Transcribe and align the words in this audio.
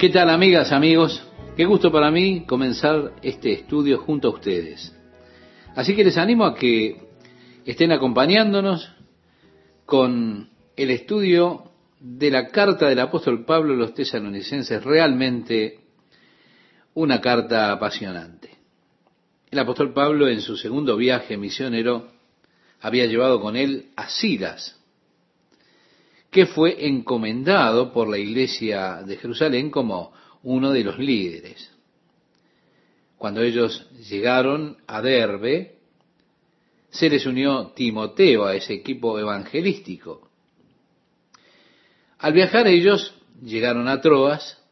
¿Qué 0.00 0.08
tal 0.08 0.30
amigas, 0.30 0.72
amigos? 0.72 1.22
Qué 1.58 1.66
gusto 1.66 1.92
para 1.92 2.10
mí 2.10 2.46
comenzar 2.46 3.16
este 3.20 3.52
estudio 3.52 3.98
junto 3.98 4.28
a 4.28 4.30
ustedes. 4.30 4.96
Así 5.76 5.94
que 5.94 6.02
les 6.02 6.16
animo 6.16 6.46
a 6.46 6.54
que 6.54 7.10
estén 7.66 7.92
acompañándonos 7.92 8.90
con 9.84 10.48
el 10.74 10.90
estudio 10.90 11.72
de 12.00 12.30
la 12.30 12.46
carta 12.46 12.88
del 12.88 12.98
apóstol 12.98 13.44
Pablo 13.44 13.74
a 13.74 13.76
los 13.76 13.92
tesalonicenses, 13.92 14.82
realmente 14.82 15.80
una 16.94 17.20
carta 17.20 17.70
apasionante. 17.70 18.52
El 19.50 19.58
apóstol 19.58 19.92
Pablo 19.92 20.28
en 20.28 20.40
su 20.40 20.56
segundo 20.56 20.96
viaje 20.96 21.36
misionero 21.36 22.08
había 22.80 23.04
llevado 23.04 23.38
con 23.38 23.54
él 23.54 23.90
a 23.96 24.08
Silas, 24.08 24.79
que 26.30 26.46
fue 26.46 26.86
encomendado 26.86 27.92
por 27.92 28.08
la 28.08 28.18
iglesia 28.18 29.02
de 29.02 29.16
Jerusalén 29.16 29.70
como 29.70 30.12
uno 30.42 30.70
de 30.72 30.84
los 30.84 30.98
líderes. 30.98 31.70
Cuando 33.18 33.42
ellos 33.42 33.86
llegaron 34.08 34.78
a 34.86 35.02
Derbe, 35.02 35.80
se 36.90 37.08
les 37.10 37.26
unió 37.26 37.72
Timoteo 37.74 38.46
a 38.46 38.54
ese 38.54 38.74
equipo 38.74 39.18
evangelístico. 39.18 40.30
Al 42.18 42.32
viajar 42.32 42.66
ellos 42.66 43.14
llegaron 43.42 43.88
a 43.88 44.00
Troas 44.00 44.62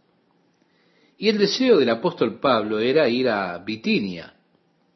y 1.16 1.28
el 1.28 1.38
deseo 1.38 1.78
del 1.78 1.90
apóstol 1.90 2.38
Pablo 2.38 2.78
era 2.78 3.08
ir 3.08 3.28
a 3.28 3.58
Bitinia, 3.58 4.34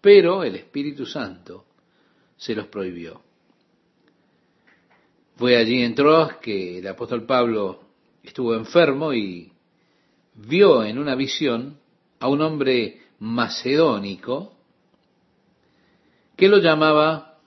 pero 0.00 0.44
el 0.44 0.54
Espíritu 0.54 1.06
Santo 1.06 1.66
se 2.36 2.54
los 2.54 2.66
prohibió. 2.68 3.22
Fue 5.36 5.56
allí 5.56 5.82
en 5.82 5.94
Troas 5.94 6.36
que 6.36 6.78
el 6.78 6.86
apóstol 6.86 7.24
Pablo 7.24 7.80
estuvo 8.22 8.54
enfermo 8.54 9.12
y 9.12 9.52
vio 10.34 10.84
en 10.84 10.98
una 10.98 11.14
visión 11.14 11.78
a 12.20 12.28
un 12.28 12.40
hombre 12.40 13.00
macedónico 13.18 14.54
que 16.36 16.48
lo 16.48 16.58
llamaba 16.58 17.38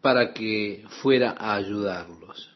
para 0.00 0.32
que 0.32 0.84
fuera 1.00 1.34
a 1.38 1.54
ayudarlos. 1.54 2.50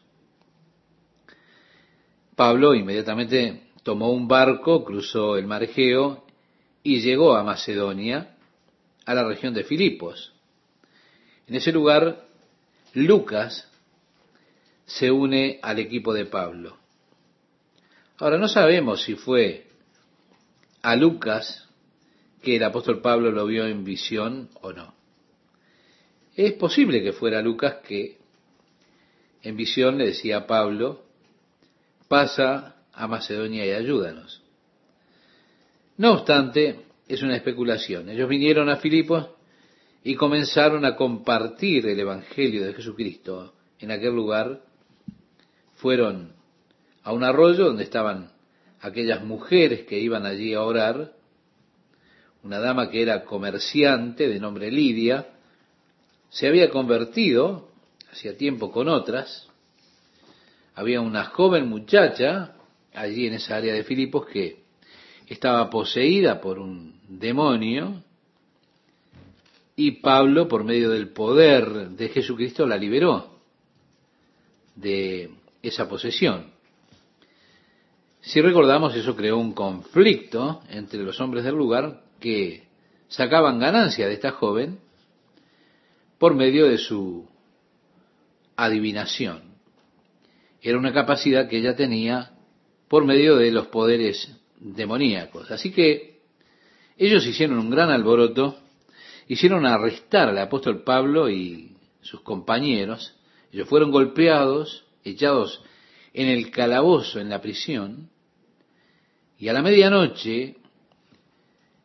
Pablo 2.35 2.75
inmediatamente 2.75 3.63
tomó 3.83 4.11
un 4.11 4.27
barco, 4.27 4.83
cruzó 4.83 5.37
el 5.37 5.47
mar 5.47 5.63
Egeo 5.63 6.25
y 6.83 7.01
llegó 7.01 7.35
a 7.35 7.43
Macedonia, 7.43 8.35
a 9.05 9.13
la 9.13 9.23
región 9.23 9.53
de 9.53 9.63
Filipos. 9.63 10.33
En 11.47 11.55
ese 11.55 11.71
lugar, 11.71 12.27
Lucas 12.93 13.67
se 14.87 15.11
une 15.11 15.59
al 15.61 15.77
equipo 15.79 16.13
de 16.13 16.25
Pablo. 16.25 16.77
Ahora, 18.17 18.39
no 18.39 18.47
sabemos 18.47 19.03
si 19.03 19.13
fue 19.13 19.67
a 20.81 20.95
Lucas 20.95 21.69
que 22.41 22.55
el 22.55 22.63
apóstol 22.63 23.01
Pablo 23.01 23.31
lo 23.31 23.45
vio 23.45 23.67
en 23.67 23.83
visión 23.83 24.49
o 24.61 24.71
no. 24.71 24.95
Es 26.35 26.53
posible 26.53 27.03
que 27.03 27.13
fuera 27.13 27.41
Lucas 27.41 27.77
que 27.87 28.17
en 29.43 29.55
visión 29.57 29.97
le 29.97 30.07
decía 30.07 30.37
a 30.37 30.47
Pablo, 30.47 31.03
pasa 32.07 32.77
a 32.93 33.07
Macedonia 33.07 33.65
y 33.65 33.71
ayúdanos. 33.71 34.41
No 35.97 36.13
obstante, 36.13 36.85
es 37.07 37.21
una 37.21 37.35
especulación. 37.35 38.09
Ellos 38.09 38.29
vinieron 38.29 38.69
a 38.69 38.77
Filipos 38.77 39.27
y 40.03 40.15
comenzaron 40.15 40.85
a 40.85 40.95
compartir 40.95 41.87
el 41.87 41.99
Evangelio 41.99 42.65
de 42.65 42.73
Jesucristo 42.73 43.53
en 43.79 43.91
aquel 43.91 44.15
lugar 44.15 44.61
fueron 45.77 46.33
a 47.03 47.13
un 47.13 47.23
arroyo 47.23 47.65
donde 47.65 47.83
estaban 47.83 48.31
aquellas 48.81 49.23
mujeres 49.23 49.85
que 49.85 49.99
iban 49.99 50.25
allí 50.25 50.53
a 50.53 50.61
orar, 50.61 51.13
una 52.43 52.59
dama 52.59 52.89
que 52.89 53.01
era 53.01 53.23
comerciante 53.23 54.27
de 54.27 54.39
nombre 54.39 54.71
Lidia, 54.71 55.27
se 56.29 56.47
había 56.47 56.69
convertido 56.69 57.69
hacía 58.11 58.37
tiempo 58.37 58.71
con 58.71 58.87
otras, 58.87 59.47
había 60.75 61.01
una 61.01 61.25
joven 61.25 61.67
muchacha 61.67 62.55
allí 62.93 63.27
en 63.27 63.33
esa 63.33 63.57
área 63.57 63.73
de 63.73 63.83
Filipos 63.83 64.25
que 64.27 64.63
estaba 65.27 65.69
poseída 65.69 66.39
por 66.41 66.59
un 66.59 66.99
demonio 67.07 68.03
y 69.75 69.91
Pablo, 70.01 70.47
por 70.47 70.63
medio 70.63 70.89
del 70.89 71.09
poder 71.09 71.89
de 71.89 72.09
Jesucristo, 72.09 72.65
la 72.65 72.77
liberó 72.77 73.37
de 74.75 75.29
esa 75.61 75.87
posesión. 75.87 76.51
Si 78.21 78.41
recordamos, 78.41 78.95
eso 78.95 79.15
creó 79.15 79.37
un 79.37 79.53
conflicto 79.53 80.61
entre 80.69 81.03
los 81.03 81.19
hombres 81.21 81.43
del 81.43 81.55
lugar 81.55 82.03
que 82.19 82.67
sacaban 83.07 83.59
ganancia 83.59 84.07
de 84.07 84.13
esta 84.13 84.31
joven 84.31 84.79
por 86.17 86.35
medio 86.35 86.67
de 86.67 86.77
su 86.77 87.27
adivinación. 88.55 89.55
Era 90.61 90.77
una 90.77 90.93
capacidad 90.93 91.47
que 91.47 91.59
ella 91.59 91.75
tenía 91.75 92.31
por 92.87 93.05
medio 93.05 93.37
de 93.37 93.51
los 93.51 93.67
poderes 93.67 94.35
demoníacos. 94.59 95.51
Así 95.51 95.71
que 95.71 96.19
ellos 96.97 97.25
hicieron 97.25 97.59
un 97.59 97.69
gran 97.69 97.91
alboroto, 97.91 98.57
hicieron 99.27 99.65
arrestar 99.65 100.29
al 100.29 100.39
apóstol 100.39 100.83
Pablo 100.83 101.29
y 101.29 101.75
sus 102.01 102.21
compañeros. 102.21 103.15
Ellos 103.51 103.69
fueron 103.69 103.91
golpeados, 103.91 104.86
echados 105.09 105.63
en 106.13 106.27
el 106.27 106.51
calabozo, 106.51 107.19
en 107.19 107.29
la 107.29 107.41
prisión, 107.41 108.09
y 109.37 109.49
a 109.49 109.53
la 109.53 109.61
medianoche 109.61 110.55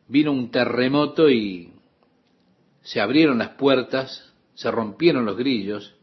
vino 0.07 0.31
un 0.31 0.49
terremoto 0.49 1.29
y 1.29 1.71
se 2.81 2.99
abrieron 2.99 3.37
las 3.37 3.49
puertas, 3.49 4.33
se 4.55 4.69
rompieron 4.71 5.25
los 5.25 5.37
grillos. 5.37 5.95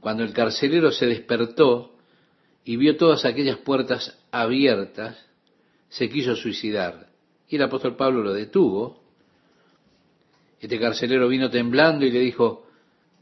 Cuando 0.00 0.22
el 0.22 0.32
carcelero 0.32 0.92
se 0.92 1.06
despertó 1.06 1.96
y 2.64 2.76
vio 2.76 2.96
todas 2.96 3.24
aquellas 3.24 3.58
puertas 3.58 4.18
abiertas, 4.30 5.18
se 5.88 6.08
quiso 6.08 6.36
suicidar. 6.36 7.10
Y 7.48 7.56
el 7.56 7.62
apóstol 7.62 7.96
Pablo 7.96 8.22
lo 8.22 8.32
detuvo. 8.32 9.02
Este 10.60 10.78
carcelero 10.78 11.28
vino 11.28 11.50
temblando 11.50 12.06
y 12.06 12.10
le 12.10 12.20
dijo, 12.20 12.66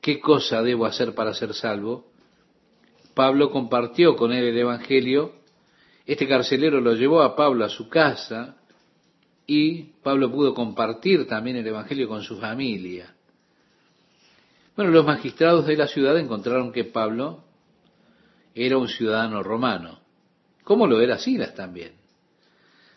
¿qué 0.00 0.20
cosa 0.20 0.62
debo 0.62 0.86
hacer 0.86 1.14
para 1.14 1.34
ser 1.34 1.52
salvo? 1.54 2.12
Pablo 3.14 3.50
compartió 3.50 4.16
con 4.16 4.32
él 4.32 4.44
el 4.44 4.58
Evangelio, 4.58 5.32
este 6.06 6.28
carcelero 6.28 6.80
lo 6.80 6.94
llevó 6.94 7.22
a 7.22 7.34
Pablo 7.36 7.64
a 7.64 7.68
su 7.68 7.88
casa 7.88 8.56
y 9.46 9.92
Pablo 10.02 10.30
pudo 10.30 10.54
compartir 10.54 11.26
también 11.26 11.56
el 11.56 11.66
Evangelio 11.66 12.08
con 12.08 12.22
su 12.22 12.38
familia. 12.38 13.14
Bueno, 14.76 14.90
los 14.90 15.06
magistrados 15.06 15.66
de 15.66 15.76
la 15.76 15.86
ciudad 15.86 16.18
encontraron 16.18 16.72
que 16.72 16.84
Pablo 16.84 17.44
era 18.54 18.76
un 18.76 18.88
ciudadano 18.88 19.42
romano, 19.42 20.00
como 20.64 20.86
lo 20.86 21.00
era 21.00 21.18
Silas 21.18 21.54
también. 21.54 21.92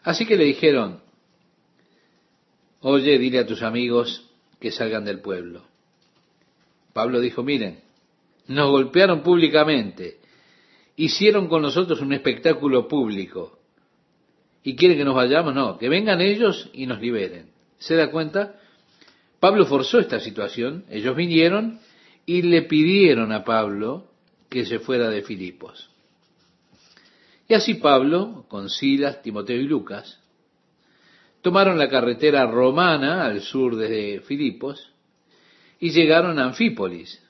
Así 0.03 0.25
que 0.25 0.37
le 0.37 0.45
dijeron, 0.45 1.01
oye, 2.81 3.19
dile 3.19 3.39
a 3.39 3.45
tus 3.45 3.61
amigos 3.61 4.29
que 4.59 4.71
salgan 4.71 5.05
del 5.05 5.19
pueblo. 5.19 5.65
Pablo 6.93 7.19
dijo, 7.19 7.43
miren, 7.43 7.81
nos 8.47 8.71
golpearon 8.71 9.21
públicamente, 9.21 10.19
hicieron 10.95 11.47
con 11.47 11.61
nosotros 11.61 12.01
un 12.01 12.13
espectáculo 12.13 12.87
público. 12.87 13.59
¿Y 14.63 14.75
quieren 14.75 14.97
que 14.97 15.05
nos 15.05 15.15
vayamos? 15.15 15.53
No, 15.53 15.77
que 15.77 15.89
vengan 15.89 16.21
ellos 16.21 16.69
y 16.73 16.85
nos 16.85 16.99
liberen. 16.99 17.51
¿Se 17.77 17.95
da 17.95 18.11
cuenta? 18.11 18.55
Pablo 19.39 19.65
forzó 19.65 19.99
esta 19.99 20.19
situación, 20.19 20.85
ellos 20.89 21.15
vinieron 21.15 21.79
y 22.25 22.41
le 22.41 22.63
pidieron 22.63 23.31
a 23.31 23.43
Pablo 23.43 24.07
que 24.49 24.65
se 24.65 24.79
fuera 24.79 25.09
de 25.09 25.21
Filipos. 25.21 25.89
Y 27.47 27.53
así 27.53 27.75
Pablo, 27.75 28.45
con 28.49 28.69
Silas, 28.69 29.21
Timoteo 29.21 29.57
y 29.57 29.63
Lucas, 29.63 30.19
tomaron 31.41 31.77
la 31.77 31.87
carretera 31.87 32.45
romana 32.47 33.25
al 33.25 33.41
sur 33.41 33.75
de 33.75 34.21
Filipos 34.25 34.91
y 35.79 35.91
llegaron 35.91 36.39
a 36.39 36.45
Anfípolis, 36.45 37.23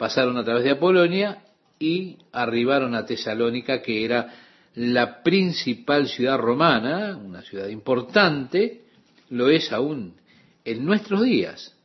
pasaron 0.00 0.38
a 0.38 0.44
través 0.44 0.64
de 0.64 0.70
Apolonia 0.70 1.42
y 1.78 2.16
arribaron 2.32 2.94
a 2.94 3.04
Tesalónica, 3.04 3.82
que 3.82 4.02
era 4.02 4.32
la 4.76 5.22
principal 5.22 6.08
ciudad 6.08 6.38
romana, 6.38 7.18
una 7.18 7.42
ciudad 7.42 7.68
importante, 7.68 8.84
lo 9.28 9.50
es 9.50 9.70
aún 9.70 10.14
en 10.64 10.86
nuestros 10.86 11.22
días. 11.22 11.76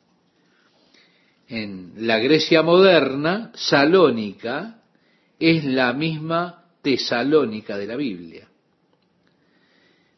En 1.49 2.07
la 2.07 2.19
Grecia 2.19 2.63
moderna, 2.63 3.51
Salónica 3.53 4.79
es 5.37 5.65
la 5.65 5.91
misma 5.91 6.63
Tesalónica 6.81 7.77
de 7.77 7.85
la 7.85 7.97
Biblia. 7.97 8.47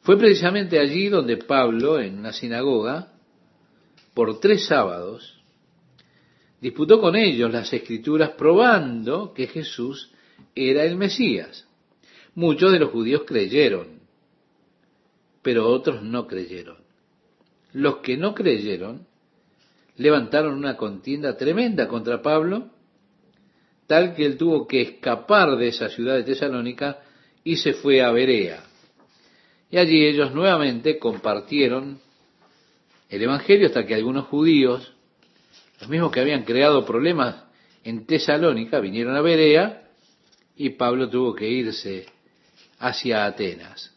Fue 0.02 0.20
precisamente 0.20 0.78
allí 0.78 1.10
donde 1.10 1.38
Pablo, 1.38 2.00
en 2.00 2.20
una 2.20 2.32
sinagoga, 2.32 3.12
por 4.14 4.40
tres 4.40 4.68
sábados, 4.68 5.37
disputó 6.62 7.00
con 7.00 7.16
ellos 7.16 7.52
las 7.52 7.72
escrituras 7.72 8.32
probando 8.32 9.34
que 9.34 9.48
Jesús 9.48 10.12
era 10.56 10.84
el 10.84 10.96
Mesías. 10.96 11.68
Muchos 12.36 12.72
de 12.72 12.80
los 12.80 12.92
judíos 12.92 13.24
creyeron 13.26 13.98
pero 15.48 15.70
otros 15.70 16.04
no 16.04 16.28
creyeron. 16.28 16.76
Los 17.72 18.00
que 18.00 18.18
no 18.18 18.36
creyeron 18.36 19.08
levantaron 19.96 20.56
una 20.56 20.76
contienda 20.76 21.38
tremenda 21.38 21.88
contra 21.88 22.22
Pablo, 22.22 22.70
tal 23.88 24.14
que 24.14 24.26
él 24.26 24.36
tuvo 24.36 24.68
que 24.68 24.82
escapar 24.82 25.56
de 25.56 25.70
esa 25.70 25.88
ciudad 25.88 26.16
de 26.16 26.24
Tesalónica 26.24 27.00
y 27.46 27.56
se 27.56 27.72
fue 27.72 28.02
a 28.02 28.12
Berea. 28.12 28.62
Y 29.72 29.78
allí 29.78 30.06
ellos 30.06 30.34
nuevamente 30.34 31.00
compartieron 31.00 32.02
el 33.08 33.22
Evangelio 33.22 33.68
hasta 33.68 33.86
que 33.86 33.96
algunos 33.96 34.26
judíos, 34.26 34.97
los 35.80 35.90
mismos 35.90 36.12
que 36.12 36.20
habían 36.20 36.44
creado 36.44 36.86
problemas 36.86 37.44
en 37.84 38.06
Tesalónica, 38.06 38.80
vinieron 38.80 39.16
a 39.16 39.22
Berea 39.22 39.90
y 40.56 40.72
Pablo 40.72 41.10
tuvo 41.10 41.34
que 41.36 41.48
irse 41.48 42.08
hacia 42.80 43.26
Atenas. 43.26 43.94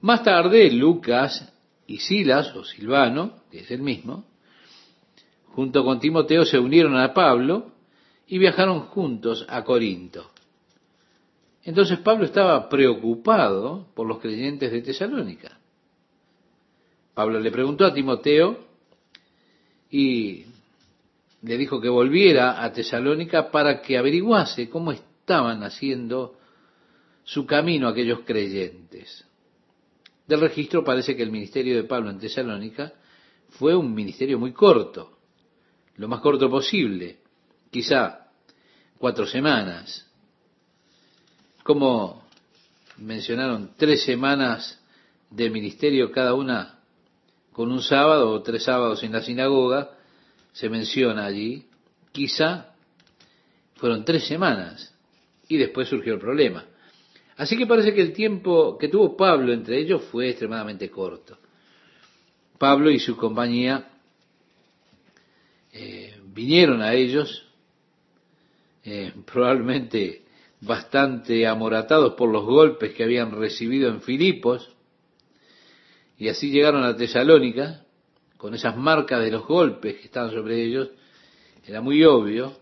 Más 0.00 0.22
tarde, 0.22 0.70
Lucas 0.70 1.52
y 1.86 1.98
Silas, 1.98 2.54
o 2.54 2.64
Silvano, 2.64 3.42
que 3.50 3.60
es 3.60 3.70
el 3.70 3.82
mismo, 3.82 4.24
junto 5.46 5.84
con 5.84 5.98
Timoteo 5.98 6.44
se 6.44 6.58
unieron 6.58 6.96
a 6.96 7.12
Pablo 7.12 7.72
y 8.28 8.38
viajaron 8.38 8.82
juntos 8.82 9.44
a 9.48 9.64
Corinto. 9.64 10.30
Entonces 11.64 11.98
Pablo 11.98 12.24
estaba 12.24 12.68
preocupado 12.68 13.88
por 13.94 14.06
los 14.06 14.20
creyentes 14.20 14.70
de 14.70 14.82
Tesalónica. 14.82 15.58
Pablo 17.14 17.40
le 17.40 17.50
preguntó 17.50 17.84
a 17.84 17.92
Timoteo 17.92 18.67
y 19.90 20.44
le 21.42 21.56
dijo 21.56 21.80
que 21.80 21.88
volviera 21.88 22.62
a 22.62 22.72
Tesalónica 22.72 23.50
para 23.50 23.80
que 23.80 23.96
averiguase 23.96 24.68
cómo 24.68 24.92
estaban 24.92 25.62
haciendo 25.62 26.36
su 27.24 27.46
camino 27.46 27.88
aquellos 27.88 28.20
creyentes. 28.20 29.24
Del 30.26 30.40
registro 30.40 30.84
parece 30.84 31.16
que 31.16 31.22
el 31.22 31.30
ministerio 31.30 31.76
de 31.76 31.84
Pablo 31.84 32.10
en 32.10 32.18
Tesalónica 32.18 32.92
fue 33.50 33.74
un 33.74 33.94
ministerio 33.94 34.38
muy 34.38 34.52
corto, 34.52 35.18
lo 35.96 36.08
más 36.08 36.20
corto 36.20 36.50
posible, 36.50 37.18
quizá 37.70 38.28
cuatro 38.98 39.26
semanas. 39.26 40.06
Como 41.62 42.24
mencionaron, 42.98 43.72
tres 43.76 44.04
semanas 44.04 44.82
de 45.30 45.50
ministerio 45.50 46.10
cada 46.10 46.34
una 46.34 46.77
con 47.58 47.72
un 47.72 47.82
sábado 47.82 48.30
o 48.30 48.40
tres 48.40 48.62
sábados 48.62 49.02
en 49.02 49.10
la 49.10 49.20
sinagoga, 49.20 49.90
se 50.52 50.68
menciona 50.68 51.26
allí, 51.26 51.66
quizá 52.12 52.72
fueron 53.74 54.04
tres 54.04 54.28
semanas 54.28 54.94
y 55.48 55.56
después 55.56 55.88
surgió 55.88 56.14
el 56.14 56.20
problema. 56.20 56.64
Así 57.36 57.56
que 57.58 57.66
parece 57.66 57.92
que 57.92 58.00
el 58.00 58.12
tiempo 58.12 58.78
que 58.78 58.86
tuvo 58.86 59.16
Pablo 59.16 59.52
entre 59.52 59.76
ellos 59.76 60.04
fue 60.04 60.28
extremadamente 60.28 60.88
corto. 60.88 61.36
Pablo 62.58 62.92
y 62.92 63.00
su 63.00 63.16
compañía 63.16 63.88
eh, 65.72 66.14
vinieron 66.26 66.80
a 66.80 66.94
ellos, 66.94 67.44
eh, 68.84 69.12
probablemente 69.26 70.22
bastante 70.60 71.44
amoratados 71.44 72.14
por 72.14 72.30
los 72.30 72.44
golpes 72.44 72.94
que 72.94 73.02
habían 73.02 73.32
recibido 73.32 73.88
en 73.88 74.00
Filipos, 74.00 74.76
y 76.18 76.28
así 76.28 76.50
llegaron 76.50 76.82
a 76.82 76.96
Tesalónica, 76.96 77.84
con 78.36 78.54
esas 78.54 78.76
marcas 78.76 79.20
de 79.22 79.30
los 79.30 79.46
golpes 79.46 79.96
que 79.96 80.06
estaban 80.06 80.30
sobre 80.30 80.62
ellos, 80.62 80.90
era 81.66 81.80
muy 81.80 82.04
obvio, 82.04 82.56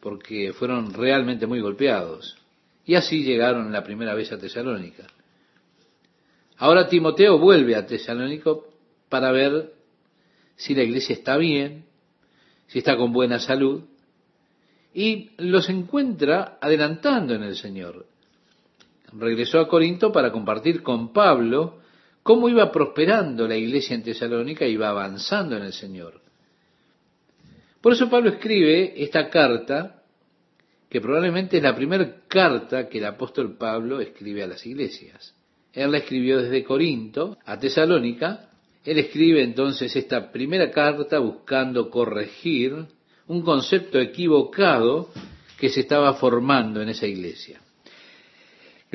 porque 0.00 0.52
fueron 0.52 0.92
realmente 0.92 1.46
muy 1.46 1.60
golpeados. 1.60 2.36
Y 2.84 2.94
así 2.94 3.24
llegaron 3.24 3.72
la 3.72 3.82
primera 3.82 4.14
vez 4.14 4.30
a 4.30 4.38
Tesalónica. 4.38 5.04
Ahora 6.58 6.88
Timoteo 6.88 7.38
vuelve 7.38 7.74
a 7.74 7.86
Tesalónico 7.86 8.68
para 9.08 9.32
ver 9.32 9.72
si 10.56 10.74
la 10.74 10.84
iglesia 10.84 11.14
está 11.14 11.36
bien, 11.36 11.84
si 12.68 12.78
está 12.78 12.96
con 12.96 13.12
buena 13.12 13.40
salud, 13.40 13.82
y 14.92 15.30
los 15.38 15.68
encuentra 15.68 16.58
adelantando 16.60 17.34
en 17.34 17.42
el 17.42 17.56
Señor. 17.56 18.06
Regresó 19.12 19.58
a 19.58 19.66
Corinto 19.66 20.12
para 20.12 20.30
compartir 20.30 20.82
con 20.82 21.12
Pablo 21.12 21.80
cómo 22.24 22.48
iba 22.48 22.72
prosperando 22.72 23.46
la 23.46 23.54
iglesia 23.54 23.94
en 23.94 24.02
Tesalónica, 24.02 24.66
iba 24.66 24.88
avanzando 24.88 25.56
en 25.56 25.62
el 25.62 25.74
Señor. 25.74 26.20
Por 27.80 27.92
eso 27.92 28.08
Pablo 28.08 28.30
escribe 28.30 28.94
esta 28.96 29.28
carta 29.28 30.02
que 30.88 31.02
probablemente 31.02 31.58
es 31.58 31.62
la 31.62 31.76
primera 31.76 32.22
carta 32.26 32.88
que 32.88 32.98
el 32.98 33.04
apóstol 33.04 33.56
Pablo 33.58 34.00
escribe 34.00 34.42
a 34.42 34.46
las 34.46 34.64
iglesias. 34.64 35.34
Él 35.72 35.92
la 35.92 35.98
escribió 35.98 36.40
desde 36.40 36.64
Corinto 36.64 37.36
a 37.44 37.58
Tesalónica. 37.58 38.48
Él 38.84 38.98
escribe 38.98 39.42
entonces 39.42 39.94
esta 39.94 40.32
primera 40.32 40.70
carta 40.70 41.18
buscando 41.18 41.90
corregir 41.90 42.86
un 43.26 43.42
concepto 43.42 43.98
equivocado 44.00 45.10
que 45.58 45.68
se 45.68 45.80
estaba 45.80 46.14
formando 46.14 46.80
en 46.80 46.88
esa 46.88 47.06
iglesia. 47.06 47.60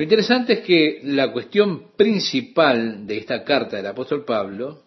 Lo 0.00 0.04
interesante 0.04 0.54
es 0.54 0.60
que 0.60 1.00
la 1.04 1.30
cuestión 1.30 1.90
principal 1.94 3.06
de 3.06 3.18
esta 3.18 3.44
carta 3.44 3.76
del 3.76 3.86
apóstol 3.86 4.24
Pablo 4.24 4.82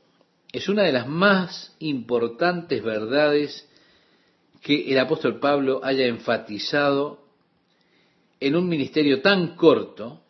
es 0.51 0.68
una 0.68 0.81
de 0.81 0.92
las 0.92 1.07
más 1.07 1.75
importantes 1.77 2.81
verdades 2.81 3.69
que 4.63 4.92
el 4.92 4.98
apóstol 4.98 5.39
Pablo 5.39 5.81
haya 5.83 6.07
enfatizado 6.07 7.27
en 8.39 8.56
un 8.56 8.68
ministerio 8.68 9.21
tan 9.21 9.56
corto 9.56 10.24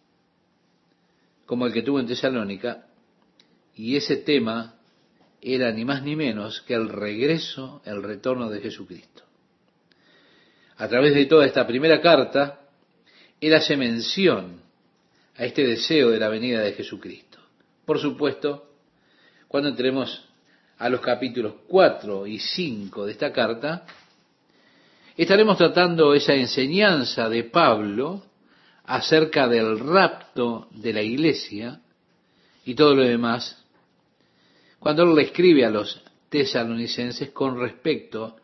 como 1.46 1.66
el 1.66 1.72
que 1.72 1.84
tuvo 1.84 2.02
en 2.02 2.08
Tesalónica, 2.08 2.88
y 3.76 3.96
ese 3.96 4.18
tema 4.18 4.76
era 5.42 5.72
ni 5.72 5.86
más 5.86 6.04
ni 6.04 6.18
menos 6.18 6.60
que 6.64 6.74
el 6.74 6.90
regreso, 6.90 7.82
el 7.86 8.04
retorno 8.04 8.50
de 8.50 8.60
Jesucristo. 8.60 9.24
A 10.76 10.90
través 10.90 11.14
de 11.14 11.26
toda 11.26 11.46
esta 11.46 11.66
primera 11.66 12.02
carta, 12.02 12.60
él 13.40 13.54
hace 13.54 13.78
mención 13.78 14.62
a 15.36 15.46
este 15.46 15.66
deseo 15.66 16.10
de 16.10 16.20
la 16.20 16.30
venida 16.30 16.62
de 16.62 16.74
Jesucristo. 16.74 17.40
Por 17.86 18.00
supuesto, 18.00 18.70
cuando 19.48 19.70
entremos 19.70 20.28
a 20.78 20.90
los 20.90 21.02
capítulos 21.02 21.56
4 21.68 22.28
y 22.28 22.40
5 22.40 23.06
de 23.06 23.12
esta 23.12 23.32
carta, 23.32 23.86
Estaremos 25.16 25.58
tratando 25.58 26.16
esa 26.16 26.34
enseñanza 26.34 27.30
de 27.30 27.44
Pablo 27.44 28.24
acerca 28.86 29.48
del 29.48 29.80
rapto 29.80 30.68
de 30.72 30.92
la 30.92 31.04
iglesia 31.04 31.82
y 32.66 32.74
todo 32.74 32.96
lo 32.96 33.04
demás, 33.04 33.64
cuando 34.80 35.04
él 35.04 35.16
le 35.16 35.24
escribe 35.24 35.66
a 35.66 35.70
los 35.70 36.02
tesalonicenses 36.30 37.30
con 37.30 37.60
respecto 37.60 38.38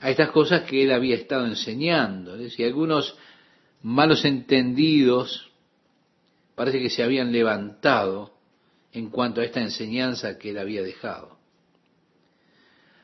a 0.00 0.10
estas 0.10 0.30
cosas 0.30 0.62
que 0.62 0.82
él 0.82 0.90
había 0.90 1.14
estado 1.14 1.46
enseñando. 1.46 2.36
Y 2.36 2.64
algunos 2.64 3.16
malos 3.82 4.24
entendidos 4.24 5.50
parece 6.56 6.80
que 6.80 6.90
se 6.90 7.04
habían 7.04 7.30
levantado 7.30 8.32
en 8.92 9.10
cuanto 9.10 9.40
a 9.40 9.44
esta 9.44 9.60
enseñanza 9.60 10.38
que 10.38 10.50
él 10.50 10.58
había 10.58 10.82
dejado. 10.82 11.36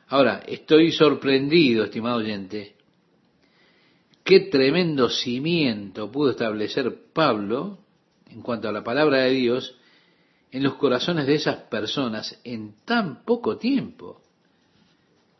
Ahora, 0.07 0.43
estoy 0.47 0.91
sorprendido, 0.91 1.85
estimado 1.85 2.17
oyente, 2.17 2.75
qué 4.23 4.41
tremendo 4.41 5.09
cimiento 5.09 6.11
pudo 6.11 6.31
establecer 6.31 7.11
Pablo 7.13 7.77
en 8.29 8.41
cuanto 8.41 8.67
a 8.67 8.71
la 8.71 8.83
palabra 8.83 9.19
de 9.19 9.31
Dios 9.31 9.77
en 10.51 10.63
los 10.63 10.75
corazones 10.75 11.27
de 11.27 11.35
esas 11.35 11.57
personas 11.63 12.39
en 12.43 12.75
tan 12.85 13.23
poco 13.23 13.57
tiempo, 13.57 14.21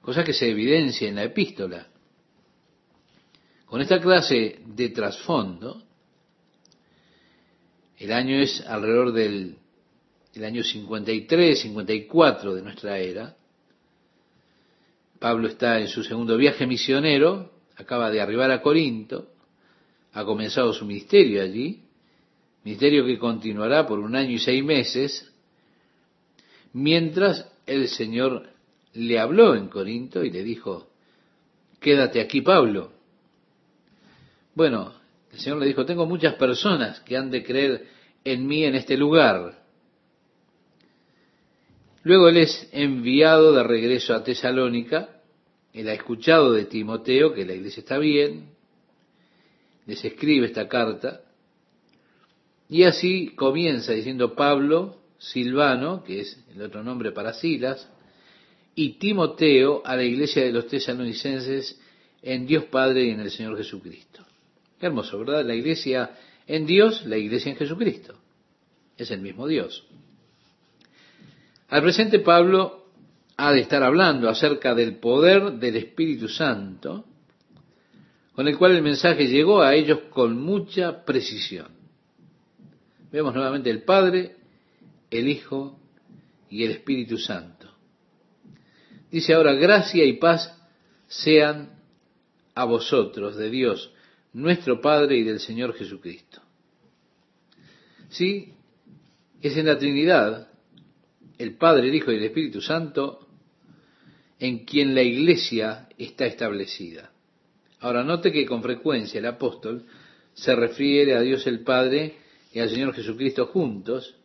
cosa 0.01 0.24
que 0.24 0.34
se 0.34 0.50
evidencia 0.50 1.10
en 1.10 1.15
la 1.15 1.24
epístola. 1.24 1.88
Con 3.65 3.82
esta 3.82 4.00
clase 4.00 4.62
de 4.65 4.89
trasfondo, 4.89 5.84
el 8.00 8.12
año 8.12 8.35
es 8.38 8.62
alrededor 8.62 9.13
del 9.13 9.57
el 10.35 10.45
año 10.45 10.63
53, 10.63 11.62
54 11.62 12.55
de 12.55 12.62
nuestra 12.63 12.97
era, 12.97 13.35
Pablo 15.19 15.47
está 15.47 15.79
en 15.79 15.88
su 15.88 16.03
segundo 16.03 16.35
viaje 16.38 16.65
misionero, 16.65 17.51
acaba 17.75 18.09
de 18.09 18.19
arribar 18.19 18.50
a 18.51 18.62
Corinto, 18.62 19.29
ha 20.12 20.25
comenzado 20.25 20.73
su 20.73 20.85
ministerio 20.85 21.41
allí, 21.41 21.83
ministerio 22.63 23.05
que 23.05 23.19
continuará 23.19 23.85
por 23.85 24.00
un 24.00 24.15
año 24.15 24.31
y 24.31 24.39
seis 24.39 24.63
meses, 24.63 25.31
mientras 26.73 27.47
el 27.65 27.88
Señor 27.88 28.50
le 28.93 29.19
habló 29.19 29.55
en 29.55 29.67
Corinto 29.67 30.23
y 30.23 30.31
le 30.31 30.43
dijo, 30.43 30.89
quédate 31.79 32.21
aquí 32.21 32.41
Pablo. 32.41 32.91
Bueno, 34.55 34.93
el 35.33 35.39
Señor 35.39 35.59
le 35.59 35.65
dijo, 35.65 35.85
tengo 35.85 36.05
muchas 36.05 36.35
personas 36.35 37.01
que 37.01 37.17
han 37.17 37.29
de 37.29 37.43
creer 37.43 37.87
en 38.23 38.47
mí 38.47 38.63
en 38.63 38.75
este 38.75 38.95
lugar. 38.95 39.61
Luego 42.03 42.29
él 42.29 42.37
es 42.37 42.69
enviado 42.71 43.53
de 43.53 43.63
regreso 43.63 44.13
a 44.13 44.23
Tesalónica 44.23 45.09
él 45.73 45.89
ha 45.89 45.93
escuchado 45.93 46.53
de 46.53 46.65
Timoteo 46.65 47.33
que 47.33 47.45
la 47.45 47.53
iglesia 47.53 47.81
está 47.81 47.97
bien, 47.97 48.51
les 49.87 50.05
escribe 50.05 50.45
esta 50.45 50.67
carta, 50.67 51.21
Y 52.69 52.83
así 52.83 53.31
comienza 53.35 53.91
diciendo 53.91 54.35
Pablo, 54.35 55.01
Silvano, 55.17 56.03
que 56.03 56.21
es 56.21 56.39
el 56.55 56.61
otro 56.61 56.83
nombre 56.83 57.11
para 57.11 57.33
Silas, 57.33 57.89
y 58.75 58.97
Timoteo 58.97 59.81
a 59.85 59.95
la 59.95 60.03
iglesia 60.03 60.43
de 60.43 60.51
los 60.51 60.67
tesalonicenses 60.67 61.79
en 62.21 62.47
Dios 62.47 62.65
Padre 62.65 63.05
y 63.05 63.09
en 63.11 63.19
el 63.19 63.31
Señor 63.31 63.57
Jesucristo. 63.57 64.25
Hermoso, 64.87 65.19
¿verdad? 65.19 65.45
La 65.45 65.55
iglesia 65.55 66.11
en 66.47 66.65
Dios, 66.65 67.05
la 67.05 67.17
iglesia 67.17 67.51
en 67.51 67.57
Jesucristo. 67.57 68.15
Es 68.97 69.11
el 69.11 69.21
mismo 69.21 69.47
Dios. 69.47 69.85
Al 71.69 71.81
presente 71.81 72.19
Pablo 72.19 72.83
ha 73.37 73.51
de 73.51 73.61
estar 73.61 73.81
hablando 73.83 74.29
acerca 74.29 74.75
del 74.75 74.97
poder 74.97 75.53
del 75.53 75.77
Espíritu 75.77 76.27
Santo, 76.27 77.05
con 78.33 78.47
el 78.47 78.57
cual 78.57 78.75
el 78.75 78.83
mensaje 78.83 79.27
llegó 79.27 79.61
a 79.61 79.75
ellos 79.75 79.99
con 80.09 80.39
mucha 80.39 81.03
precisión. 81.05 81.67
Vemos 83.11 83.33
nuevamente 83.33 83.69
el 83.69 83.83
Padre, 83.83 84.35
el 85.09 85.27
Hijo 85.27 85.79
y 86.49 86.63
el 86.63 86.71
Espíritu 86.71 87.17
Santo. 87.17 87.69
Dice 89.11 89.33
ahora, 89.33 89.53
gracia 89.53 90.03
y 90.03 90.13
paz 90.13 90.59
sean 91.07 91.69
a 92.55 92.65
vosotros 92.65 93.35
de 93.35 93.51
Dios, 93.51 93.92
nuestro 94.33 94.81
Padre 94.81 95.17
y 95.17 95.23
del 95.23 95.39
Señor 95.39 95.73
Jesucristo. 95.73 96.41
Sí, 98.09 98.53
es 99.41 99.57
en 99.57 99.65
la 99.67 99.77
Trinidad, 99.77 100.47
el 101.37 101.55
Padre, 101.57 101.89
el 101.89 101.95
Hijo 101.95 102.11
y 102.11 102.15
el 102.15 102.23
Espíritu 102.23 102.61
Santo, 102.61 103.27
en 104.39 104.65
quien 104.65 104.93
la 104.93 105.01
iglesia 105.01 105.87
está 105.97 106.25
establecida. 106.25 107.11
Ahora, 107.79 108.03
note 108.03 108.31
que 108.31 108.45
con 108.45 108.61
frecuencia 108.61 109.19
el 109.19 109.25
apóstol 109.25 109.85
se 110.33 110.55
refiere 110.55 111.15
a 111.15 111.21
Dios 111.21 111.45
el 111.47 111.63
Padre 111.63 112.17
y 112.51 112.59
al 112.59 112.69
Señor 112.69 112.93
Jesucristo 112.93 113.47
juntos. 113.47 114.15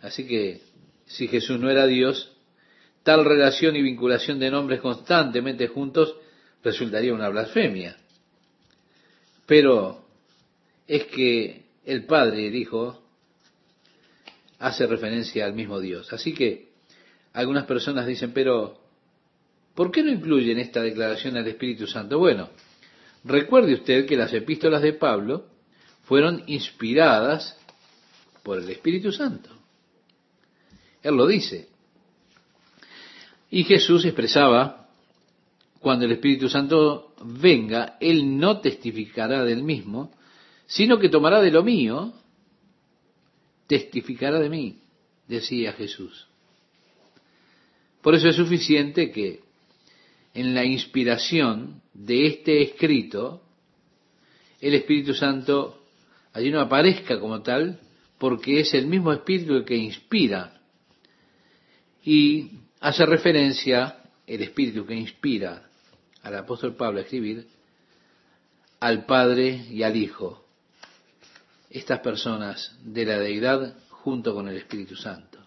Así 0.00 0.26
que 0.26 0.60
si 1.04 1.26
Jesús 1.28 1.58
no 1.58 1.70
era 1.70 1.86
Dios, 1.86 2.36
tal 3.02 3.24
relación 3.24 3.76
y 3.76 3.82
vinculación 3.82 4.38
de 4.38 4.50
nombres 4.50 4.80
constantemente 4.80 5.68
juntos 5.68 6.16
resultaría 6.62 7.14
una 7.14 7.28
blasfemia. 7.28 7.96
Pero 9.46 10.04
es 10.86 11.04
que 11.04 11.64
el 11.84 12.04
Padre 12.04 12.42
y 12.42 12.46
el 12.46 12.56
Hijo 12.56 13.02
hace 14.58 14.86
referencia 14.86 15.44
al 15.44 15.54
mismo 15.54 15.80
Dios. 15.80 16.12
Así 16.12 16.32
que 16.32 16.70
algunas 17.32 17.64
personas 17.64 18.06
dicen, 18.06 18.32
pero 18.32 18.80
¿por 19.74 19.90
qué 19.90 20.02
no 20.02 20.10
incluyen 20.10 20.58
esta 20.58 20.82
declaración 20.82 21.36
al 21.36 21.46
Espíritu 21.46 21.86
Santo? 21.86 22.18
Bueno, 22.18 22.50
recuerde 23.24 23.74
usted 23.74 24.06
que 24.06 24.16
las 24.16 24.32
epístolas 24.32 24.82
de 24.82 24.94
Pablo 24.94 25.46
fueron 26.04 26.42
inspiradas 26.46 27.56
por 28.42 28.58
el 28.58 28.70
Espíritu 28.70 29.12
Santo. 29.12 29.50
Él 31.02 31.14
lo 31.14 31.26
dice. 31.26 31.68
Y 33.50 33.64
Jesús 33.64 34.04
expresaba, 34.04 34.85
cuando 35.86 36.04
el 36.04 36.10
Espíritu 36.10 36.48
Santo 36.48 37.14
venga, 37.22 37.96
Él 38.00 38.40
no 38.40 38.58
testificará 38.58 39.44
del 39.44 39.62
mismo, 39.62 40.10
sino 40.66 40.98
que 40.98 41.08
tomará 41.08 41.40
de 41.40 41.52
lo 41.52 41.62
mío, 41.62 42.12
testificará 43.68 44.40
de 44.40 44.50
mí, 44.50 44.80
decía 45.28 45.74
Jesús. 45.74 46.26
Por 48.02 48.16
eso 48.16 48.28
es 48.28 48.34
suficiente 48.34 49.12
que 49.12 49.42
en 50.34 50.56
la 50.56 50.64
inspiración 50.64 51.82
de 51.94 52.26
este 52.26 52.62
escrito, 52.62 53.44
el 54.60 54.74
Espíritu 54.74 55.14
Santo 55.14 55.84
allí 56.32 56.50
no 56.50 56.62
aparezca 56.62 57.20
como 57.20 57.42
tal, 57.42 57.78
porque 58.18 58.58
es 58.58 58.74
el 58.74 58.88
mismo 58.88 59.12
Espíritu 59.12 59.54
el 59.54 59.64
que 59.64 59.76
inspira. 59.76 60.60
Y 62.04 62.50
hace 62.80 63.06
referencia 63.06 63.98
el 64.26 64.42
Espíritu 64.42 64.84
que 64.84 64.96
inspira 64.96 65.65
al 66.26 66.34
apóstol 66.34 66.74
Pablo 66.74 66.98
escribir 66.98 67.46
al 68.80 69.06
Padre 69.06 69.64
y 69.70 69.84
al 69.84 69.94
Hijo, 69.94 70.44
estas 71.70 72.00
personas 72.00 72.76
de 72.82 73.04
la 73.04 73.18
deidad 73.18 73.76
junto 73.90 74.34
con 74.34 74.48
el 74.48 74.56
Espíritu 74.56 74.96
Santo. 74.96 75.38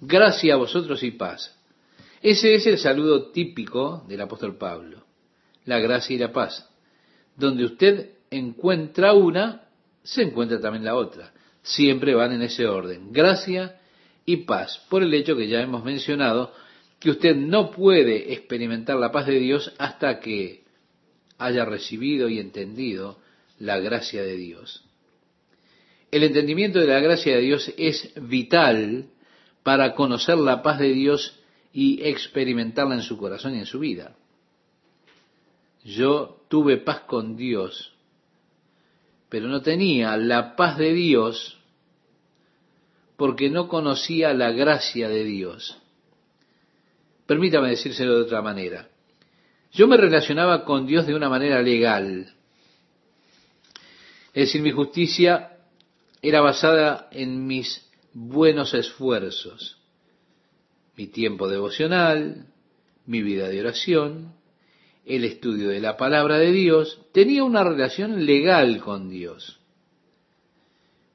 Gracia 0.00 0.54
a 0.54 0.56
vosotros 0.56 1.02
y 1.04 1.12
paz. 1.12 1.56
Ese 2.20 2.56
es 2.56 2.66
el 2.66 2.78
saludo 2.78 3.30
típico 3.30 4.04
del 4.08 4.22
apóstol 4.22 4.56
Pablo, 4.56 5.04
la 5.66 5.78
gracia 5.78 6.16
y 6.16 6.18
la 6.18 6.32
paz. 6.32 6.68
Donde 7.36 7.64
usted 7.64 8.10
encuentra 8.30 9.12
una, 9.12 9.68
se 10.02 10.22
encuentra 10.22 10.60
también 10.60 10.84
la 10.84 10.96
otra. 10.96 11.32
Siempre 11.62 12.14
van 12.14 12.32
en 12.32 12.42
ese 12.42 12.66
orden. 12.66 13.12
Gracia 13.12 13.78
y 14.24 14.38
paz, 14.38 14.84
por 14.88 15.04
el 15.04 15.14
hecho 15.14 15.36
que 15.36 15.46
ya 15.46 15.60
hemos 15.60 15.84
mencionado 15.84 16.52
que 16.98 17.10
usted 17.10 17.36
no 17.36 17.70
puede 17.70 18.32
experimentar 18.32 18.96
la 18.96 19.12
paz 19.12 19.26
de 19.26 19.38
Dios 19.38 19.72
hasta 19.78 20.20
que 20.20 20.64
haya 21.38 21.64
recibido 21.64 22.28
y 22.28 22.40
entendido 22.40 23.18
la 23.58 23.78
gracia 23.78 24.22
de 24.22 24.36
Dios. 24.36 24.84
El 26.10 26.24
entendimiento 26.24 26.78
de 26.78 26.86
la 26.86 27.00
gracia 27.00 27.36
de 27.36 27.42
Dios 27.42 27.72
es 27.76 28.12
vital 28.20 29.06
para 29.62 29.94
conocer 29.94 30.38
la 30.38 30.62
paz 30.62 30.78
de 30.78 30.92
Dios 30.92 31.38
y 31.72 32.02
experimentarla 32.02 32.94
en 32.94 33.02
su 33.02 33.18
corazón 33.18 33.54
y 33.54 33.58
en 33.58 33.66
su 33.66 33.78
vida. 33.78 34.16
Yo 35.84 36.40
tuve 36.48 36.78
paz 36.78 37.00
con 37.00 37.36
Dios, 37.36 37.94
pero 39.28 39.48
no 39.48 39.60
tenía 39.62 40.16
la 40.16 40.56
paz 40.56 40.78
de 40.78 40.92
Dios 40.92 41.58
porque 43.16 43.50
no 43.50 43.68
conocía 43.68 44.32
la 44.32 44.52
gracia 44.52 45.08
de 45.08 45.24
Dios. 45.24 45.76
Permítame 47.28 47.68
decírselo 47.68 48.14
de 48.16 48.22
otra 48.22 48.40
manera. 48.40 48.88
Yo 49.70 49.86
me 49.86 49.98
relacionaba 49.98 50.64
con 50.64 50.86
Dios 50.86 51.06
de 51.06 51.14
una 51.14 51.28
manera 51.28 51.60
legal. 51.60 52.32
Es 54.32 54.46
decir, 54.46 54.62
mi 54.62 54.70
justicia 54.70 55.58
era 56.22 56.40
basada 56.40 57.10
en 57.12 57.46
mis 57.46 57.86
buenos 58.14 58.72
esfuerzos, 58.72 59.76
mi 60.96 61.06
tiempo 61.06 61.48
devocional, 61.48 62.46
mi 63.04 63.22
vida 63.22 63.48
de 63.48 63.60
oración, 63.60 64.32
el 65.04 65.24
estudio 65.24 65.68
de 65.68 65.80
la 65.80 65.98
palabra 65.98 66.38
de 66.38 66.50
Dios, 66.50 66.98
tenía 67.12 67.44
una 67.44 67.62
relación 67.62 68.24
legal 68.24 68.80
con 68.80 69.10
Dios. 69.10 69.60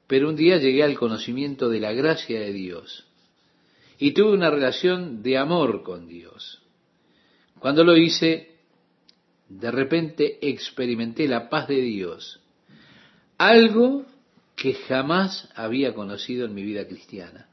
Pero 0.06 0.28
un 0.28 0.36
día 0.36 0.58
llegué 0.58 0.84
al 0.84 0.96
conocimiento 0.96 1.68
de 1.68 1.80
la 1.80 1.92
gracia 1.92 2.38
de 2.38 2.52
Dios 2.52 3.04
y 4.04 4.12
tuve 4.12 4.32
una 4.32 4.50
relación 4.50 5.22
de 5.22 5.38
amor 5.38 5.82
con 5.82 6.06
Dios. 6.06 6.60
Cuando 7.58 7.84
lo 7.84 7.96
hice, 7.96 8.58
de 9.48 9.70
repente 9.70 10.46
experimenté 10.46 11.26
la 11.26 11.48
paz 11.48 11.68
de 11.68 11.80
Dios, 11.80 12.38
algo 13.38 14.04
que 14.56 14.74
jamás 14.74 15.48
había 15.54 15.94
conocido 15.94 16.44
en 16.44 16.52
mi 16.52 16.62
vida 16.62 16.86
cristiana. 16.86 17.48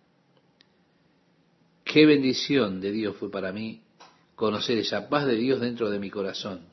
Qué 1.86 2.06
bendición 2.06 2.82
de 2.82 2.92
Dios 2.92 3.16
fue 3.16 3.32
para 3.32 3.54
mí 3.54 3.84
conocer 4.36 4.78
esa 4.78 5.08
paz 5.08 5.26
de 5.28 5.38
Dios 5.38 5.62
dentro 5.62 5.90
de 5.90 6.00
mi 6.00 6.10
corazón, 6.10 6.66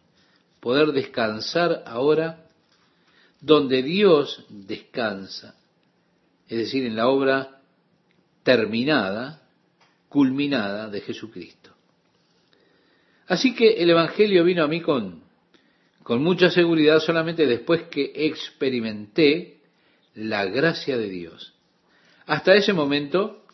poder 0.59 0.91
descansar 0.91 1.85
ahora 1.87 2.49
donde 3.41 3.85
Dios 3.85 4.45
descansa, 4.49 5.55
es 6.49 6.59
decir, 6.59 6.85
en 6.85 6.97
la 6.97 7.07
obra 7.07 7.61
terminada 8.43 9.45
culminada 10.09 10.89
de 10.89 11.01
Jesucristo. 11.01 11.71
Así 13.27 13.55
que 13.55 13.83
el 13.83 13.91
Evangelio 13.91 14.43
vino 14.45 14.65
a 14.65 14.69
mí 14.69 14.81
con, 14.81 15.23
con 16.03 16.23
mucha 16.23 16.51
seguridad 16.51 17.01
solamente 17.01 17.47
después 17.47 17.83
que 17.85 18.11
experimenté 18.15 19.59
la 20.15 20.47
gracia 20.47 20.97
de 20.97 21.09
Dios. 21.09 21.55
Hasta 22.27 22.55
ese 22.55 22.73
momento 22.73 23.45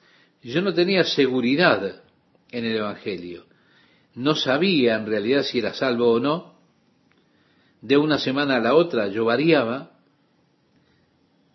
yo 0.43 0.63
no 0.63 0.73
tenía 0.73 1.05
seguridad 1.05 2.03
en 2.51 2.65
el 2.65 2.77
Evangelio. 2.77 3.47
No 4.15 4.37
sabía 4.37 4.95
en 4.95 5.07
realidad 5.07 5.43
si 5.43 5.59
era 5.59 5.75
salvo 5.75 6.13
o 6.13 6.21
no. 6.21 6.55
De 7.81 7.97
una 7.97 8.19
semana 8.19 8.57
a 8.57 8.61
la 8.61 8.75
otra 8.75 9.09
yo 9.09 9.25
variaba, 9.25 9.99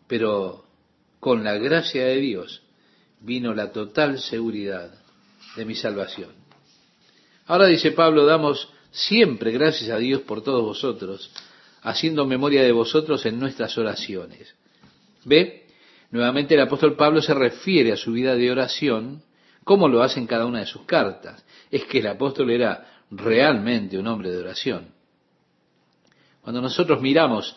pero 0.07 0.65
con 1.19 1.43
la 1.43 1.57
gracia 1.57 2.05
de 2.05 2.17
Dios 2.17 2.63
vino 3.21 3.53
la 3.53 3.71
total 3.71 4.19
seguridad 4.19 4.91
de 5.55 5.65
mi 5.65 5.75
salvación. 5.75 6.31
Ahora 7.45 7.67
dice 7.67 7.91
Pablo, 7.91 8.25
damos 8.25 8.69
siempre 8.91 9.51
gracias 9.51 9.89
a 9.89 9.97
Dios 9.97 10.21
por 10.21 10.43
todos 10.43 10.63
vosotros, 10.63 11.31
haciendo 11.81 12.25
memoria 12.25 12.63
de 12.63 12.71
vosotros 12.71 13.25
en 13.25 13.39
nuestras 13.39 13.77
oraciones. 13.77 14.55
¿Ve? 15.25 15.67
Nuevamente 16.11 16.55
el 16.55 16.61
apóstol 16.61 16.95
Pablo 16.95 17.21
se 17.21 17.33
refiere 17.33 17.91
a 17.91 17.97
su 17.97 18.11
vida 18.11 18.35
de 18.35 18.51
oración, 18.51 19.23
como 19.63 19.87
lo 19.87 20.01
hace 20.01 20.19
en 20.19 20.27
cada 20.27 20.45
una 20.45 20.59
de 20.59 20.65
sus 20.65 20.83
cartas. 20.83 21.43
Es 21.69 21.85
que 21.85 21.99
el 21.99 22.07
apóstol 22.07 22.49
era 22.49 23.03
realmente 23.11 23.97
un 23.97 24.07
hombre 24.07 24.31
de 24.31 24.37
oración. 24.37 24.87
Cuando 26.41 26.61
nosotros 26.61 27.01
miramos 27.01 27.55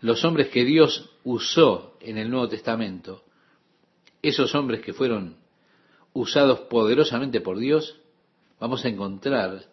los 0.00 0.24
hombres 0.24 0.48
que 0.48 0.64
Dios 0.64 1.10
usó 1.24 1.96
en 2.00 2.18
el 2.18 2.30
Nuevo 2.30 2.48
Testamento, 2.48 3.24
esos 4.28 4.54
hombres 4.54 4.80
que 4.80 4.92
fueron 4.92 5.36
usados 6.12 6.60
poderosamente 6.60 7.40
por 7.40 7.58
Dios, 7.58 8.00
vamos 8.58 8.84
a 8.84 8.88
encontrar 8.88 9.66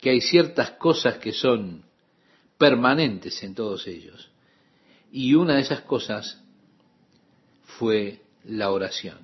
que 0.00 0.10
hay 0.10 0.20
ciertas 0.20 0.72
cosas 0.72 1.18
que 1.18 1.32
son 1.32 1.84
permanentes 2.58 3.42
en 3.42 3.54
todos 3.54 3.86
ellos. 3.86 4.30
Y 5.10 5.34
una 5.34 5.54
de 5.54 5.62
esas 5.62 5.80
cosas 5.82 6.42
fue 7.64 8.20
la 8.44 8.70
oración. 8.70 9.18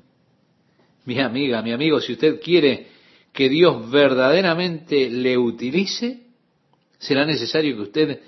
Mi 1.05 1.21
amiga, 1.21 1.61
mi 1.61 1.73
amigo, 1.73 2.01
si 2.01 2.13
usted 2.13 2.41
quiere 2.41 2.89
que 3.33 3.49
Dios 3.49 3.91
verdaderamente 3.91 5.11
le 5.11 5.37
utilice, 5.37 6.23
será 6.99 7.27
necesario 7.27 7.77
que 7.77 7.83
usted 7.83 8.23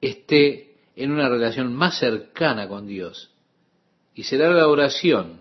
esté 0.00 0.74
en 0.96 1.12
una 1.12 1.28
relación 1.28 1.72
más 1.72 1.98
cercana 1.98 2.66
con 2.66 2.86
Dios. 2.86 3.30
Y 4.14 4.24
será 4.24 4.50
la 4.50 4.68
oración 4.68 5.40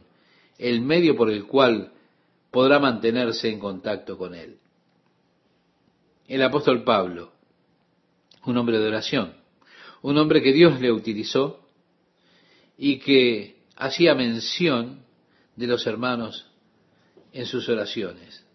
el 0.62 0.82
medio 0.82 1.16
por 1.16 1.32
el 1.32 1.46
cual 1.46 1.92
podrá 2.52 2.80
mantenerse 2.80 3.50
en 3.50 3.60
contacto 3.60 4.16
con 4.16 4.36
Él. 4.36 4.58
El 6.28 6.44
apóstol 6.44 6.84
Pablo, 6.84 7.32
un 8.46 8.58
hombre 8.58 8.78
de 8.78 8.88
oración, 8.88 9.34
un 10.04 10.18
hombre 10.20 10.42
que 10.44 10.54
Dios 10.54 10.80
le 10.80 10.92
utilizó 10.92 11.68
y 12.78 13.00
que 13.00 13.58
hacía 13.76 14.14
mención 14.14 15.00
de 15.56 15.66
los 15.66 15.88
hermanos 15.88 16.46
en 17.34 17.48
sus 17.48 17.68
oraciones. 17.68 18.46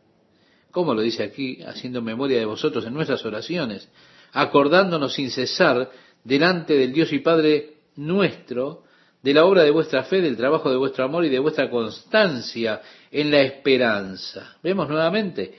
Como 0.70 0.94
lo 0.94 1.02
dice 1.02 1.24
aquí, 1.24 1.60
haciendo 1.62 2.02
memoria 2.02 2.38
de 2.38 2.44
vosotros 2.44 2.86
en 2.86 2.94
nuestras 2.94 3.24
oraciones, 3.24 3.88
acordándonos 4.32 5.14
sin 5.14 5.30
cesar 5.30 5.90
delante 6.22 6.74
del 6.74 6.92
Dios 6.92 7.12
y 7.12 7.18
Padre 7.18 7.78
nuestro, 7.96 8.85
de 9.26 9.34
la 9.34 9.44
obra 9.44 9.64
de 9.64 9.72
vuestra 9.72 10.04
fe, 10.04 10.20
del 10.20 10.36
trabajo 10.36 10.70
de 10.70 10.76
vuestro 10.76 11.02
amor 11.02 11.24
y 11.24 11.28
de 11.28 11.40
vuestra 11.40 11.68
constancia 11.68 12.80
en 13.10 13.32
la 13.32 13.40
esperanza. 13.40 14.56
Vemos 14.62 14.88
nuevamente, 14.88 15.52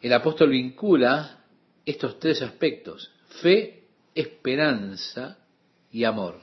el 0.00 0.12
apóstol 0.12 0.50
vincula 0.50 1.38
estos 1.86 2.18
tres 2.18 2.42
aspectos, 2.42 3.12
fe, 3.40 3.84
esperanza 4.12 5.38
y 5.92 6.02
amor. 6.02 6.40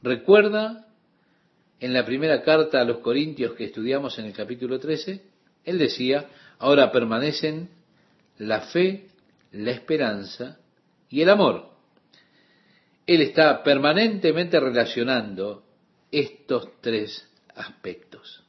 Recuerda 0.00 0.86
en 1.80 1.92
la 1.92 2.06
primera 2.06 2.40
carta 2.42 2.80
a 2.80 2.84
los 2.84 2.98
Corintios 2.98 3.54
que 3.54 3.64
estudiamos 3.64 4.16
en 4.20 4.26
el 4.26 4.32
capítulo 4.32 4.78
13, 4.78 5.24
él 5.64 5.76
decía, 5.76 6.28
ahora 6.60 6.92
permanecen 6.92 7.68
la 8.38 8.60
fe, 8.60 9.08
la 9.50 9.72
esperanza 9.72 10.60
y 11.08 11.20
el 11.20 11.30
amor. 11.30 11.69
Él 13.10 13.22
está 13.22 13.64
permanentemente 13.64 14.60
relacionando 14.60 15.64
estos 16.12 16.80
tres 16.80 17.28
aspectos. 17.56 18.44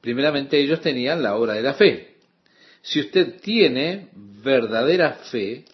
Primeramente 0.00 0.58
ellos 0.58 0.80
tenían 0.80 1.22
la 1.22 1.36
obra 1.36 1.52
de 1.52 1.60
la 1.60 1.74
fe. 1.74 2.14
Si 2.80 3.00
usted 3.00 3.42
tiene 3.42 4.08
verdadera 4.14 5.18
fe, 5.30 5.66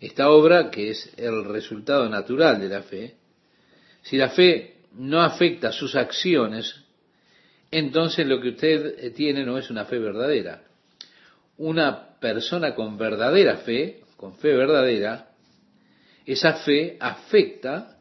esta 0.00 0.30
obra 0.30 0.68
que 0.68 0.90
es 0.90 1.12
el 1.16 1.44
resultado 1.44 2.08
natural 2.08 2.60
de 2.60 2.68
la 2.68 2.82
fe, 2.82 3.14
si 4.02 4.16
la 4.16 4.30
fe 4.30 4.78
no 4.94 5.22
afecta 5.22 5.70
sus 5.70 5.94
acciones, 5.94 6.74
entonces 7.70 8.26
lo 8.26 8.40
que 8.40 8.48
usted 8.48 9.14
tiene 9.14 9.44
no 9.44 9.58
es 9.58 9.70
una 9.70 9.84
fe 9.84 10.00
verdadera. 10.00 10.64
Una 11.58 12.18
persona 12.18 12.74
con 12.74 12.98
verdadera 12.98 13.58
fe, 13.58 14.00
con 14.16 14.34
fe 14.34 14.48
verdadera, 14.56 15.29
esa 16.26 16.54
fe 16.54 16.96
afecta 17.00 17.98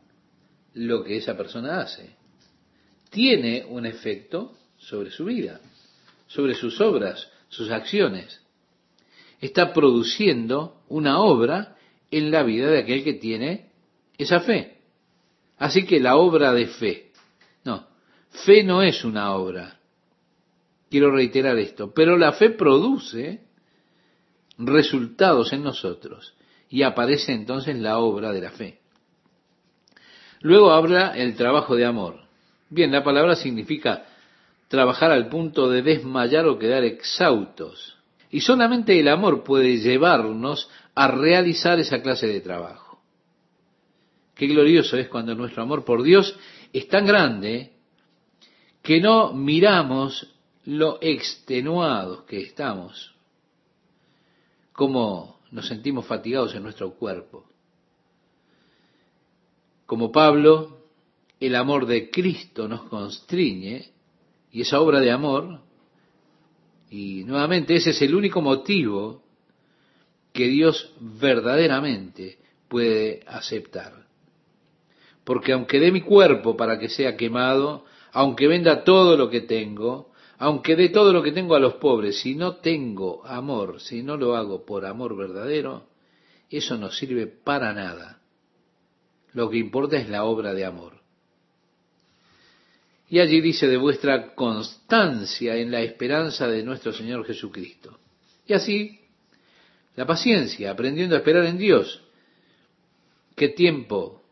lo 0.74 1.04
que 1.04 1.18
esa 1.18 1.36
persona 1.36 1.82
hace. 1.82 2.16
Tiene 3.10 3.66
un 3.68 3.86
efecto 3.86 4.56
sobre 4.78 5.12
su 5.12 5.26
vida, 5.26 5.60
sobre 6.28 6.54
sus 6.54 6.80
obras, 6.80 7.30
sus 7.48 7.72
acciones. 7.72 8.42
Está 9.42 9.74
produciendo 9.74 10.84
una 10.90 11.20
obra 11.20 11.78
en 12.12 12.32
la 12.32 12.44
vida 12.44 12.70
de 12.70 12.80
aquel 12.80 13.04
que 13.04 13.14
tiene 13.14 13.72
esa 14.18 14.42
fe. 14.42 14.78
Así 15.58 15.86
que 15.86 16.00
la 16.00 16.18
obra 16.18 16.54
de 16.54 16.68
fe, 16.68 17.12
no, 17.64 17.88
fe 18.46 18.64
no 18.64 18.82
es 18.84 19.04
una 19.04 19.34
obra. 19.34 19.80
Quiero 20.90 21.12
reiterar 21.12 21.58
esto, 21.58 21.94
pero 21.94 22.18
la 22.18 22.34
fe 22.34 22.50
produce 22.50 23.42
resultados 24.58 25.54
en 25.54 25.64
nosotros 25.64 26.34
y 26.70 26.84
aparece 26.84 27.34
entonces 27.34 27.78
la 27.78 28.00
obra 28.00 28.32
de 28.32 28.42
la 28.42 28.52
fe. 28.52 28.80
Luego 30.42 30.72
habla 30.72 31.18
el 31.18 31.36
trabajo 31.36 31.76
de 31.76 31.86
amor. 31.86 32.22
Bien, 32.70 32.92
la 32.92 33.04
palabra 33.04 33.36
significa 33.36 34.06
trabajar 34.68 35.12
al 35.12 35.28
punto 35.28 35.70
de 35.70 35.82
desmayar 35.82 36.46
o 36.46 36.60
quedar 36.60 36.84
exhaustos. 36.84 37.98
Y 38.32 38.42
solamente 38.42 38.98
el 39.00 39.08
amor 39.08 39.44
puede 39.44 39.78
llevarnos 39.78 40.70
a 40.94 41.08
realizar 41.08 41.80
esa 41.80 42.02
clase 42.02 42.28
de 42.28 42.42
trabajo. 42.42 43.02
Qué 44.36 44.48
glorioso 44.48 44.96
es 44.98 45.10
cuando 45.10 45.36
nuestro 45.36 45.64
amor 45.64 45.84
por 45.84 46.04
Dios 46.04 46.38
es 46.72 46.88
tan 46.88 47.06
grande 47.06 47.74
que 48.82 49.02
no 49.02 49.34
miramos 49.34 50.34
lo 50.66 51.00
extenuados 51.02 52.24
que 52.24 52.42
estamos, 52.42 53.16
como 54.72 55.39
nos 55.52 55.68
sentimos 55.68 56.06
fatigados 56.06 56.56
en 56.56 56.64
nuestro 56.64 56.92
cuerpo. 56.94 57.46
Como 59.86 60.12
Pablo, 60.12 60.78
el 61.40 61.56
amor 61.56 61.86
de 61.86 62.10
Cristo 62.10 62.68
nos 62.68 62.84
constriñe 62.84 63.92
y 64.52 64.62
esa 64.62 64.80
obra 64.80 65.00
de 65.00 65.12
amor, 65.12 65.62
y 66.90 67.24
nuevamente 67.24 67.76
ese 67.76 67.92
es 67.92 68.02
el 68.02 68.16
único 68.16 68.42
motivo 68.42 69.24
que 70.34 70.48
Dios 70.48 70.94
verdaderamente 71.00 72.40
puede 72.68 73.22
aceptar 73.28 74.10
porque 75.30 75.54
aunque 75.54 75.80
dé 75.80 75.92
mi 75.92 76.02
cuerpo 76.02 76.58
para 76.58 76.80
que 76.80 76.90
sea 76.90 77.16
quemado, 77.16 77.86
aunque 78.14 78.48
venda 78.48 78.84
todo 78.84 79.16
lo 79.16 79.30
que 79.30 79.42
tengo, 79.42 80.10
aunque 80.40 80.78
dé 80.78 80.88
todo 80.88 81.12
lo 81.12 81.22
que 81.22 81.34
tengo 81.34 81.54
a 81.56 81.60
los 81.60 81.76
pobres, 81.76 82.22
si 82.22 82.34
no 82.34 82.56
tengo 82.56 83.26
amor, 83.26 83.82
si 83.82 84.02
no 84.02 84.16
lo 84.16 84.38
hago 84.38 84.66
por 84.66 84.86
amor 84.86 85.18
verdadero, 85.18 85.90
eso 86.50 86.78
no 86.78 86.90
sirve 86.90 87.28
para 87.28 87.74
nada. 87.74 88.22
Lo 89.34 89.50
que 89.50 89.58
importa 89.58 89.98
es 89.98 90.10
la 90.10 90.24
obra 90.24 90.54
de 90.54 90.64
amor. 90.64 90.94
Y 93.10 93.20
allí 93.20 93.42
dice 93.42 93.68
de 93.68 93.76
vuestra 93.76 94.34
constancia 94.34 95.58
en 95.58 95.72
la 95.72 95.82
esperanza 95.82 96.48
de 96.48 96.64
nuestro 96.64 96.94
Señor 96.94 97.26
Jesucristo. 97.26 98.00
Y 98.48 98.54
así, 98.54 99.02
la 99.98 100.06
paciencia, 100.06 100.72
aprendiendo 100.72 101.16
a 101.16 101.20
esperar 101.20 101.46
en 101.46 101.58
Dios. 101.58 102.02
¿Qué 103.36 103.50
tiempo 103.50 104.24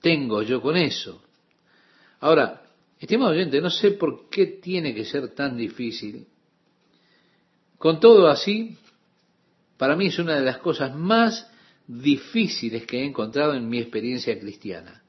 tengo 0.00 0.42
yo 0.42 0.62
con 0.62 0.76
eso? 0.76 1.22
Ahora, 2.20 2.63
estimado 3.04 3.30
oyente, 3.30 3.60
no 3.60 3.70
sé 3.70 3.92
por 3.92 4.28
qué 4.28 4.46
tiene 4.46 4.94
que 4.94 5.04
ser 5.04 5.34
tan 5.34 5.56
difícil. 5.56 6.26
Con 7.78 8.00
todo 8.00 8.28
así, 8.28 8.76
para 9.76 9.96
mí 9.96 10.06
es 10.06 10.18
una 10.18 10.36
de 10.36 10.44
las 10.44 10.58
cosas 10.58 10.94
más 10.94 11.50
difíciles 11.86 12.86
que 12.86 13.00
he 13.00 13.04
encontrado 13.04 13.54
en 13.54 13.68
mi 13.68 13.78
experiencia 13.78 14.38
cristiana. 14.38 15.02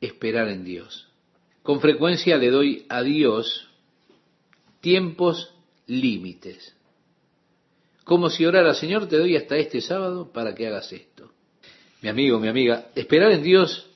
Esperar 0.00 0.48
en 0.48 0.64
Dios. 0.64 1.08
Con 1.62 1.80
frecuencia 1.80 2.36
le 2.36 2.50
doy 2.50 2.86
a 2.88 3.02
Dios 3.02 3.68
tiempos 4.80 5.52
límites. 5.86 6.76
Como 8.04 8.30
si 8.30 8.46
orara, 8.46 8.72
Señor, 8.74 9.08
te 9.08 9.18
doy 9.18 9.36
hasta 9.36 9.56
este 9.56 9.80
sábado 9.80 10.32
para 10.32 10.54
que 10.54 10.66
hagas 10.66 10.92
esto 10.92 11.18
mi 12.00 12.08
amigo, 12.08 12.38
mi 12.38 12.48
amiga, 12.48 12.86
esperar 12.94 13.32
en 13.32 13.42
Dios 13.42 13.87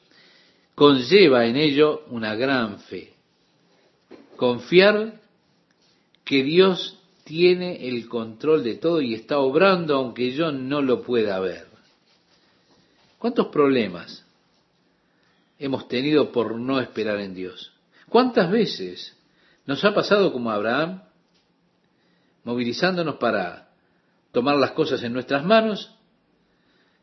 conlleva 0.74 1.46
en 1.46 1.56
ello 1.56 2.04
una 2.10 2.34
gran 2.34 2.78
fe. 2.80 3.14
Confiar 4.36 5.20
que 6.24 6.42
Dios 6.42 6.98
tiene 7.24 7.88
el 7.88 8.08
control 8.08 8.64
de 8.64 8.76
todo 8.76 9.00
y 9.00 9.14
está 9.14 9.38
obrando 9.38 9.96
aunque 9.96 10.32
yo 10.32 10.50
no 10.52 10.82
lo 10.82 11.02
pueda 11.02 11.38
ver. 11.40 11.66
¿Cuántos 13.18 13.48
problemas 13.48 14.24
hemos 15.58 15.86
tenido 15.86 16.32
por 16.32 16.56
no 16.56 16.80
esperar 16.80 17.20
en 17.20 17.34
Dios? 17.34 17.72
¿Cuántas 18.08 18.50
veces 18.50 19.16
nos 19.66 19.84
ha 19.84 19.94
pasado 19.94 20.32
como 20.32 20.50
Abraham, 20.50 21.02
movilizándonos 22.44 23.16
para 23.16 23.68
tomar 24.32 24.56
las 24.56 24.72
cosas 24.72 25.02
en 25.02 25.12
nuestras 25.12 25.44
manos 25.44 25.94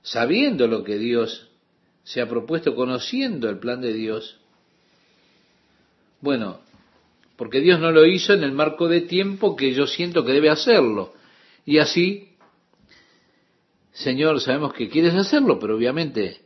sabiendo 0.01 0.67
lo 0.67 0.83
que 0.83 0.97
Dios 0.97 1.48
se 2.09 2.21
ha 2.21 2.27
propuesto, 2.27 2.73
conociendo 2.73 3.49
el 3.49 3.59
plan 3.59 3.81
de 3.81 3.93
Dios. 3.93 4.39
Bueno, 6.21 6.59
porque 7.35 7.59
Dios 7.59 7.79
no 7.79 7.91
lo 7.91 8.05
hizo 8.05 8.33
en 8.33 8.43
el 8.43 8.51
marco 8.51 8.87
de 8.87 9.01
tiempo 9.01 9.55
que 9.55 9.73
yo 9.73 9.85
siento 9.85 10.25
que 10.25 10.33
debe 10.33 10.49
hacerlo. 10.49 11.13
Y 11.65 11.77
así 11.77 12.29
Señor, 13.99 14.39
sabemos 14.39 14.73
que 14.73 14.87
quieres 14.87 15.13
hacerlo, 15.13 15.59
pero 15.59 15.75
obviamente 15.75 16.41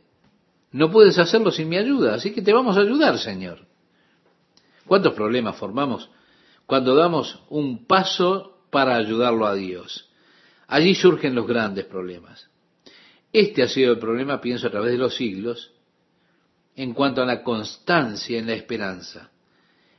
no 0.72 0.90
puedes 0.90 1.18
hacerlo 1.18 1.52
sin 1.52 1.68
mi 1.68 1.76
ayuda, 1.76 2.14
así 2.14 2.32
que 2.32 2.42
te 2.42 2.52
vamos 2.52 2.76
a 2.76 2.80
ayudar, 2.80 3.16
Señor. 3.18 3.60
¿Cuántos 4.86 5.14
problemas 5.14 5.56
formamos 5.56 6.10
cuando 6.66 6.96
damos 6.96 7.42
un 7.48 7.86
paso 7.86 8.66
para 8.70 8.96
ayudarlo 8.96 9.46
a 9.46 9.54
Dios? 9.54 10.10
Allí 10.66 10.96
surgen 10.96 11.36
los 11.36 11.46
grandes 11.46 11.84
problemas. 11.84 12.50
Este 13.34 13.64
ha 13.64 13.68
sido 13.68 13.90
el 13.90 13.98
problema, 13.98 14.40
pienso, 14.40 14.68
a 14.68 14.70
través 14.70 14.92
de 14.92 14.98
los 14.98 15.16
siglos, 15.16 15.72
en 16.76 16.94
cuanto 16.94 17.20
a 17.20 17.26
la 17.26 17.42
constancia 17.42 18.38
en 18.38 18.46
la 18.46 18.54
esperanza, 18.54 19.32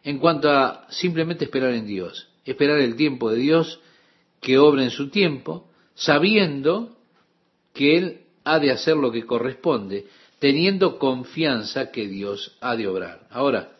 en 0.05 0.19
cuanto 0.19 0.49
a 0.49 0.87
simplemente 0.89 1.43
esperar 1.43 1.73
en 1.73 1.85
Dios, 1.85 2.29
esperar 2.45 2.79
el 2.79 2.95
tiempo 2.95 3.29
de 3.29 3.39
Dios 3.39 3.81
que 4.39 4.57
obra 4.57 4.83
en 4.83 4.89
su 4.89 5.09
tiempo, 5.09 5.69
sabiendo 5.95 6.97
que 7.73 7.97
Él 7.97 8.21
ha 8.45 8.57
de 8.59 8.71
hacer 8.71 8.95
lo 8.95 9.11
que 9.11 9.25
corresponde, 9.25 10.07
teniendo 10.39 10.97
confianza 10.97 11.91
que 11.91 12.07
Dios 12.07 12.55
ha 12.61 12.77
de 12.77 12.87
obrar. 12.87 13.27
Ahora, 13.31 13.73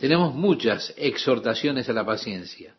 tenemos 0.00 0.34
muchas 0.34 0.92
exhortaciones 0.96 1.88
a 1.88 1.92
la 1.92 2.04
paciencia. 2.04 2.74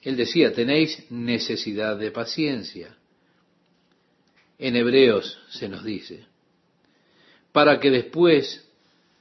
Él 0.00 0.16
decía, 0.16 0.52
tenéis 0.54 1.10
necesidad 1.10 1.96
de 1.96 2.12
paciencia. 2.12 2.97
En 4.58 4.76
Hebreos 4.76 5.38
se 5.50 5.68
nos 5.68 5.84
dice, 5.84 6.26
para 7.52 7.78
que 7.78 7.90
después 7.90 8.68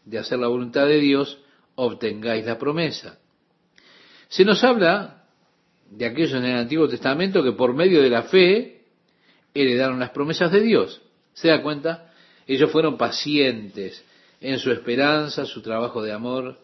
de 0.06 0.18
hacer 0.18 0.40
la 0.40 0.48
voluntad 0.48 0.88
de 0.88 1.00
Dios 1.00 1.38
obtengáis 1.76 2.46
la 2.46 2.58
promesa. 2.58 3.20
Se 4.30 4.44
nos 4.44 4.64
habla 4.64 5.26
de 5.90 6.06
aquellos 6.06 6.34
en 6.34 6.46
el 6.46 6.58
Antiguo 6.58 6.88
Testamento 6.88 7.44
que 7.44 7.52
por 7.52 7.74
medio 7.74 8.02
de 8.02 8.10
la 8.10 8.24
fe 8.24 8.86
heredaron 9.54 10.00
las 10.00 10.10
promesas 10.10 10.52
de 10.52 10.62
Dios. 10.62 11.02
¿Se 11.34 11.50
da 11.50 11.62
cuenta? 11.62 12.12
Ellos 12.48 12.72
fueron 12.72 12.98
pacientes 12.98 14.04
en 14.42 14.60
su 14.60 14.72
esperanza, 14.72 15.46
su 15.46 15.62
trabajo 15.62 16.02
de 16.02 16.14
amor, 16.14 16.58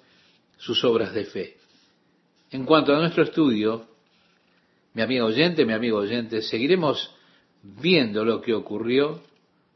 sus 0.57 0.83
obras 0.83 1.13
de 1.13 1.25
fe. 1.25 1.57
En 2.51 2.65
cuanto 2.65 2.93
a 2.93 2.99
nuestro 2.99 3.23
estudio, 3.23 3.87
mi 4.93 5.01
amigo 5.01 5.25
oyente, 5.25 5.65
mi 5.65 5.73
amigo 5.73 5.97
oyente, 5.97 6.41
seguiremos 6.41 7.13
viendo 7.63 8.25
lo 8.25 8.41
que 8.41 8.53
ocurrió 8.53 9.21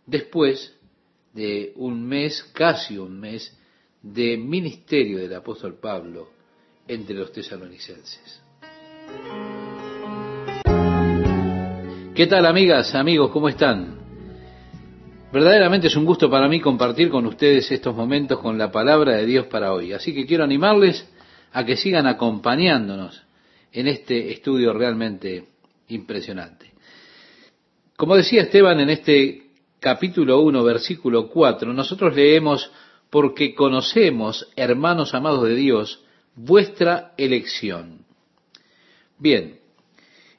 después 0.05 0.77
de 1.33 1.73
un 1.75 2.05
mes, 2.05 2.43
casi 2.53 2.97
un 2.97 3.19
mes, 3.19 3.57
de 4.01 4.37
ministerio 4.37 5.17
del 5.17 5.33
apóstol 5.33 5.75
Pablo 5.79 6.29
entre 6.87 7.15
los 7.15 7.31
tesalonicenses. 7.31 8.41
¿Qué 12.13 12.27
tal 12.27 12.45
amigas, 12.45 12.95
amigos? 12.95 13.31
¿Cómo 13.31 13.49
están? 13.49 13.97
Verdaderamente 15.31 15.87
es 15.87 15.95
un 15.95 16.05
gusto 16.05 16.29
para 16.29 16.47
mí 16.47 16.59
compartir 16.61 17.09
con 17.09 17.25
ustedes 17.25 17.69
estos 17.71 17.95
momentos 17.95 18.39
con 18.39 18.57
la 18.57 18.71
palabra 18.71 19.17
de 19.17 19.25
Dios 19.25 19.45
para 19.47 19.73
hoy. 19.73 19.93
Así 19.93 20.13
que 20.13 20.25
quiero 20.25 20.43
animarles 20.43 21.07
a 21.51 21.65
que 21.65 21.77
sigan 21.77 22.07
acompañándonos 22.07 23.23
en 23.71 23.87
este 23.87 24.31
estudio 24.31 24.73
realmente 24.73 25.45
impresionante. 25.89 26.66
Como 27.97 28.15
decía 28.15 28.43
Esteban 28.43 28.79
en 28.79 28.91
este 28.91 29.49
capítulo 29.79 30.39
1, 30.41 30.63
versículo 30.63 31.29
4, 31.29 31.73
nosotros 31.73 32.15
leemos, 32.15 32.71
porque 33.09 33.55
conocemos, 33.55 34.47
hermanos 34.55 35.15
amados 35.15 35.45
de 35.45 35.55
Dios, 35.55 36.05
vuestra 36.35 37.15
elección. 37.17 38.05
Bien, 39.17 39.59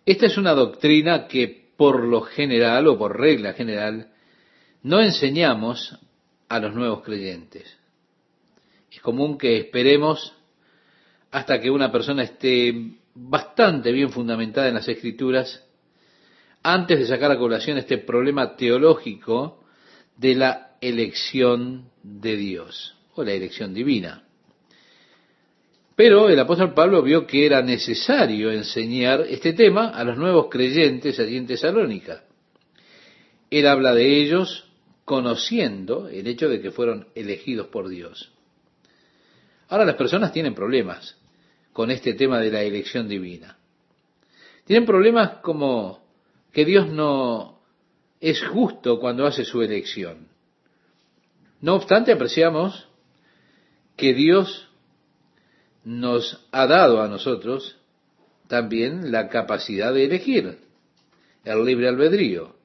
esta 0.06 0.26
es 0.26 0.38
una 0.38 0.54
doctrina 0.54 1.26
que 1.26 1.72
por 1.76 2.04
lo 2.04 2.20
general 2.20 2.86
o 2.86 2.96
por 2.96 3.18
regla 3.18 3.54
general 3.54 4.12
no 4.84 5.00
enseñamos 5.00 5.98
a 6.48 6.60
los 6.60 6.76
nuevos 6.76 7.02
creyentes. 7.02 7.76
Es 8.92 9.00
común 9.00 9.36
que 9.36 9.56
esperemos 9.56 10.32
hasta 11.32 11.60
que 11.60 11.72
una 11.72 11.90
persona 11.90 12.22
esté 12.22 12.92
bastante 13.14 13.90
bien 13.90 14.10
fundamentada 14.10 14.68
en 14.68 14.74
las 14.74 14.86
escrituras 14.86 15.67
antes 16.62 16.98
de 16.98 17.06
sacar 17.06 17.30
a 17.30 17.38
colación 17.38 17.78
este 17.78 17.98
problema 17.98 18.56
teológico 18.56 19.64
de 20.16 20.34
la 20.34 20.76
elección 20.80 21.90
de 22.02 22.36
Dios 22.36 22.96
o 23.14 23.24
la 23.24 23.32
elección 23.32 23.74
divina. 23.74 24.24
Pero 25.96 26.28
el 26.28 26.38
apóstol 26.38 26.74
Pablo 26.74 27.02
vio 27.02 27.26
que 27.26 27.44
era 27.44 27.60
necesario 27.60 28.52
enseñar 28.52 29.22
este 29.28 29.52
tema 29.52 29.88
a 29.88 30.04
los 30.04 30.16
nuevos 30.16 30.46
creyentes 30.48 31.18
allí 31.18 31.36
en 31.36 31.46
Tesalónica. 31.46 32.22
Él 33.50 33.66
habla 33.66 33.94
de 33.94 34.20
ellos 34.20 34.68
conociendo 35.04 36.08
el 36.08 36.26
hecho 36.28 36.48
de 36.48 36.60
que 36.60 36.70
fueron 36.70 37.08
elegidos 37.14 37.68
por 37.68 37.88
Dios. 37.88 38.30
Ahora 39.68 39.84
las 39.84 39.96
personas 39.96 40.32
tienen 40.32 40.54
problemas 40.54 41.16
con 41.72 41.90
este 41.90 42.14
tema 42.14 42.40
de 42.40 42.50
la 42.50 42.62
elección 42.62 43.08
divina. 43.08 43.58
Tienen 44.64 44.86
problemas 44.86 45.38
como 45.42 46.07
que 46.52 46.64
Dios 46.64 46.88
no 46.88 47.60
es 48.20 48.42
justo 48.44 48.98
cuando 48.98 49.26
hace 49.26 49.44
su 49.44 49.62
elección. 49.62 50.28
No 51.60 51.74
obstante, 51.74 52.12
apreciamos 52.12 52.88
que 53.96 54.14
Dios 54.14 54.68
nos 55.84 56.46
ha 56.52 56.66
dado 56.66 57.02
a 57.02 57.08
nosotros 57.08 57.78
también 58.46 59.12
la 59.12 59.28
capacidad 59.28 59.92
de 59.92 60.04
elegir, 60.04 60.58
el 61.44 61.64
libre 61.64 61.88
albedrío. 61.88 62.56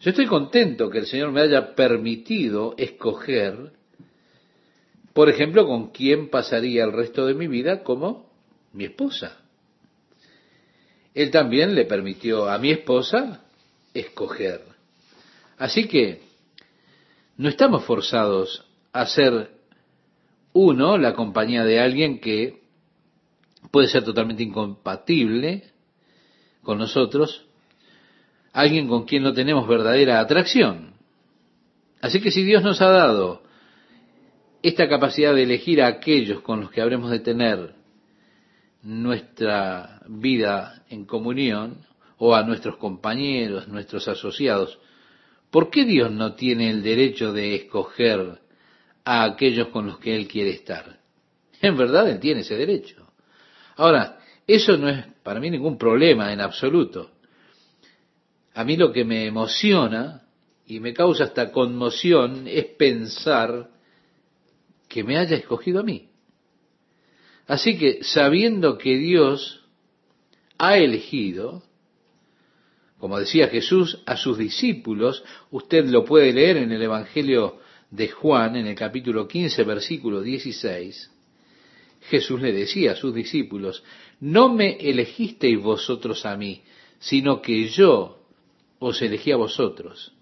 Yo 0.00 0.10
estoy 0.10 0.26
contento 0.26 0.90
que 0.90 0.98
el 0.98 1.06
Señor 1.06 1.32
me 1.32 1.40
haya 1.40 1.74
permitido 1.74 2.74
escoger, 2.76 3.72
por 5.12 5.28
ejemplo, 5.28 5.66
con 5.66 5.90
quién 5.92 6.28
pasaría 6.28 6.84
el 6.84 6.92
resto 6.92 7.26
de 7.26 7.34
mi 7.34 7.46
vida 7.46 7.82
como 7.82 8.30
mi 8.72 8.84
esposa. 8.84 9.43
Él 11.14 11.30
también 11.30 11.74
le 11.74 11.84
permitió 11.84 12.48
a 12.48 12.58
mi 12.58 12.70
esposa 12.70 13.44
escoger. 13.94 14.62
Así 15.56 15.86
que 15.86 16.22
no 17.36 17.48
estamos 17.48 17.84
forzados 17.84 18.64
a 18.92 19.06
ser 19.06 19.50
uno 20.52 20.98
la 20.98 21.14
compañía 21.14 21.64
de 21.64 21.80
alguien 21.80 22.20
que 22.20 22.62
puede 23.70 23.88
ser 23.88 24.04
totalmente 24.04 24.42
incompatible 24.42 25.64
con 26.62 26.78
nosotros 26.78 27.46
alguien 28.54 28.86
con 28.86 29.04
quien 29.04 29.24
no 29.24 29.34
tenemos 29.34 29.66
verdadera 29.66 30.20
atracción. 30.20 30.94
Así 32.00 32.20
que 32.20 32.30
si 32.30 32.44
Dios 32.44 32.62
nos 32.62 32.80
ha 32.80 32.88
dado 32.88 33.42
esta 34.62 34.88
capacidad 34.88 35.34
de 35.34 35.42
elegir 35.42 35.82
a 35.82 35.88
aquellos 35.88 36.40
con 36.40 36.60
los 36.60 36.70
que 36.70 36.80
habremos 36.80 37.10
de 37.10 37.18
tener 37.18 37.74
nuestra 38.84 40.00
vida 40.06 40.84
en 40.90 41.04
comunión, 41.04 41.84
o 42.18 42.34
a 42.34 42.42
nuestros 42.42 42.76
compañeros, 42.76 43.68
nuestros 43.68 44.06
asociados, 44.08 44.78
¿por 45.50 45.70
qué 45.70 45.84
Dios 45.84 46.10
no 46.12 46.34
tiene 46.34 46.70
el 46.70 46.82
derecho 46.82 47.32
de 47.32 47.54
escoger 47.54 48.40
a 49.04 49.24
aquellos 49.24 49.68
con 49.68 49.86
los 49.86 49.98
que 49.98 50.14
Él 50.14 50.28
quiere 50.28 50.50
estar? 50.50 51.00
En 51.60 51.76
verdad 51.76 52.08
Él 52.08 52.20
tiene 52.20 52.40
ese 52.40 52.56
derecho. 52.56 53.10
Ahora, 53.76 54.18
eso 54.46 54.76
no 54.76 54.88
es 54.88 55.04
para 55.22 55.40
mí 55.40 55.50
ningún 55.50 55.78
problema 55.78 56.32
en 56.32 56.40
absoluto. 56.40 57.10
A 58.54 58.64
mí 58.64 58.76
lo 58.76 58.92
que 58.92 59.04
me 59.04 59.26
emociona 59.26 60.22
y 60.66 60.80
me 60.80 60.94
causa 60.94 61.24
esta 61.24 61.50
conmoción 61.50 62.46
es 62.46 62.66
pensar 62.66 63.70
que 64.88 65.02
me 65.02 65.18
haya 65.18 65.36
escogido 65.36 65.80
a 65.80 65.82
mí. 65.82 66.08
Así 67.46 67.76
que 67.76 68.02
sabiendo 68.02 68.78
que 68.78 68.96
Dios 68.96 69.64
ha 70.58 70.78
elegido, 70.78 71.62
como 72.98 73.18
decía 73.18 73.48
Jesús, 73.48 74.02
a 74.06 74.16
sus 74.16 74.38
discípulos, 74.38 75.22
usted 75.50 75.86
lo 75.86 76.04
puede 76.04 76.32
leer 76.32 76.56
en 76.56 76.72
el 76.72 76.82
Evangelio 76.82 77.58
de 77.90 78.08
Juan, 78.08 78.56
en 78.56 78.66
el 78.66 78.74
capítulo 78.74 79.28
15, 79.28 79.62
versículo 79.64 80.22
16, 80.22 81.10
Jesús 82.08 82.40
le 82.40 82.52
decía 82.52 82.92
a 82.92 82.96
sus 82.96 83.14
discípulos, 83.14 83.82
no 84.20 84.52
me 84.52 84.76
elegisteis 84.76 85.60
vosotros 85.60 86.24
a 86.26 86.36
mí, 86.36 86.62
sino 86.98 87.40
que 87.40 87.68
yo 87.68 88.20
os 88.78 89.00
elegí 89.02 89.32
a 89.32 89.36
vosotros. 89.36 90.12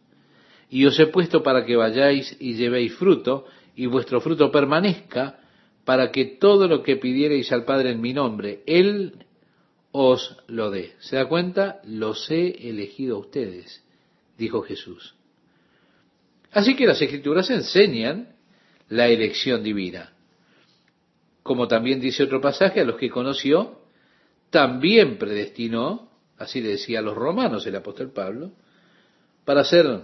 Y 0.70 0.86
os 0.86 0.98
he 0.98 1.06
puesto 1.06 1.42
para 1.42 1.64
que 1.64 1.76
vayáis 1.76 2.36
y 2.40 2.54
llevéis 2.54 2.94
fruto, 2.94 3.46
y 3.74 3.86
vuestro 3.86 4.20
fruto 4.20 4.50
permanezca, 4.50 5.41
para 5.84 6.12
que 6.12 6.24
todo 6.24 6.68
lo 6.68 6.82
que 6.82 6.96
pidiereis 6.96 7.50
al 7.52 7.64
Padre 7.64 7.90
en 7.90 8.00
mi 8.00 8.12
nombre, 8.12 8.62
Él 8.66 9.26
os 9.90 10.36
lo 10.46 10.70
dé. 10.70 10.94
¿Se 11.00 11.16
da 11.16 11.26
cuenta? 11.28 11.80
Los 11.84 12.30
he 12.30 12.68
elegido 12.68 13.16
a 13.16 13.20
ustedes, 13.20 13.84
dijo 14.38 14.62
Jesús. 14.62 15.14
Así 16.52 16.76
que 16.76 16.86
las 16.86 17.00
escrituras 17.00 17.50
enseñan 17.50 18.36
la 18.88 19.08
elección 19.08 19.62
divina. 19.62 20.12
Como 21.42 21.66
también 21.66 22.00
dice 22.00 22.22
otro 22.22 22.40
pasaje, 22.40 22.80
a 22.80 22.84
los 22.84 22.96
que 22.96 23.10
conoció, 23.10 23.80
también 24.50 25.18
predestinó 25.18 26.12
así 26.42 26.60
le 26.60 26.70
decía 26.70 26.98
a 26.98 27.02
los 27.02 27.16
romanos 27.16 27.66
el 27.66 27.76
apóstol 27.76 28.10
Pablo, 28.12 28.52
para 29.44 29.64
ser 29.64 30.02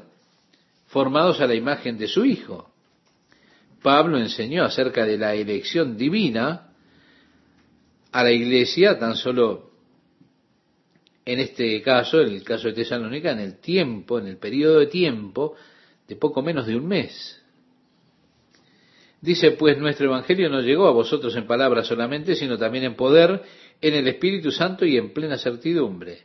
formados 0.87 1.41
a 1.41 1.47
la 1.47 1.55
imagen 1.55 1.99
de 1.99 2.09
su 2.09 2.25
Hijo. 2.25 2.71
Pablo 3.83 4.19
enseñó 4.19 4.65
acerca 4.65 5.05
de 5.05 5.19
la 5.19 5.35
elección 5.35 5.97
divina 5.97 6.73
a 8.13 8.23
la 8.23 8.33
iglesia 8.33 8.99
tan 8.99 9.17
solo 9.17 9.69
en 11.25 11.41
este 11.41 11.83
caso, 11.83 12.23
en 12.23 12.33
el 12.33 12.43
caso 12.43 12.69
de 12.69 12.75
Tesalónica, 12.75 13.33
en 13.33 13.41
el 13.41 13.61
tiempo, 13.61 14.19
en 14.19 14.29
el 14.29 14.39
periodo 14.39 14.81
de 14.81 14.87
tiempo 14.87 15.55
de 16.09 16.17
poco 16.17 16.41
menos 16.41 16.67
de 16.67 16.75
un 16.75 16.89
mes. 16.89 17.43
Dice, 19.21 19.51
pues 19.51 19.77
nuestro 19.79 20.07
Evangelio 20.07 20.49
no 20.49 20.63
llegó 20.63 20.87
a 20.87 20.93
vosotros 20.93 21.37
en 21.37 21.47
palabras 21.47 21.87
solamente, 21.87 22.35
sino 22.35 22.57
también 22.57 22.85
en 22.85 22.95
poder, 22.95 23.43
en 23.81 23.95
el 23.95 24.09
Espíritu 24.09 24.51
Santo 24.51 24.87
y 24.87 24.97
en 24.97 25.13
plena 25.13 25.37
certidumbre. 25.37 26.23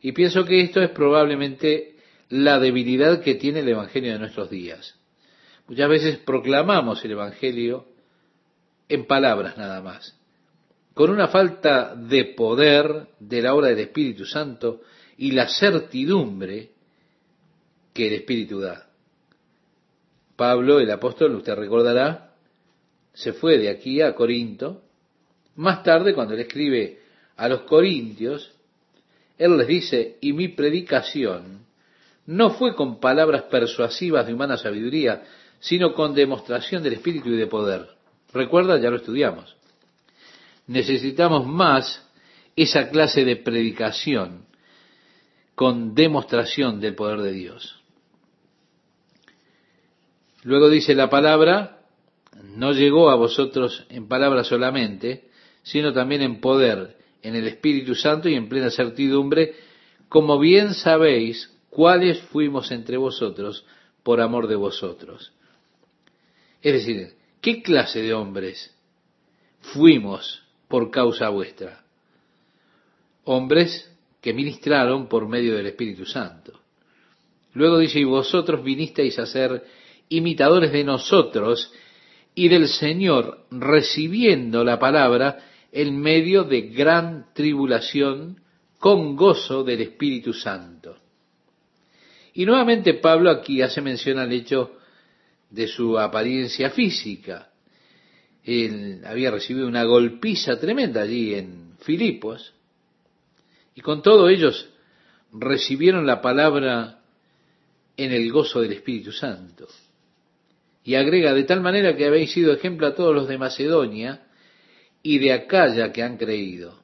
Y 0.00 0.12
pienso 0.12 0.44
que 0.44 0.62
esto 0.62 0.80
es 0.80 0.90
probablemente 0.90 1.96
la 2.30 2.58
debilidad 2.58 3.20
que 3.22 3.34
tiene 3.34 3.60
el 3.60 3.68
Evangelio 3.68 4.12
de 4.12 4.18
nuestros 4.18 4.48
días. 4.48 4.94
Muchas 5.68 5.88
veces 5.88 6.18
proclamamos 6.18 7.04
el 7.04 7.12
Evangelio 7.12 7.86
en 8.88 9.06
palabras 9.06 9.58
nada 9.58 9.80
más, 9.80 10.16
con 10.94 11.10
una 11.10 11.28
falta 11.28 11.94
de 11.96 12.24
poder 12.36 13.08
de 13.18 13.42
la 13.42 13.54
obra 13.54 13.68
del 13.68 13.80
Espíritu 13.80 14.24
Santo 14.24 14.82
y 15.18 15.32
la 15.32 15.48
certidumbre 15.48 16.70
que 17.92 18.06
el 18.06 18.14
Espíritu 18.14 18.60
da. 18.60 18.86
Pablo, 20.36 20.78
el 20.78 20.90
apóstol, 20.90 21.34
usted 21.34 21.54
recordará, 21.54 22.34
se 23.12 23.32
fue 23.32 23.58
de 23.58 23.70
aquí 23.70 24.02
a 24.02 24.14
Corinto. 24.14 24.82
Más 25.56 25.82
tarde, 25.82 26.14
cuando 26.14 26.34
él 26.34 26.40
escribe 26.40 27.00
a 27.36 27.48
los 27.48 27.62
corintios, 27.62 28.52
él 29.38 29.56
les 29.56 29.66
dice, 29.66 30.18
y 30.20 30.32
mi 30.32 30.48
predicación 30.48 31.66
no 32.26 32.50
fue 32.50 32.74
con 32.74 33.00
palabras 33.00 33.44
persuasivas 33.44 34.26
de 34.26 34.34
humana 34.34 34.56
sabiduría, 34.58 35.22
sino 35.66 35.94
con 35.94 36.14
demostración 36.14 36.84
del 36.84 36.92
Espíritu 36.92 37.30
y 37.30 37.36
de 37.36 37.48
poder. 37.48 37.88
Recuerda, 38.32 38.78
ya 38.78 38.88
lo 38.88 38.98
estudiamos. 38.98 39.56
Necesitamos 40.68 41.44
más 41.44 42.08
esa 42.54 42.88
clase 42.88 43.24
de 43.24 43.34
predicación 43.34 44.46
con 45.56 45.96
demostración 45.96 46.78
del 46.78 46.94
poder 46.94 47.20
de 47.20 47.32
Dios. 47.32 47.82
Luego 50.44 50.70
dice 50.70 50.94
la 50.94 51.10
palabra, 51.10 51.80
no 52.44 52.70
llegó 52.70 53.10
a 53.10 53.16
vosotros 53.16 53.86
en 53.88 54.06
palabra 54.06 54.44
solamente, 54.44 55.30
sino 55.64 55.92
también 55.92 56.22
en 56.22 56.40
poder, 56.40 56.96
en 57.22 57.34
el 57.34 57.48
Espíritu 57.48 57.96
Santo 57.96 58.28
y 58.28 58.36
en 58.36 58.48
plena 58.48 58.70
certidumbre, 58.70 59.56
como 60.08 60.38
bien 60.38 60.74
sabéis 60.74 61.52
cuáles 61.70 62.20
fuimos 62.20 62.70
entre 62.70 62.98
vosotros 62.98 63.66
por 64.04 64.20
amor 64.20 64.46
de 64.46 64.54
vosotros. 64.54 65.32
Es 66.66 66.72
decir, 66.72 67.14
¿qué 67.40 67.62
clase 67.62 68.02
de 68.02 68.12
hombres 68.12 68.76
fuimos 69.60 70.42
por 70.66 70.90
causa 70.90 71.28
vuestra? 71.28 71.84
Hombres 73.22 73.88
que 74.20 74.34
ministraron 74.34 75.06
por 75.06 75.28
medio 75.28 75.54
del 75.54 75.68
Espíritu 75.68 76.04
Santo. 76.06 76.58
Luego 77.52 77.78
dice, 77.78 78.00
y 78.00 78.04
vosotros 78.04 78.64
vinisteis 78.64 79.16
a 79.20 79.26
ser 79.26 79.62
imitadores 80.08 80.72
de 80.72 80.82
nosotros 80.82 81.72
y 82.34 82.48
del 82.48 82.66
Señor, 82.66 83.46
recibiendo 83.52 84.64
la 84.64 84.80
palabra 84.80 85.38
en 85.70 85.96
medio 85.96 86.42
de 86.42 86.62
gran 86.62 87.26
tribulación 87.32 88.40
con 88.80 89.14
gozo 89.14 89.62
del 89.62 89.82
Espíritu 89.82 90.32
Santo. 90.32 90.96
Y 92.34 92.44
nuevamente 92.44 92.94
Pablo 92.94 93.30
aquí 93.30 93.62
hace 93.62 93.80
mención 93.80 94.18
al 94.18 94.32
hecho 94.32 94.72
de 95.50 95.68
su 95.68 95.98
apariencia 95.98 96.70
física. 96.70 97.50
Él 98.44 99.02
había 99.04 99.30
recibido 99.30 99.66
una 99.66 99.84
golpiza 99.84 100.58
tremenda 100.58 101.02
allí 101.02 101.34
en 101.34 101.74
Filipos, 101.80 102.54
y 103.74 103.80
con 103.80 104.02
todo 104.02 104.28
ellos 104.28 104.70
recibieron 105.32 106.06
la 106.06 106.20
palabra 106.20 107.00
en 107.96 108.12
el 108.12 108.30
gozo 108.32 108.60
del 108.60 108.72
Espíritu 108.72 109.12
Santo. 109.12 109.66
Y 110.84 110.94
agrega, 110.94 111.34
de 111.34 111.44
tal 111.44 111.60
manera 111.60 111.96
que 111.96 112.06
habéis 112.06 112.32
sido 112.32 112.52
ejemplo 112.52 112.86
a 112.86 112.94
todos 112.94 113.14
los 113.14 113.28
de 113.28 113.38
Macedonia 113.38 114.22
y 115.02 115.18
de 115.18 115.32
Acaya 115.32 115.92
que 115.92 116.02
han 116.02 116.16
creído. 116.16 116.80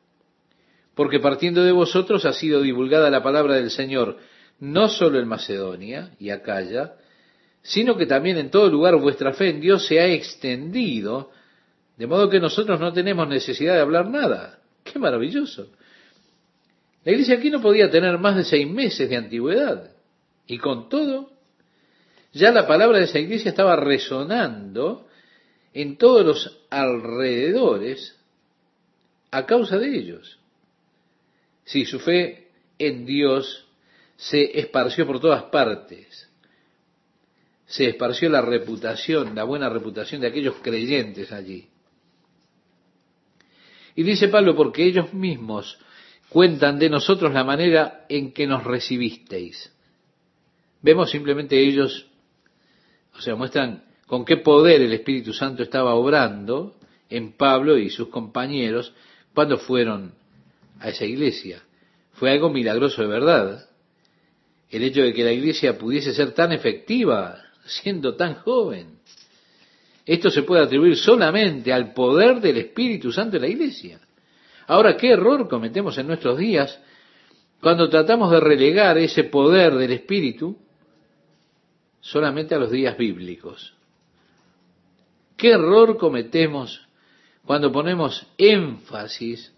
Porque 0.95 1.21
partiendo 1.21 1.63
de 1.63 1.73
vosotros 1.73 2.25
ha 2.25 2.33
sido 2.33 2.61
divulgada 2.61 3.11
la 3.11 3.23
palabra 3.23 3.55
del 3.55 3.71
Señor, 3.71 4.19
no 4.59 4.89
solo 4.89 5.19
en 5.19 5.29
Macedonia 5.29 6.11
y 6.19 6.31
Acaya, 6.31 6.95
sino 7.63 7.97
que 7.97 8.07
también 8.07 8.39
en 8.39 8.51
todo 8.51 8.69
lugar 8.69 8.97
vuestra 8.97 9.33
fe 9.33 9.51
en 9.51 9.61
Dios 9.61 9.87
se 9.87 10.01
ha 10.01 10.07
extendido, 10.09 11.31
de 11.97 12.07
modo 12.07 12.29
que 12.29 12.41
nosotros 12.41 12.81
no 12.81 12.93
tenemos 12.93 13.29
necesidad 13.29 13.75
de 13.75 13.81
hablar 13.81 14.09
nada. 14.09 14.59
¡Qué 14.83 14.99
maravilloso! 14.99 15.71
La 17.05 17.13
iglesia 17.13 17.37
aquí 17.37 17.51
no 17.51 17.61
podía 17.61 17.91
tener 17.91 18.19
más 18.19 18.37
de 18.37 18.45
seis 18.45 18.69
meses 18.69 19.09
de 19.09 19.17
antigüedad. 19.17 19.91
Y 20.47 20.59
con 20.59 20.89
todo, 20.89 21.31
ya 22.33 22.51
la 22.51 22.67
palabra 22.67 22.99
de 22.99 23.05
esa 23.05 23.19
iglesia 23.19 23.51
estaba 23.51 23.77
resonando 23.77 25.07
en 25.73 25.97
todos 25.97 26.25
los 26.25 26.61
alrededores 26.71 28.17
a 29.31 29.47
causa 29.47 29.79
de 29.79 29.97
ellos. 29.97 30.39
Si 31.65 31.85
su 31.85 32.01
fe 32.01 32.49
en 32.79 33.07
Dios 33.07 33.67
se 34.17 34.59
esparció 34.59 35.07
por 35.07 35.21
todas 35.21 35.45
partes. 35.45 36.32
Se 37.73 37.89
esparció 37.89 38.29
la 38.29 38.43
reputación, 38.43 39.35
la 39.35 39.45
buena 39.45 39.71
reputación 39.71 40.21
de 40.21 40.27
aquellos 40.27 40.57
creyentes 40.57 41.33
allí. 41.33 41.69
Y 43.97 44.03
dice 44.03 44.29
Pablo, 44.29 44.55
porque 44.55 44.85
ellos 44.85 45.15
mismos 45.15 45.79
cuentan 46.29 46.79
de 46.79 46.91
nosotros 46.91 47.33
la 47.33 47.45
manera 47.45 48.05
en 48.11 48.35
que 48.35 48.47
nos 48.47 48.65
recibisteis. 48.65 49.73
Vemos 50.83 51.11
simplemente 51.11 51.59
ellos, 51.59 52.09
o 53.17 53.23
sea, 53.23 53.37
muestran 53.37 53.85
con 54.07 54.27
qué 54.27 54.37
poder 54.37 54.83
el 54.83 54.93
Espíritu 54.93 55.33
Santo 55.33 55.63
estaba 55.63 55.95
obrando 55.95 56.77
en 57.09 57.33
Pablo 57.33 57.79
y 57.79 57.89
sus 57.89 58.09
compañeros 58.09 58.93
cuando 59.33 59.57
fueron 59.57 60.13
a 60.79 60.91
esa 60.91 61.07
iglesia. 61.07 61.63
Fue 62.13 62.33
algo 62.33 62.51
milagroso 62.51 63.01
de 63.01 63.09
verdad 63.09 63.67
el 64.69 64.83
hecho 64.83 65.01
de 65.01 65.15
que 65.15 65.25
la 65.25 65.33
iglesia 65.33 65.79
pudiese 65.79 66.13
ser 66.13 66.33
tan 66.33 66.53
efectiva 66.53 67.43
siendo 67.65 68.15
tan 68.15 68.35
joven. 68.37 68.99
Esto 70.05 70.31
se 70.31 70.43
puede 70.43 70.63
atribuir 70.63 70.97
solamente 70.97 71.73
al 71.73 71.93
poder 71.93 72.41
del 72.41 72.59
Espíritu 72.59 73.13
Santo 73.13 73.33
de 73.33 73.41
la 73.41 73.49
iglesia. 73.49 74.01
Ahora, 74.67 74.97
¿qué 74.97 75.11
error 75.11 75.49
cometemos 75.49 75.97
en 75.99 76.07
nuestros 76.07 76.39
días 76.39 76.81
cuando 77.61 77.89
tratamos 77.89 78.31
de 78.31 78.41
relegar 78.41 78.99
ese 78.99 79.25
poder 79.25 79.75
del 79.75 79.93
Espíritu 79.93 80.57
solamente 82.01 82.55
a 82.55 82.59
los 82.59 82.71
días 82.71 82.97
bíblicos? 82.97 83.75
¿Qué 85.37 85.51
error 85.51 85.97
cometemos 85.99 86.87
cuando 87.45 87.73
ponemos 87.73 88.27
énfasis 88.39 89.53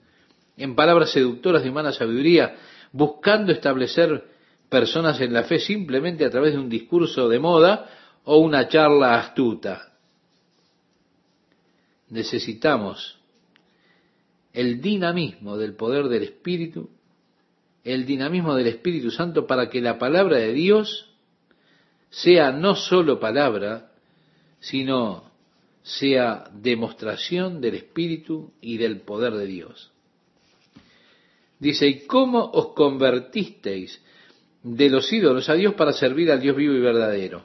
en 0.57 0.75
palabras 0.75 1.11
seductoras 1.11 1.63
de 1.63 1.71
humana 1.71 1.93
sabiduría, 1.93 2.57
buscando 2.93 3.53
establecer 3.53 4.25
personas 4.69 5.21
en 5.21 5.33
la 5.33 5.45
fe 5.45 5.59
simplemente 5.59 6.25
a 6.25 6.31
través 6.31 6.53
de 6.53 6.59
un 6.59 6.69
discurso 6.69 7.29
de 7.29 7.39
moda 7.39 7.91
o 8.25 8.39
una 8.39 8.69
charla 8.69 9.17
astuta. 9.17 9.93
Necesitamos 12.09 13.19
el 14.53 14.81
dinamismo 14.81 15.57
del 15.57 15.75
poder 15.75 16.09
del 16.09 16.23
Espíritu, 16.23 16.91
el 17.83 18.07
dinamismo 18.07 18.55
del 18.55 18.69
Espíritu 18.69 19.11
Santo 19.11 19.47
para 19.47 19.69
que 19.69 19.81
la 19.81 19.99
palabra 19.99 20.39
de 20.39 20.53
Dios 20.53 21.11
sea 22.11 22.53
no 22.53 22.77
solo 22.77 23.19
palabra, 23.19 23.91
sino 24.61 25.25
sea 25.83 26.49
demostración 26.53 27.61
del 27.61 27.75
Espíritu 27.75 28.53
y 28.61 28.79
del 28.79 29.01
poder 29.01 29.35
de 29.35 29.47
Dios. 29.47 29.91
Dice, 31.59 31.87
¿y 31.87 32.07
cómo 32.07 32.45
os 32.53 32.69
convertisteis 32.75 34.03
de 34.65 34.89
los 34.89 35.13
ídolos 35.13 35.49
a 35.51 35.55
Dios 35.55 35.75
para 35.75 35.93
servir 35.93 36.33
al 36.33 36.41
Dios 36.41 36.57
vivo 36.57 36.75
y 36.75 36.81
verdadero. 36.81 37.45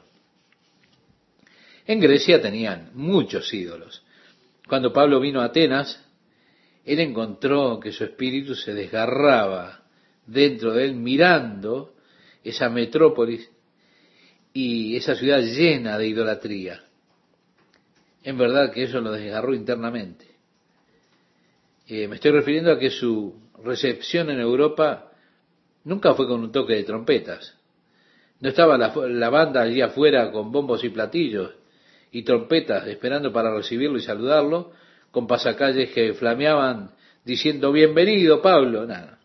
En 1.86 2.00
Grecia 2.00 2.40
tenían 2.40 2.90
muchos 2.94 3.52
ídolos. 3.52 4.02
Cuando 4.66 4.92
Pablo 4.92 5.20
vino 5.20 5.40
a 5.40 5.46
Atenas, 5.46 6.02
él 6.84 6.98
encontró 6.98 7.78
que 7.78 7.92
su 7.92 8.04
espíritu 8.04 8.54
se 8.54 8.72
desgarraba 8.72 9.82
dentro 10.26 10.72
de 10.72 10.86
él 10.86 10.94
mirando 10.94 11.94
esa 12.42 12.70
metrópolis 12.70 13.50
y 14.54 14.96
esa 14.96 15.14
ciudad 15.14 15.40
llena 15.40 15.98
de 15.98 16.08
idolatría. 16.08 16.82
En 18.22 18.38
verdad 18.38 18.72
que 18.72 18.84
eso 18.84 19.00
lo 19.00 19.12
desgarró 19.12 19.54
internamente. 19.54 20.26
Eh, 21.86 22.08
me 22.08 22.14
estoy 22.14 22.30
refiriendo 22.30 22.72
a 22.72 22.78
que 22.78 22.90
su 22.90 23.34
recepción 23.62 24.30
en 24.30 24.40
Europa 24.40 25.09
nunca 25.84 26.14
fue 26.14 26.26
con 26.26 26.40
un 26.40 26.52
toque 26.52 26.74
de 26.74 26.84
trompetas. 26.84 27.56
No 28.40 28.48
estaba 28.48 28.78
la, 28.78 29.30
banda 29.30 29.62
allí 29.62 29.82
afuera 29.82 30.32
con 30.32 30.50
bombos 30.50 30.82
y 30.84 30.88
platillos 30.88 31.52
y 32.10 32.22
trompetas 32.22 32.86
esperando 32.86 33.32
para 33.32 33.54
recibirlo 33.54 33.98
y 33.98 34.02
saludarlo, 34.02 34.72
con 35.10 35.26
pasacalles 35.26 35.90
que 35.90 36.14
flameaban 36.14 36.92
diciendo 37.24 37.72
bienvenido 37.72 38.40
Pablo, 38.40 38.86
nada. 38.86 39.18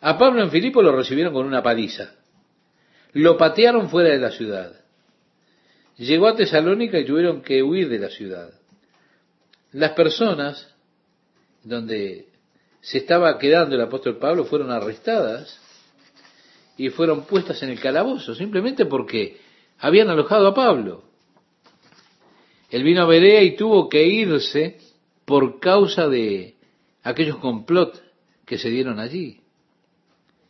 A 0.00 0.16
Pablo 0.16 0.42
en 0.42 0.50
Filipo 0.50 0.82
lo 0.82 0.92
recibieron 0.92 1.32
con 1.32 1.46
una 1.46 1.62
paliza. 1.62 2.14
Lo 3.12 3.36
patearon 3.36 3.90
fuera 3.90 4.10
de 4.10 4.18
la 4.18 4.30
ciudad. 4.30 4.72
Llegó 5.98 6.28
a 6.28 6.36
Tesalónica 6.36 6.98
y 6.98 7.04
tuvieron 7.04 7.42
que 7.42 7.62
huir 7.62 7.88
de 7.88 7.98
la 7.98 8.08
ciudad. 8.08 8.50
Las 9.72 9.92
personas 9.92 10.74
donde 11.62 12.29
se 12.80 12.98
estaba 12.98 13.38
quedando 13.38 13.74
el 13.74 13.82
apóstol 13.82 14.18
Pablo 14.18 14.44
fueron 14.44 14.70
arrestadas 14.70 15.60
y 16.76 16.88
fueron 16.88 17.24
puestas 17.24 17.62
en 17.62 17.70
el 17.70 17.80
calabozo, 17.80 18.34
simplemente 18.34 18.86
porque 18.86 19.38
habían 19.78 20.08
alojado 20.08 20.48
a 20.48 20.54
Pablo. 20.54 21.04
Él 22.70 22.82
vino 22.84 23.02
a 23.02 23.06
Berea 23.06 23.42
y 23.42 23.56
tuvo 23.56 23.88
que 23.88 24.06
irse 24.06 24.78
por 25.24 25.60
causa 25.60 26.08
de 26.08 26.56
aquellos 27.02 27.36
complot 27.36 28.02
que 28.46 28.58
se 28.58 28.70
dieron 28.70 28.98
allí. 28.98 29.40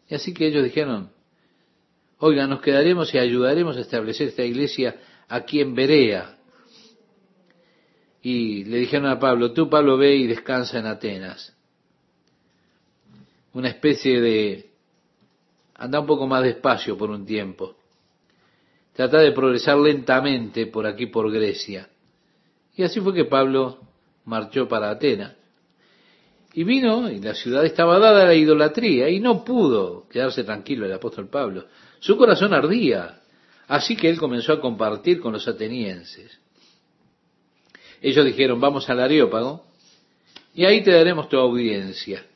Y 0.09 0.15
así 0.15 0.33
que 0.33 0.47
ellos 0.47 0.65
dijeron, 0.65 1.11
oiga, 2.19 2.47
nos 2.47 2.61
quedaremos 2.61 3.13
y 3.15 3.19
ayudaremos 3.19 3.77
a 3.77 3.81
establecer 3.81 4.29
esta 4.29 4.45
iglesia 4.45 4.97
aquí 5.29 5.61
en 5.61 5.75
Berea. 5.75 6.37
Y 8.23 8.65
le 8.65 8.79
dijeron 8.79 9.07
a 9.07 9.19
Pablo, 9.19 9.53
tú 9.53 9.71
Pablo 9.71 9.97
ve 9.97 10.17
y 10.17 10.27
descansa 10.27 10.79
en 10.79 10.87
Atenas. 10.87 11.57
Una 13.53 13.69
especie 13.69 14.21
de, 14.21 14.71
anda 15.75 16.01
un 16.01 16.07
poco 16.07 16.27
más 16.27 16.43
despacio 16.43 16.97
por 16.97 17.11
un 17.11 17.27
tiempo. 17.27 17.77
Trata 18.93 19.19
de 19.19 19.33
progresar 19.33 19.79
lentamente 19.79 20.67
por 20.67 20.87
aquí, 20.87 21.07
por 21.07 21.31
Grecia. 21.33 21.89
Y 22.77 22.83
así 22.83 23.01
fue 23.01 23.15
que 23.15 23.25
Pablo 23.25 23.79
marchó 24.25 24.69
para 24.69 24.91
Atenas. 24.91 25.35
Y 26.53 26.65
vino, 26.65 27.11
y 27.11 27.21
la 27.21 27.35
ciudad 27.35 27.65
estaba 27.65 27.99
dada 27.99 28.23
a 28.23 28.27
la 28.27 28.35
idolatría, 28.35 29.09
y 29.09 29.21
no 29.21 29.45
pudo 29.45 30.09
quedarse 30.09 30.43
tranquilo 30.43 30.85
el 30.85 30.93
apóstol 30.93 31.29
Pablo. 31.29 31.67
Su 32.01 32.17
corazón 32.17 32.53
ardía, 32.53 33.21
así 33.69 33.97
que 33.97 34.11
él 34.11 34.19
comenzó 34.19 34.53
a 34.53 34.61
compartir 34.61 35.21
con 35.21 35.33
los 35.33 35.47
atenienses. 35.47 36.39
Ellos 38.03 38.25
dijeron, 38.25 38.61
vamos 38.61 38.89
al 38.91 39.01
Areópago, 39.01 39.67
y 40.55 40.65
ahí 40.65 40.83
te 40.83 40.91
daremos 40.91 41.29
tu 41.29 41.37
audiencia, 41.37 42.27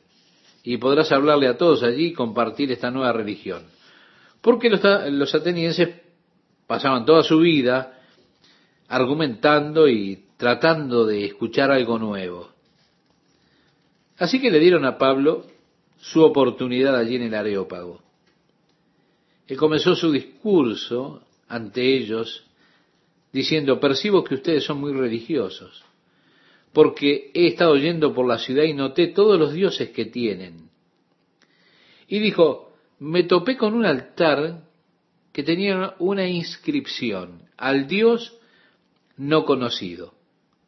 y 0.65 0.77
podrás 0.77 1.11
hablarle 1.11 1.47
a 1.47 1.57
todos 1.57 1.83
allí 1.83 2.07
y 2.07 2.13
compartir 2.13 2.71
esta 2.71 2.89
nueva 2.89 3.13
religión. 3.13 3.63
Porque 4.41 4.69
los, 4.69 4.81
los 5.11 5.33
atenienses 5.35 6.01
pasaban 6.65 7.05
toda 7.05 7.23
su 7.23 7.39
vida 7.39 7.99
argumentando 8.87 9.87
y 9.87 10.25
tratando 10.37 11.05
de 11.05 11.25
escuchar 11.25 11.71
algo 11.71 11.99
nuevo. 11.99 12.49
Así 14.17 14.41
que 14.41 14.49
le 14.49 14.59
dieron 14.59 14.85
a 14.85 14.97
Pablo 14.97 15.45
su 15.99 16.23
oportunidad 16.23 16.95
allí 16.95 17.15
en 17.15 17.23
el 17.23 17.35
Areópago. 17.35 18.01
Él 19.47 19.57
comenzó 19.57 19.95
su 19.95 20.11
discurso 20.11 21.21
ante 21.47 21.95
ellos 21.95 22.43
diciendo, 23.31 23.79
percibo 23.79 24.23
que 24.23 24.35
ustedes 24.35 24.63
son 24.63 24.79
muy 24.79 24.93
religiosos, 24.93 25.83
porque 26.75 27.31
he 27.33 27.47
estado 27.47 27.77
yendo 27.77 28.13
por 28.13 28.27
la 28.27 28.37
ciudad 28.37 28.63
y 28.63 28.73
noté 28.73 29.07
todos 29.07 29.39
los 29.39 29.53
dioses 29.53 29.91
que 29.91 30.03
tienen. 30.03 30.69
Y 32.09 32.19
dijo, 32.19 32.73
me 32.99 33.23
topé 33.23 33.55
con 33.55 33.73
un 33.75 33.85
altar 33.85 34.65
que 35.31 35.41
tenía 35.41 35.95
una 35.99 36.27
inscripción, 36.27 37.43
al 37.55 37.87
Dios 37.87 38.37
no 39.15 39.45
conocido. 39.45 40.15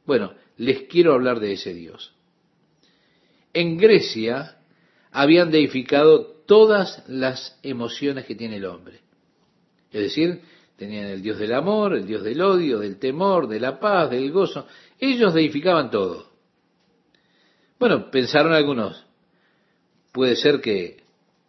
Bueno, 0.06 0.34
les 0.56 0.84
quiero 0.84 1.14
hablar 1.14 1.42
de 1.42 1.52
ese 1.52 1.74
Dios. 1.74 2.14
En 3.54 3.76
Grecia 3.76 4.60
habían 5.12 5.52
deificado 5.52 6.26
todas 6.46 7.04
las 7.10 7.60
emociones 7.64 8.24
que 8.24 8.36
tiene 8.36 8.56
el 8.56 8.66
hombre. 8.66 9.02
Es 9.92 10.04
decir, 10.04 10.42
tenían 10.78 11.08
el 11.08 11.22
Dios 11.22 11.40
del 11.40 11.54
amor, 11.54 11.96
el 11.96 12.06
Dios 12.06 12.24
del 12.24 12.40
odio, 12.42 12.80
del 12.80 12.98
temor, 13.00 13.48
de 13.48 13.60
la 13.60 13.80
paz, 13.80 14.12
del 14.12 14.32
gozo. 14.32 14.68
Ellos 15.00 15.34
deificaban 15.34 15.90
todo. 15.90 16.28
Bueno, 17.80 18.10
pensaron 18.10 18.54
algunos, 18.54 19.06
puede 20.12 20.36
ser 20.36 20.62
que 20.62 21.04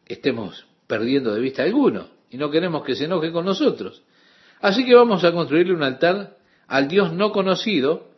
estemos 0.06 0.66
perdiendo 0.86 1.34
de 1.34 1.40
vista 1.40 1.62
alguno 1.62 2.08
y 2.30 2.36
no 2.36 2.50
queremos 2.50 2.84
que 2.84 2.94
se 2.94 3.04
enoje 3.04 3.30
con 3.30 3.44
nosotros. 3.44 4.02
Así 4.60 4.84
que 4.84 4.94
vamos 4.94 5.24
a 5.24 5.32
construirle 5.32 5.74
un 5.74 5.82
altar 5.82 6.36
al 6.66 6.88
Dios 6.88 7.12
no 7.12 7.30
conocido 7.32 8.08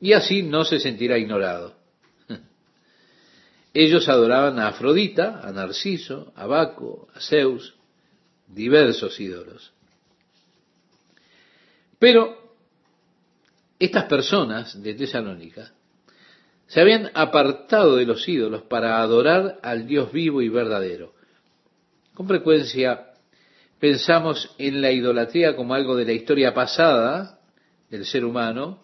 y 0.00 0.12
así 0.12 0.42
no 0.42 0.64
se 0.64 0.80
sentirá 0.80 1.18
ignorado. 1.18 1.74
Ellos 3.74 4.08
adoraban 4.08 4.58
a 4.58 4.68
Afrodita, 4.68 5.40
a 5.42 5.52
Narciso, 5.52 6.32
a 6.36 6.46
Baco, 6.46 7.08
a 7.14 7.20
Zeus, 7.20 7.74
diversos 8.46 9.18
ídolos. 9.20 9.72
Pero 11.98 12.36
estas 13.78 14.04
personas 14.04 14.80
de 14.82 14.94
Tesalónica 14.94 15.72
se 16.66 16.80
habían 16.80 17.10
apartado 17.14 17.96
de 17.96 18.04
los 18.04 18.28
ídolos 18.28 18.62
para 18.62 19.00
adorar 19.00 19.58
al 19.62 19.86
Dios 19.86 20.12
vivo 20.12 20.42
y 20.42 20.48
verdadero. 20.48 21.14
Con 22.14 22.28
frecuencia 22.28 23.14
pensamos 23.78 24.54
en 24.58 24.82
la 24.82 24.92
idolatría 24.92 25.56
como 25.56 25.74
algo 25.74 25.96
de 25.96 26.04
la 26.04 26.12
historia 26.12 26.52
pasada 26.52 27.40
del 27.90 28.04
ser 28.04 28.24
humano, 28.24 28.80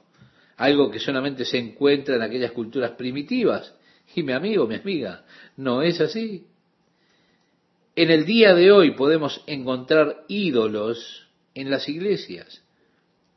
algo 0.57 0.91
que 0.91 0.99
solamente 0.99 1.45
se 1.45 1.59
encuentra 1.59 2.17
en 2.17 2.23
aquellas 2.23 2.53
culturas 2.53 2.93
primitivas. 2.93 3.75
Y 4.15 4.23
mi 4.23 4.33
amigo, 4.33 4.67
mi 4.67 4.77
amiga, 4.77 5.25
no 5.57 5.83
es 5.83 6.01
así. 6.01 6.47
En 7.97 8.11
el 8.11 8.25
día 8.25 8.55
de 8.55 8.73
hoy 8.73 8.93
podemos 8.93 9.43
encontrar 9.47 10.25
ídolos 10.29 11.29
en 11.55 11.71
las 11.71 11.89
iglesias, 11.89 12.64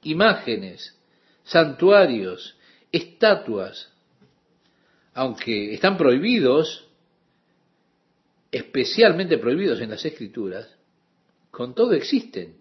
imágenes, 0.04 0.96
santuarios, 1.44 2.56
estatuas, 2.92 3.92
aunque 5.14 5.74
están 5.74 5.98
prohibidos, 5.98 6.88
especialmente 8.52 9.38
prohibidos 9.38 9.82
en 9.82 9.90
las 9.90 10.06
escrituras, 10.06 10.70
con 11.52 11.74
todo 11.74 11.94
existen. 11.94 12.56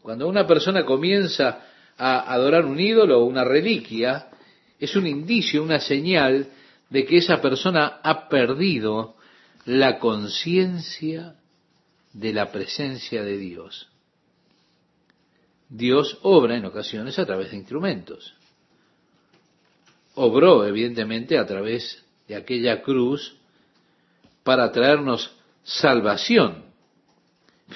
Cuando 0.00 0.28
una 0.28 0.46
persona 0.46 0.84
comienza 0.84 1.66
a 1.96 2.32
adorar 2.32 2.64
un 2.64 2.78
ídolo 2.78 3.20
o 3.20 3.24
una 3.24 3.44
reliquia, 3.44 4.28
es 4.78 4.96
un 4.96 5.06
indicio, 5.06 5.62
una 5.62 5.80
señal 5.80 6.48
de 6.90 7.04
que 7.04 7.18
esa 7.18 7.40
persona 7.40 8.00
ha 8.02 8.28
perdido 8.28 9.16
la 9.64 9.98
conciencia 9.98 11.36
de 12.12 12.32
la 12.32 12.50
presencia 12.50 13.22
de 13.22 13.38
Dios. 13.38 13.91
Dios 15.74 16.18
obra 16.20 16.58
en 16.58 16.66
ocasiones 16.66 17.18
a 17.18 17.24
través 17.24 17.50
de 17.50 17.56
instrumentos. 17.56 18.34
Obró, 20.14 20.66
evidentemente, 20.66 21.38
a 21.38 21.46
través 21.46 22.04
de 22.28 22.36
aquella 22.36 22.82
cruz 22.82 23.38
para 24.42 24.70
traernos 24.70 25.34
salvación. 25.62 26.66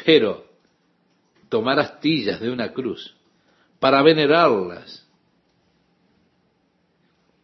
Pero 0.05 0.45
tomar 1.49 1.79
astillas 1.79 2.39
de 2.39 2.51
una 2.51 2.75
cruz 2.75 3.17
para 3.81 4.03
venerarlas. 4.03 5.09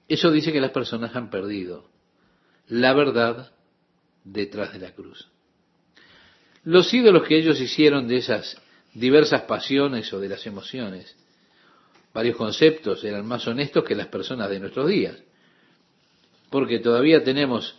Eso 0.07 0.31
dice 0.31 0.53
que 0.53 0.61
las 0.61 0.73
personas 0.73 1.17
han 1.17 1.31
perdido 1.31 1.89
la 2.69 2.93
verdad 2.93 3.53
detrás 4.23 4.75
de 4.75 4.81
la 4.81 4.93
cruz. 4.93 5.31
Los 6.63 6.93
ídolos 6.93 7.27
que 7.27 7.39
ellos 7.39 7.59
hicieron 7.59 8.07
de 8.07 8.19
esas 8.19 8.61
diversas 8.95 9.43
pasiones 9.43 10.13
o 10.13 10.21
de 10.21 10.29
las 10.29 10.47
emociones, 10.47 11.17
varios 12.13 12.37
conceptos 12.37 13.03
eran 13.05 13.27
más 13.27 13.47
honestos 13.47 13.85
que 13.85 13.95
las 13.95 14.09
personas 14.09 14.51
de 14.51 14.61
nuestros 14.61 14.89
días, 14.89 15.17
porque 16.51 16.79
todavía 16.79 17.25
tenemos 17.25 17.77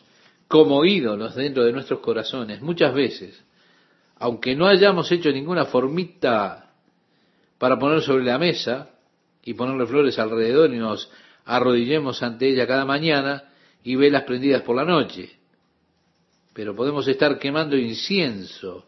como 0.48 0.86
ídolos 0.86 1.36
dentro 1.36 1.64
de 1.64 1.72
nuestros 1.72 2.00
corazones 2.00 2.62
muchas 2.62 2.94
veces, 2.94 3.44
aunque 4.18 4.56
no 4.56 4.68
hayamos 4.68 5.12
hecho 5.12 5.32
ninguna 5.32 5.66
formita 5.66 6.72
para 7.58 7.78
poner 7.78 8.02
sobre 8.02 8.24
la 8.24 8.38
mesa 8.38 8.90
y 9.44 9.54
ponerle 9.54 9.86
flores 9.86 10.18
alrededor 10.18 10.74
y 10.74 10.78
nos 10.78 11.10
arrodillemos 11.46 12.24
ante 12.24 12.50
ella 12.50 12.66
cada 12.68 12.86
mañana 12.86 13.44
y 13.84 13.96
velas 13.96 14.24
prendidas 14.24 14.62
por 14.62 14.76
la 14.76 14.86
noche. 14.86 15.30
Pero 16.54 16.76
podemos 16.76 17.08
estar 17.08 17.38
quemando 17.40 17.76
incienso 17.76 18.88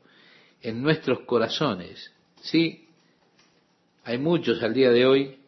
en 0.62 0.82
nuestros 0.82 1.22
corazones. 1.22 2.12
Sí, 2.46 2.88
hay 4.04 4.20
muchos 4.20 4.62
al 4.62 4.76
día 4.76 4.92
de 4.92 5.08
hoy 5.08 5.40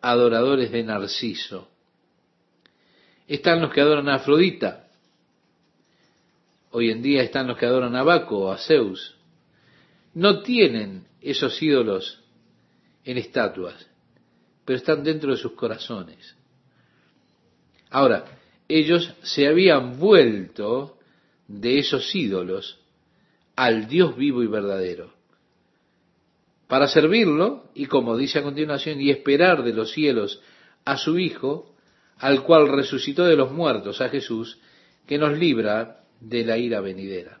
adoradores 0.00 0.72
de 0.72 0.82
Narciso. 0.82 1.68
Están 3.28 3.60
los 3.60 3.70
que 3.74 3.82
adoran 3.82 4.08
a 4.08 4.14
Afrodita. 4.14 4.88
hoy 6.70 6.90
en 6.90 7.02
día 7.02 7.22
están 7.22 7.46
los 7.46 7.58
que 7.58 7.66
adoran 7.66 7.94
a 7.94 8.02
Baco 8.04 8.38
o 8.38 8.52
a 8.52 8.56
Zeus, 8.56 9.16
no 10.14 10.40
tienen 10.40 11.04
esos 11.20 11.60
ídolos 11.60 12.22
en 13.04 13.18
estatuas, 13.18 13.86
pero 14.64 14.78
están 14.78 15.04
dentro 15.04 15.32
de 15.32 15.36
sus 15.36 15.52
corazones. 15.52 16.36
Ahora, 17.90 18.24
ellos 18.66 19.12
se 19.22 19.46
habían 19.46 19.98
vuelto 19.98 20.96
de 21.48 21.80
esos 21.80 22.14
ídolos 22.14 22.78
al 23.56 23.88
Dios 23.88 24.16
vivo 24.16 24.42
y 24.42 24.46
verdadero, 24.46 25.19
para 26.70 26.86
servirlo 26.86 27.64
y, 27.74 27.86
como 27.86 28.16
dice 28.16 28.38
a 28.38 28.44
continuación, 28.44 29.00
y 29.00 29.10
esperar 29.10 29.64
de 29.64 29.72
los 29.72 29.90
cielos 29.90 30.40
a 30.84 30.96
su 30.96 31.18
Hijo, 31.18 31.74
al 32.18 32.44
cual 32.44 32.68
resucitó 32.68 33.24
de 33.24 33.34
los 33.34 33.50
muertos, 33.50 34.00
a 34.00 34.08
Jesús, 34.08 34.56
que 35.04 35.18
nos 35.18 35.36
libra 35.36 36.04
de 36.20 36.44
la 36.44 36.56
ira 36.56 36.80
venidera. 36.80 37.40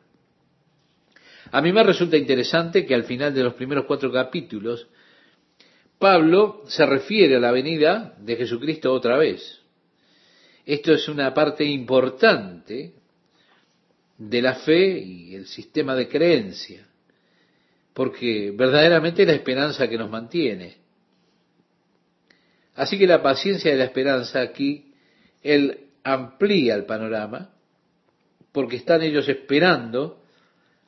A 1.52 1.62
mí 1.62 1.72
me 1.72 1.84
resulta 1.84 2.16
interesante 2.16 2.84
que 2.84 2.92
al 2.92 3.04
final 3.04 3.32
de 3.32 3.44
los 3.44 3.54
primeros 3.54 3.84
cuatro 3.84 4.10
capítulos, 4.10 4.88
Pablo 6.00 6.64
se 6.66 6.84
refiere 6.84 7.36
a 7.36 7.40
la 7.40 7.52
venida 7.52 8.16
de 8.18 8.34
Jesucristo 8.34 8.92
otra 8.92 9.16
vez. 9.16 9.60
Esto 10.66 10.92
es 10.92 11.08
una 11.08 11.32
parte 11.32 11.64
importante 11.64 12.94
de 14.18 14.42
la 14.42 14.56
fe 14.56 14.98
y 14.98 15.36
el 15.36 15.46
sistema 15.46 15.94
de 15.94 16.08
creencia, 16.08 16.89
porque 17.94 18.52
verdaderamente 18.54 19.22
es 19.22 19.28
la 19.28 19.34
esperanza 19.34 19.88
que 19.88 19.98
nos 19.98 20.10
mantiene. 20.10 20.76
Así 22.74 22.98
que 22.98 23.06
la 23.06 23.22
paciencia 23.22 23.70
de 23.70 23.76
la 23.76 23.84
esperanza 23.84 24.40
aquí, 24.40 24.94
él 25.42 25.88
amplía 26.02 26.74
el 26.74 26.86
panorama, 26.86 27.50
porque 28.52 28.76
están 28.76 29.02
ellos 29.02 29.28
esperando 29.28 30.22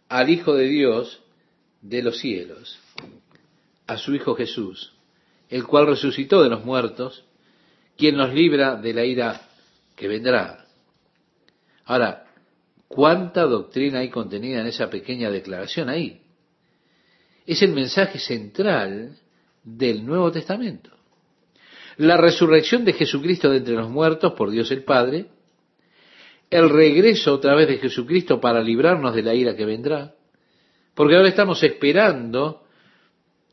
al 0.08 0.30
Hijo 0.30 0.54
de 0.54 0.66
Dios 0.68 1.22
de 1.80 2.02
los 2.02 2.18
cielos, 2.18 2.78
a 3.86 3.96
su 3.98 4.14
Hijo 4.14 4.34
Jesús, 4.34 4.94
el 5.50 5.64
cual 5.64 5.86
resucitó 5.86 6.42
de 6.42 6.48
los 6.48 6.64
muertos, 6.64 7.24
quien 7.96 8.16
nos 8.16 8.32
libra 8.32 8.76
de 8.76 8.94
la 8.94 9.04
ira 9.04 9.40
que 9.96 10.08
vendrá. 10.08 10.64
Ahora, 11.84 12.24
¿cuánta 12.88 13.42
doctrina 13.42 13.98
hay 13.98 14.08
contenida 14.08 14.60
en 14.60 14.66
esa 14.66 14.88
pequeña 14.88 15.30
declaración 15.30 15.88
ahí? 15.88 16.21
Es 17.46 17.62
el 17.62 17.72
mensaje 17.72 18.18
central 18.18 19.16
del 19.64 20.04
Nuevo 20.04 20.30
Testamento. 20.30 20.90
La 21.96 22.16
resurrección 22.16 22.84
de 22.84 22.92
Jesucristo 22.92 23.50
de 23.50 23.58
entre 23.58 23.74
los 23.74 23.90
muertos 23.90 24.32
por 24.32 24.50
Dios 24.50 24.70
el 24.70 24.84
Padre, 24.84 25.26
el 26.50 26.70
regreso 26.70 27.34
otra 27.34 27.54
vez 27.54 27.68
de 27.68 27.78
Jesucristo 27.78 28.40
para 28.40 28.62
librarnos 28.62 29.14
de 29.14 29.22
la 29.22 29.34
ira 29.34 29.56
que 29.56 29.64
vendrá, 29.64 30.14
porque 30.94 31.16
ahora 31.16 31.28
estamos 31.28 31.62
esperando 31.62 32.64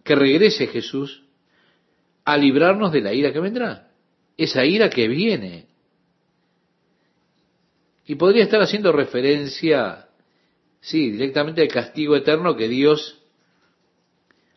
que 0.03 0.15
regrese 0.15 0.67
Jesús 0.67 1.23
a 2.25 2.37
librarnos 2.37 2.91
de 2.91 3.01
la 3.01 3.13
ira 3.13 3.31
que 3.31 3.39
vendrá, 3.39 3.91
esa 4.37 4.65
ira 4.65 4.89
que 4.89 5.07
viene. 5.07 5.67
Y 8.05 8.15
podría 8.15 8.43
estar 8.43 8.61
haciendo 8.61 8.91
referencia, 8.91 10.07
sí, 10.81 11.11
directamente 11.11 11.61
al 11.61 11.67
castigo 11.67 12.15
eterno 12.15 12.55
que 12.55 12.67
Dios 12.67 13.18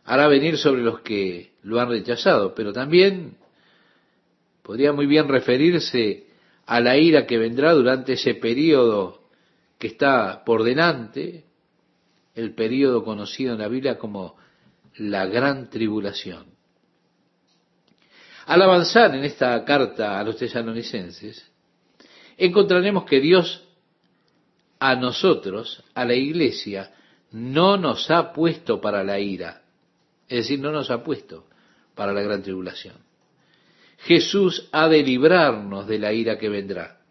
hará 0.05 0.27
venir 0.27 0.57
sobre 0.57 0.81
los 0.81 0.99
que 1.01 1.53
lo 1.63 1.79
han 1.79 1.89
rechazado, 1.89 2.53
pero 2.53 2.73
también 2.73 3.37
podría 4.61 4.93
muy 4.93 5.05
bien 5.05 5.27
referirse 5.27 6.27
a 6.65 6.79
la 6.79 6.97
ira 6.97 7.25
que 7.25 7.37
vendrá 7.37 7.73
durante 7.73 8.13
ese 8.13 8.35
periodo 8.35 9.23
que 9.77 9.87
está 9.87 10.43
por 10.45 10.63
delante, 10.63 11.45
el 12.35 12.53
periodo 12.53 13.03
conocido 13.03 13.53
en 13.53 13.59
la 13.59 13.67
Biblia 13.67 13.97
como 13.97 14.37
la 14.95 15.25
gran 15.25 15.69
tribulación. 15.69 16.45
Al 18.45 18.61
avanzar 18.61 19.15
en 19.15 19.23
esta 19.23 19.63
carta 19.63 20.19
a 20.19 20.23
los 20.23 20.37
tesalonicenses, 20.37 21.49
encontraremos 22.37 23.05
que 23.05 23.19
Dios 23.19 23.63
a 24.79 24.95
nosotros, 24.95 25.83
a 25.93 26.03
la 26.03 26.13
iglesia, 26.13 26.91
no 27.31 27.77
nos 27.77 28.11
ha 28.11 28.33
puesto 28.33 28.81
para 28.81 29.03
la 29.03 29.19
ira, 29.19 29.62
es 30.33 30.45
decir, 30.45 30.59
no 30.59 30.71
nos 30.71 30.89
ha 30.89 31.03
puesto 31.03 31.45
para 31.93 32.11
la 32.11 32.23
gran 32.23 32.41
tribulación. 32.41 32.95
Jesús 33.99 34.67
ha 34.71 34.89
de 34.89 35.03
librarnos 35.03 35.85
de 35.85 35.99
la 35.99 36.11
ira 36.11 36.39
que 36.39 36.49
vendrá. 36.49 37.01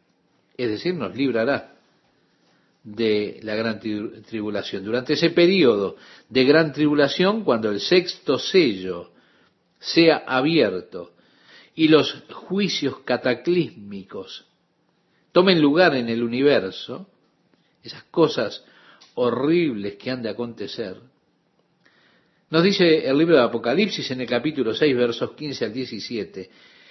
Es 0.57 0.69
decir, 0.69 0.97
nos 0.97 1.15
librará 1.15 1.77
de 2.83 3.39
la 3.45 3.55
gran 3.55 3.79
tribulación. 3.79 4.85
Durante 4.85 5.13
ese 5.13 5.31
periodo 5.31 5.95
de 6.29 6.45
gran 6.45 6.73
tribulación, 6.73 7.45
cuando 7.45 7.71
el 7.71 7.79
sexto 7.79 8.41
sello 8.41 9.13
sea 9.79 10.25
abierto 10.27 11.13
y 11.77 11.87
los 11.87 12.25
juicios 12.29 13.03
cataclísmicos 13.05 14.47
tomen 15.31 15.63
lugar 15.63 15.95
en 15.95 16.09
el 16.09 16.25
universo, 16.25 17.09
esas 17.85 18.03
cosas 18.11 18.65
horribles 19.15 19.95
que 19.95 20.11
han 20.11 20.23
de 20.23 20.31
acontecer, 20.31 21.12
nos 22.53 22.63
dice 22.63 23.09
el 23.09 23.17
libro 23.17 23.37
de 23.37 23.45
Apocalipsis 23.45 24.11
en 24.11 24.21
el 24.21 24.27
capítulo 24.27 24.75
6, 24.75 24.95
versos 24.95 25.33
15 25.33 25.65
al 25.65 25.73
17, 25.73 26.51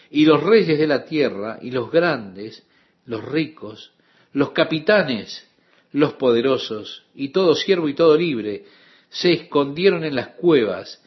y 0.10 0.26
los 0.26 0.42
reyes 0.42 0.80
de 0.80 0.88
la 0.88 1.06
tierra, 1.06 1.60
y 1.62 1.70
los 1.70 1.92
grandes, 1.92 2.64
los 3.06 3.24
ricos, 3.24 3.92
los 4.34 4.54
capitanes, 4.54 5.48
los 5.92 6.14
poderosos, 6.14 7.04
y 7.14 7.30
todo 7.30 7.54
siervo 7.54 7.88
y 7.88 7.94
todo 7.94 8.18
libre, 8.18 8.66
se 9.10 9.34
escondieron 9.34 10.04
en 10.04 10.16
las 10.16 10.30
cuevas 10.30 11.00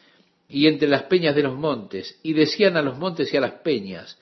y 0.47 0.67
entre 0.67 0.87
las 0.87 1.03
peñas 1.03 1.35
de 1.35 1.43
los 1.43 1.55
montes, 1.57 2.17
y 2.23 2.31
decían 2.31 2.77
a 2.77 2.81
los 2.81 2.97
montes 2.97 3.33
y 3.33 3.35
a 3.35 3.41
las 3.41 3.55
peñas, 3.55 4.17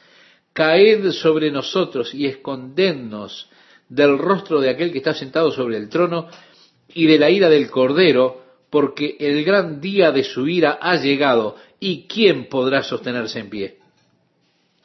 caed 0.52 1.12
sobre 1.12 1.52
nosotros 1.52 2.12
y 2.12 2.26
escondednos 2.26 3.50
del 3.88 4.18
rostro 4.18 4.60
de 4.62 4.72
aquel 4.72 4.92
que 4.92 4.98
está 4.98 5.14
sentado 5.14 5.52
sobre 5.52 5.78
el 5.78 5.90
trono 5.90 6.28
y 6.92 7.06
de 7.06 7.20
la 7.20 7.30
ira 7.30 7.50
del 7.50 7.70
Cordero, 7.70 8.43
porque 8.74 9.18
el 9.20 9.46
gran 9.46 9.80
día 9.80 10.12
de 10.12 10.24
su 10.24 10.48
ira 10.48 10.80
ha 10.82 10.96
llegado, 10.96 11.58
y 11.80 12.08
¿quién 12.08 12.50
podrá 12.50 12.82
sostenerse 12.82 13.38
en 13.38 13.52
pie? 13.52 13.78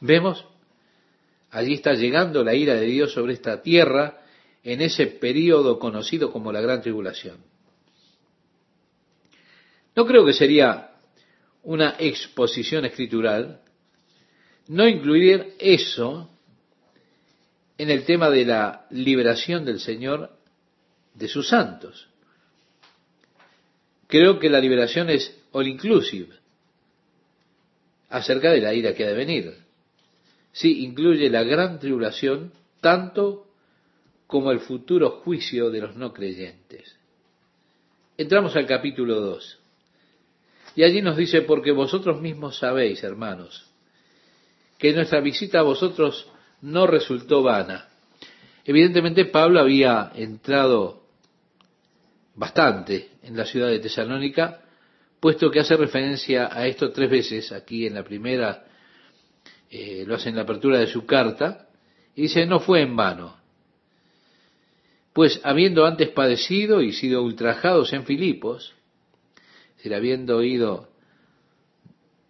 ¿Vemos? 0.02 0.44
Allí 1.50 1.72
está 1.72 1.94
llegando 1.94 2.44
la 2.44 2.54
ira 2.54 2.74
de 2.74 2.84
Dios 2.84 3.14
sobre 3.14 3.32
esta 3.32 3.62
tierra 3.62 4.20
en 4.62 4.82
ese 4.82 5.06
periodo 5.06 5.78
conocido 5.78 6.30
como 6.30 6.52
la 6.52 6.60
gran 6.60 6.82
tribulación. 6.82 7.38
No 9.96 10.04
creo 10.04 10.26
que 10.26 10.34
sería 10.34 10.90
una 11.62 11.96
exposición 11.98 12.84
escritural 12.84 13.62
no 14.66 14.86
incluir 14.86 15.54
eso 15.58 16.28
en 17.78 17.88
el 17.88 18.04
tema 18.04 18.28
de 18.28 18.44
la 18.44 18.86
liberación 18.90 19.64
del 19.64 19.80
Señor 19.80 20.30
de 21.14 21.26
sus 21.26 21.48
santos. 21.48 22.10
Creo 24.08 24.40
que 24.40 24.50
la 24.50 24.58
liberación 24.58 25.10
es 25.10 25.40
all 25.52 25.68
inclusive 25.68 26.34
acerca 28.08 28.50
de 28.50 28.60
la 28.60 28.74
ira 28.74 28.94
que 28.94 29.04
ha 29.04 29.08
de 29.08 29.14
venir 29.14 29.68
sí 30.58 30.82
incluye 30.84 31.30
la 31.30 31.44
gran 31.44 31.78
tribulación, 31.78 32.52
tanto 32.80 33.46
como 34.26 34.50
el 34.50 34.58
futuro 34.58 35.20
juicio 35.22 35.70
de 35.70 35.80
los 35.80 35.96
no 35.96 36.12
creyentes. 36.12 36.96
Entramos 38.16 38.56
al 38.56 38.66
capítulo 38.66 39.20
2. 39.20 39.58
Y 40.74 40.82
allí 40.82 41.00
nos 41.00 41.16
dice, 41.16 41.42
porque 41.42 41.70
vosotros 41.70 42.20
mismos 42.20 42.58
sabéis, 42.58 43.04
hermanos, 43.04 43.70
que 44.78 44.92
nuestra 44.92 45.20
visita 45.20 45.60
a 45.60 45.62
vosotros 45.62 46.28
no 46.60 46.88
resultó 46.88 47.42
vana. 47.42 47.88
Evidentemente 48.64 49.24
Pablo 49.24 49.60
había 49.60 50.10
entrado 50.16 51.04
bastante 52.38 53.10
en 53.24 53.36
la 53.36 53.44
ciudad 53.44 53.68
de 53.68 53.80
Tesalónica, 53.80 54.60
puesto 55.20 55.50
que 55.50 55.58
hace 55.58 55.76
referencia 55.76 56.48
a 56.52 56.66
esto 56.68 56.92
tres 56.92 57.10
veces, 57.10 57.50
aquí 57.50 57.86
en 57.86 57.94
la 57.94 58.04
primera 58.04 58.64
eh, 59.68 60.04
lo 60.06 60.14
hace 60.14 60.28
en 60.28 60.36
la 60.36 60.42
apertura 60.42 60.78
de 60.78 60.86
su 60.86 61.04
carta, 61.04 61.68
y 62.14 62.22
dice, 62.22 62.46
no 62.46 62.60
fue 62.60 62.82
en 62.82 62.94
vano. 62.94 63.36
Pues 65.12 65.40
habiendo 65.42 65.84
antes 65.84 66.10
padecido 66.10 66.80
y 66.80 66.92
sido 66.92 67.22
ultrajados 67.24 67.92
en 67.92 68.04
Filipos, 68.04 68.72
es 69.70 69.76
decir, 69.78 69.94
habiendo 69.94 70.42
ido 70.44 70.88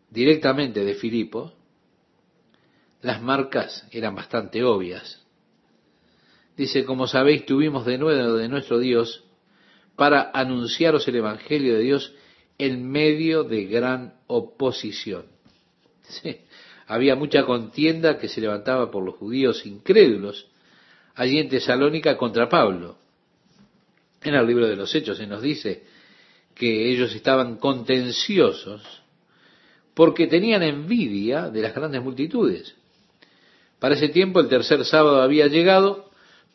directamente 0.09 0.85
de 0.85 0.95
Filipos, 0.95 1.53
las 3.03 3.21
marcas 3.21 3.87
eran 3.91 4.15
bastante 4.15 4.65
obvias. 4.65 5.23
Dice, 6.57 6.87
como 6.87 7.07
sabéis, 7.07 7.45
tuvimos 7.45 7.85
de 7.85 7.99
nuevo 7.99 8.37
de 8.37 8.49
nuestro 8.49 8.79
Dios 8.79 9.28
para 9.99 10.31
anunciaros 10.33 11.09
el 11.09 11.17
Evangelio 11.17 11.75
de 11.75 11.83
Dios 11.83 12.15
en 12.57 12.89
medio 12.89 13.43
de 13.43 13.65
gran 13.65 14.15
oposición. 14.29 15.27
Sí, 16.03 16.37
había 16.87 17.17
mucha 17.17 17.45
contienda 17.45 18.17
que 18.17 18.29
se 18.29 18.41
levantaba 18.41 18.93
por 18.93 19.05
los 19.05 19.17
judíos 19.17 19.67
incrédulos 19.67 20.47
allí 21.17 21.39
en 21.39 21.49
Tesalónica 21.49 22.17
contra 22.17 22.49
Pablo. 22.49 22.97
En 24.23 24.35
el 24.35 24.47
libro 24.47 24.69
de 24.69 24.77
los 24.77 24.95
Hechos 24.95 25.19
se 25.19 25.27
nos 25.27 25.43
dice 25.43 25.83
que 26.55 26.93
ellos 26.93 27.13
estaban 27.15 27.57
contenciosos 27.57 29.03
porque 29.95 30.29
tenían 30.29 30.63
envidia 30.63 31.51
de 31.51 31.61
las 31.61 31.75
grandes 31.75 32.03
multitudes. 32.05 32.77
Para 33.81 33.97
ese 33.97 34.11
tiempo 34.11 34.39
el 34.39 34.49
tercer 34.49 34.85
sábado 34.85 35.23
había 35.23 35.49
llegado, 35.49 36.08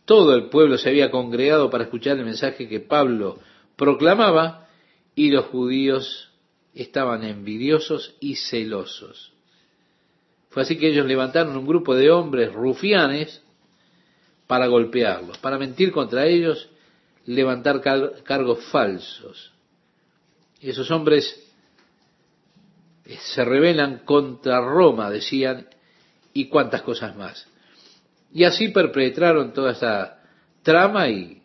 todo 0.05 0.35
el 0.35 0.49
pueblo 0.49 0.77
se 0.77 0.89
había 0.89 1.11
congregado 1.11 1.69
para 1.69 1.85
escuchar 1.85 2.17
el 2.17 2.25
mensaje 2.25 2.67
que 2.67 2.79
Pablo 2.79 3.39
proclamaba 3.75 4.67
y 5.15 5.29
los 5.29 5.45
judíos 5.45 6.29
estaban 6.73 7.23
envidiosos 7.23 8.15
y 8.19 8.35
celosos. 8.35 9.31
Fue 10.49 10.63
así 10.63 10.77
que 10.77 10.89
ellos 10.89 11.05
levantaron 11.05 11.57
un 11.57 11.65
grupo 11.65 11.95
de 11.95 12.11
hombres 12.11 12.53
rufianes 12.53 13.41
para 14.47 14.67
golpearlos, 14.67 15.37
para 15.39 15.57
mentir 15.57 15.91
contra 15.91 16.27
ellos, 16.27 16.69
levantar 17.25 17.81
cargos 17.81 18.63
falsos. 18.65 19.51
Y 20.59 20.69
esos 20.69 20.91
hombres 20.91 21.43
eh, 23.05 23.17
se 23.19 23.43
rebelan 23.43 23.99
contra 23.99 24.61
Roma, 24.61 25.09
decían, 25.09 25.67
y 26.33 26.47
cuantas 26.49 26.81
cosas 26.81 27.15
más. 27.15 27.47
Y 28.33 28.45
así 28.45 28.69
perpetraron 28.69 29.53
toda 29.53 29.73
esa 29.73 30.19
trama 30.63 31.07
y 31.07 31.43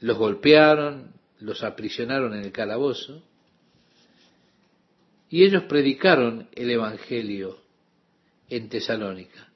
los 0.00 0.16
golpearon, 0.16 1.12
los 1.40 1.62
aprisionaron 1.62 2.34
en 2.34 2.44
el 2.44 2.52
calabozo. 2.52 3.22
Y 5.28 5.44
ellos 5.44 5.64
predicaron 5.64 6.48
el 6.52 6.70
Evangelio 6.70 7.58
en 8.48 8.68
Tesalónica. 8.70 9.48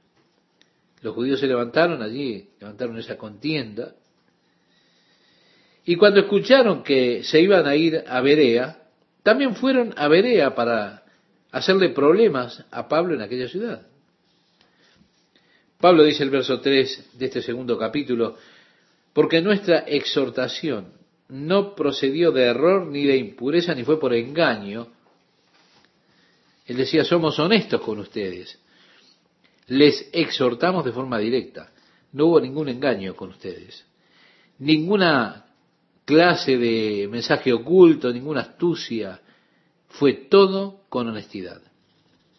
Los 1.00 1.14
judíos 1.14 1.40
se 1.40 1.46
levantaron 1.46 2.02
allí, 2.02 2.50
levantaron 2.60 2.98
esa 2.98 3.16
contienda. 3.16 3.94
Y 5.86 5.96
cuando 5.96 6.20
escucharon 6.20 6.82
que 6.82 7.24
se 7.24 7.40
iban 7.40 7.66
a 7.66 7.74
ir 7.74 8.04
a 8.06 8.20
Berea, 8.20 8.82
también 9.22 9.56
fueron 9.56 9.94
a 9.96 10.08
Berea 10.08 10.54
para 10.54 11.04
hacerle 11.50 11.88
problemas 11.88 12.64
a 12.70 12.86
Pablo 12.86 13.14
en 13.14 13.22
aquella 13.22 13.48
ciudad. 13.48 13.86
Pablo 15.84 16.02
dice 16.02 16.22
el 16.22 16.30
verso 16.30 16.60
3 16.60 17.10
de 17.12 17.26
este 17.26 17.42
segundo 17.42 17.76
capítulo, 17.76 18.38
porque 19.12 19.42
nuestra 19.42 19.80
exhortación 19.80 20.94
no 21.28 21.74
procedió 21.74 22.32
de 22.32 22.44
error 22.44 22.86
ni 22.86 23.04
de 23.04 23.18
impureza 23.18 23.74
ni 23.74 23.84
fue 23.84 24.00
por 24.00 24.14
engaño. 24.14 24.86
Él 26.64 26.78
decía, 26.78 27.04
somos 27.04 27.38
honestos 27.38 27.82
con 27.82 27.98
ustedes. 27.98 28.58
Les 29.66 30.08
exhortamos 30.14 30.86
de 30.86 30.92
forma 30.92 31.18
directa. 31.18 31.70
No 32.12 32.28
hubo 32.28 32.40
ningún 32.40 32.70
engaño 32.70 33.14
con 33.14 33.28
ustedes. 33.28 33.84
Ninguna 34.60 35.44
clase 36.06 36.56
de 36.56 37.08
mensaje 37.10 37.52
oculto, 37.52 38.10
ninguna 38.10 38.40
astucia. 38.40 39.20
Fue 39.88 40.14
todo 40.14 40.80
con 40.88 41.08
honestidad. 41.08 41.60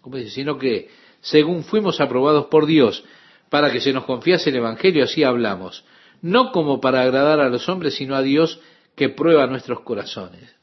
Como 0.02 0.18
dice, 0.18 0.32
sino 0.32 0.58
que 0.58 0.90
según 1.22 1.64
fuimos 1.64 2.02
aprobados 2.02 2.48
por 2.48 2.66
Dios 2.66 3.04
para 3.50 3.72
que 3.72 3.82
se 3.82 3.94
nos 3.94 4.06
confiase 4.06 4.50
el 4.50 4.58
Evangelio, 4.58 5.04
así 5.04 5.24
hablamos. 5.24 5.86
No 6.22 6.52
como 6.52 6.82
para 6.82 7.02
agradar 7.02 7.40
a 7.40 7.50
los 7.50 7.70
hombres, 7.70 7.96
sino 7.96 8.16
a 8.16 8.22
Dios 8.22 8.60
que 8.96 9.10
prueba 9.10 9.48
nuestros 9.48 9.82
corazones. 9.82 10.56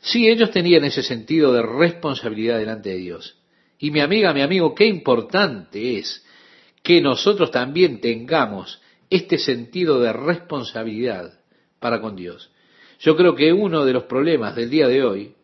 Sí, 0.00 0.28
ellos 0.28 0.50
tenían 0.50 0.84
ese 0.84 1.02
sentido 1.02 1.52
de 1.52 1.62
responsabilidad 1.62 2.58
delante 2.58 2.90
de 2.90 2.98
Dios. 2.98 3.38
Y 3.78 3.90
mi 3.90 4.00
amiga, 4.00 4.32
mi 4.32 4.40
amigo, 4.40 4.74
qué 4.74 4.86
importante 4.86 5.98
es 5.98 6.24
que 6.82 7.00
nosotros 7.00 7.50
también 7.50 8.00
tengamos 8.00 8.80
este 9.10 9.38
sentido 9.38 10.00
de 10.00 10.12
responsabilidad 10.12 11.40
para 11.80 12.00
con 12.00 12.14
Dios. 12.14 12.52
Yo 13.00 13.16
creo 13.16 13.34
que 13.34 13.52
uno 13.52 13.84
de 13.84 13.92
los 13.92 14.04
problemas 14.04 14.54
del 14.54 14.70
día 14.70 14.86
de 14.86 15.02
hoy 15.02 15.34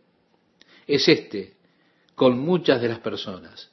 es 0.86 1.08
este 1.08 1.54
con 2.14 2.38
muchas 2.38 2.80
de 2.80 2.88
las 2.88 3.00
personas. 3.00 3.71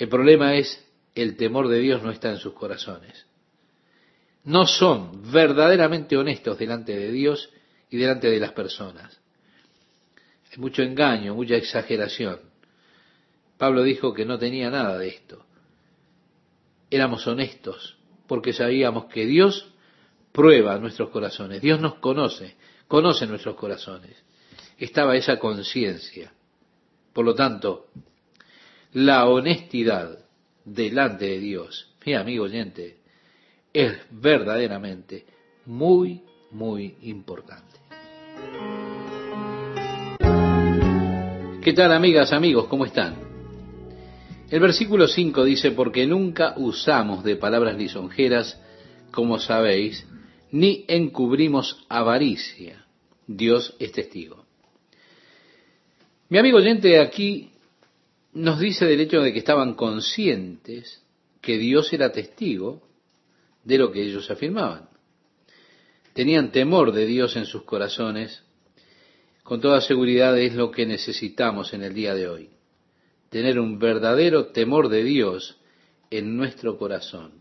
El 0.00 0.08
problema 0.08 0.54
es 0.54 0.82
el 1.14 1.36
temor 1.36 1.68
de 1.68 1.78
Dios 1.78 2.02
no 2.02 2.10
está 2.10 2.30
en 2.30 2.38
sus 2.38 2.54
corazones. 2.54 3.26
No 4.44 4.66
son 4.66 5.30
verdaderamente 5.30 6.16
honestos 6.16 6.58
delante 6.58 6.96
de 6.96 7.12
Dios 7.12 7.50
y 7.90 7.98
delante 7.98 8.30
de 8.30 8.40
las 8.40 8.52
personas. 8.52 9.20
Hay 10.50 10.56
mucho 10.56 10.82
engaño, 10.82 11.34
mucha 11.34 11.56
exageración. 11.56 12.40
Pablo 13.58 13.82
dijo 13.82 14.14
que 14.14 14.24
no 14.24 14.38
tenía 14.38 14.70
nada 14.70 14.96
de 14.96 15.08
esto. 15.08 15.44
Éramos 16.90 17.26
honestos 17.26 17.98
porque 18.26 18.54
sabíamos 18.54 19.04
que 19.04 19.26
Dios 19.26 19.70
prueba 20.32 20.78
nuestros 20.78 21.10
corazones. 21.10 21.60
Dios 21.60 21.78
nos 21.78 21.96
conoce, 21.96 22.56
conoce 22.88 23.26
nuestros 23.26 23.54
corazones. 23.54 24.16
Estaba 24.78 25.14
esa 25.14 25.38
conciencia. 25.38 26.32
Por 27.12 27.26
lo 27.26 27.34
tanto, 27.34 27.88
la 28.92 29.28
honestidad 29.28 30.18
delante 30.64 31.26
de 31.26 31.38
Dios, 31.38 31.94
mi 32.04 32.14
amigo 32.14 32.44
oyente, 32.44 32.98
es 33.72 33.92
verdaderamente 34.10 35.24
muy, 35.66 36.22
muy 36.50 36.96
importante. 37.02 37.78
¿Qué 41.62 41.72
tal 41.72 41.92
amigas, 41.92 42.32
amigos? 42.32 42.66
¿Cómo 42.66 42.84
están? 42.84 43.14
El 44.50 44.60
versículo 44.60 45.06
5 45.06 45.44
dice, 45.44 45.70
porque 45.70 46.06
nunca 46.06 46.54
usamos 46.56 47.22
de 47.22 47.36
palabras 47.36 47.76
lisonjeras, 47.76 48.60
como 49.12 49.38
sabéis, 49.38 50.04
ni 50.50 50.84
encubrimos 50.88 51.84
avaricia. 51.88 52.84
Dios 53.26 53.76
es 53.78 53.92
testigo. 53.92 54.44
Mi 56.28 56.38
amigo 56.38 56.58
oyente 56.58 56.98
aquí 56.98 57.50
nos 58.32 58.60
dice 58.60 58.86
del 58.86 59.00
hecho 59.00 59.20
de 59.20 59.32
que 59.32 59.40
estaban 59.40 59.74
conscientes 59.74 61.02
que 61.40 61.58
Dios 61.58 61.92
era 61.92 62.12
testigo 62.12 62.82
de 63.64 63.78
lo 63.78 63.90
que 63.90 64.02
ellos 64.02 64.30
afirmaban. 64.30 64.88
Tenían 66.12 66.52
temor 66.52 66.92
de 66.92 67.06
Dios 67.06 67.36
en 67.36 67.46
sus 67.46 67.62
corazones. 67.62 68.42
Con 69.42 69.60
toda 69.60 69.80
seguridad 69.80 70.38
es 70.38 70.54
lo 70.54 70.70
que 70.70 70.86
necesitamos 70.86 71.72
en 71.72 71.82
el 71.82 71.94
día 71.94 72.14
de 72.14 72.28
hoy 72.28 72.50
tener 73.30 73.58
un 73.58 73.78
verdadero 73.78 74.46
temor 74.46 74.88
de 74.88 75.04
Dios 75.04 75.56
en 76.10 76.36
nuestro 76.36 76.76
corazón. 76.76 77.40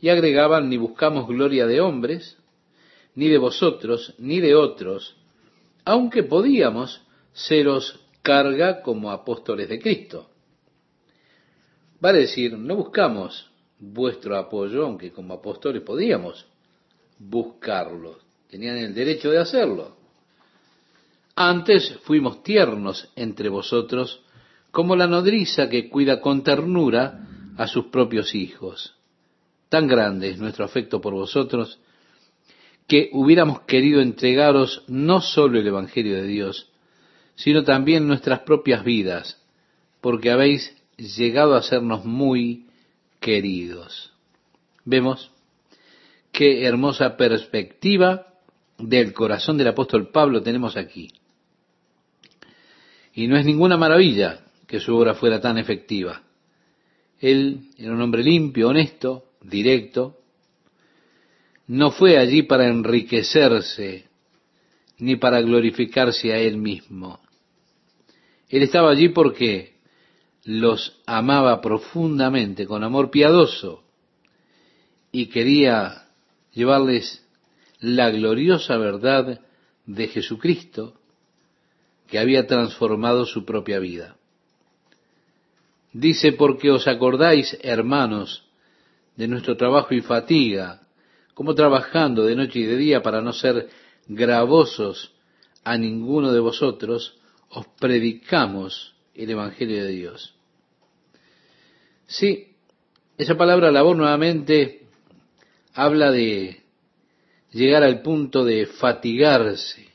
Y 0.00 0.08
agregaban, 0.08 0.68
ni 0.70 0.78
buscamos 0.78 1.28
gloria 1.28 1.66
de 1.66 1.80
hombres, 1.80 2.38
ni 3.14 3.28
de 3.28 3.38
vosotros, 3.38 4.14
ni 4.18 4.40
de 4.40 4.54
otros, 4.54 5.16
aunque 5.84 6.22
podíamos 6.22 7.02
seros 7.32 8.00
carga 8.22 8.82
como 8.82 9.10
apóstoles 9.10 9.68
de 9.68 9.78
Cristo. 9.78 10.30
Vale 12.00 12.20
decir, 12.20 12.56
no 12.56 12.76
buscamos 12.76 13.50
vuestro 13.78 14.36
apoyo, 14.36 14.84
aunque 14.84 15.12
como 15.12 15.34
apóstoles 15.34 15.82
podíamos 15.82 16.46
buscarlo, 17.18 18.18
tenían 18.48 18.78
el 18.78 18.94
derecho 18.94 19.30
de 19.30 19.38
hacerlo. 19.38 19.96
Antes 21.34 21.96
fuimos 22.02 22.42
tiernos 22.42 23.10
entre 23.16 23.48
vosotros, 23.48 24.22
como 24.70 24.96
la 24.96 25.06
nodriza 25.06 25.68
que 25.68 25.88
cuida 25.88 26.20
con 26.20 26.42
ternura 26.42 27.26
a 27.56 27.66
sus 27.66 27.86
propios 27.86 28.34
hijos. 28.34 28.94
Tan 29.68 29.86
grande 29.86 30.30
es 30.30 30.38
nuestro 30.38 30.64
afecto 30.64 31.00
por 31.00 31.14
vosotros 31.14 31.78
que 32.86 33.08
hubiéramos 33.12 33.60
querido 33.60 34.00
entregaros 34.00 34.82
no 34.88 35.20
solo 35.20 35.60
el 35.60 35.66
Evangelio 35.66 36.16
de 36.16 36.26
Dios, 36.26 36.69
sino 37.40 37.64
también 37.64 38.06
nuestras 38.06 38.40
propias 38.40 38.84
vidas, 38.84 39.42
porque 40.02 40.30
habéis 40.30 40.76
llegado 40.98 41.54
a 41.54 41.62
sernos 41.62 42.04
muy 42.04 42.66
queridos. 43.18 44.12
Vemos 44.84 45.30
qué 46.32 46.66
hermosa 46.66 47.16
perspectiva 47.16 48.26
del 48.76 49.14
corazón 49.14 49.56
del 49.56 49.68
apóstol 49.68 50.10
Pablo 50.10 50.42
tenemos 50.42 50.76
aquí. 50.76 51.12
Y 53.14 53.26
no 53.26 53.38
es 53.38 53.46
ninguna 53.46 53.78
maravilla 53.78 54.40
que 54.66 54.78
su 54.78 54.94
obra 54.94 55.14
fuera 55.14 55.40
tan 55.40 55.56
efectiva. 55.56 56.22
Él 57.18 57.70
era 57.78 57.92
un 57.92 58.02
hombre 58.02 58.22
limpio, 58.22 58.68
honesto, 58.68 59.30
directo. 59.40 60.18
No 61.68 61.90
fue 61.90 62.18
allí 62.18 62.42
para 62.42 62.68
enriquecerse 62.68 64.10
ni 64.98 65.16
para 65.16 65.40
glorificarse 65.40 66.34
a 66.34 66.38
él 66.38 66.58
mismo. 66.58 67.19
Él 68.50 68.64
estaba 68.64 68.90
allí 68.90 69.08
porque 69.08 69.76
los 70.44 71.00
amaba 71.06 71.60
profundamente, 71.60 72.66
con 72.66 72.82
amor 72.82 73.10
piadoso, 73.10 73.84
y 75.12 75.26
quería 75.26 76.08
llevarles 76.52 77.26
la 77.78 78.10
gloriosa 78.10 78.76
verdad 78.76 79.40
de 79.86 80.08
Jesucristo 80.08 80.94
que 82.08 82.18
había 82.18 82.46
transformado 82.46 83.24
su 83.24 83.44
propia 83.44 83.78
vida. 83.78 84.16
Dice, 85.92 86.32
porque 86.32 86.70
os 86.70 86.86
acordáis, 86.86 87.56
hermanos, 87.62 88.44
de 89.16 89.28
nuestro 89.28 89.56
trabajo 89.56 89.94
y 89.94 90.00
fatiga, 90.00 90.82
como 91.34 91.54
trabajando 91.54 92.24
de 92.24 92.36
noche 92.36 92.60
y 92.60 92.64
de 92.64 92.76
día 92.76 93.02
para 93.02 93.20
no 93.20 93.32
ser 93.32 93.68
gravosos 94.06 95.12
a 95.64 95.76
ninguno 95.76 96.32
de 96.32 96.40
vosotros, 96.40 97.19
os 97.50 97.66
predicamos 97.78 98.94
el 99.14 99.30
Evangelio 99.30 99.84
de 99.84 99.90
Dios. 99.90 100.34
Sí, 102.06 102.54
esa 103.18 103.36
palabra 103.36 103.70
labor 103.70 103.96
nuevamente 103.96 104.86
habla 105.74 106.10
de 106.10 106.62
llegar 107.52 107.82
al 107.82 108.02
punto 108.02 108.44
de 108.44 108.66
fatigarse. 108.66 109.88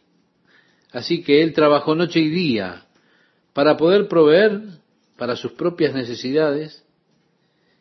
Así 0.92 1.24
que 1.24 1.42
él 1.42 1.54
trabajó 1.54 1.96
noche 1.96 2.20
y 2.20 2.30
día 2.30 2.86
para 3.54 3.78
poder 3.78 4.08
proveer 4.08 4.62
para 5.18 5.36
sus 5.36 5.54
propias 5.54 5.94
necesidades 5.94 6.84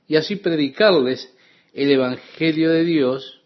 y 0.06 0.16
así 0.16 0.36
predicarles 0.36 1.32
el 1.72 1.90
Evangelio 1.90 2.70
de 2.70 2.84
Dios 2.84 3.40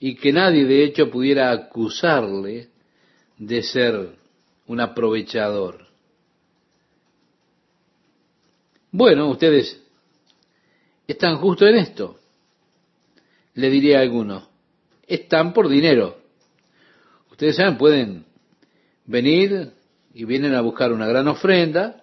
y 0.00 0.16
que 0.16 0.32
nadie 0.32 0.64
de 0.64 0.84
hecho 0.84 1.10
pudiera 1.10 1.50
acusarle 1.50 2.68
de 3.38 3.62
ser 3.62 4.16
un 4.66 4.80
aprovechador. 4.80 5.86
Bueno, 8.90 9.28
ustedes 9.28 9.80
están 11.06 11.36
justo 11.36 11.66
en 11.66 11.76
esto, 11.76 12.18
le 13.54 13.70
diría 13.70 13.98
a 13.98 14.02
alguno, 14.02 14.48
están 15.06 15.52
por 15.52 15.68
dinero. 15.68 16.18
Ustedes 17.30 17.56
saben, 17.56 17.76
pueden 17.76 18.24
venir 19.04 19.72
y 20.14 20.24
vienen 20.24 20.54
a 20.54 20.62
buscar 20.62 20.92
una 20.92 21.06
gran 21.06 21.28
ofrenda 21.28 22.02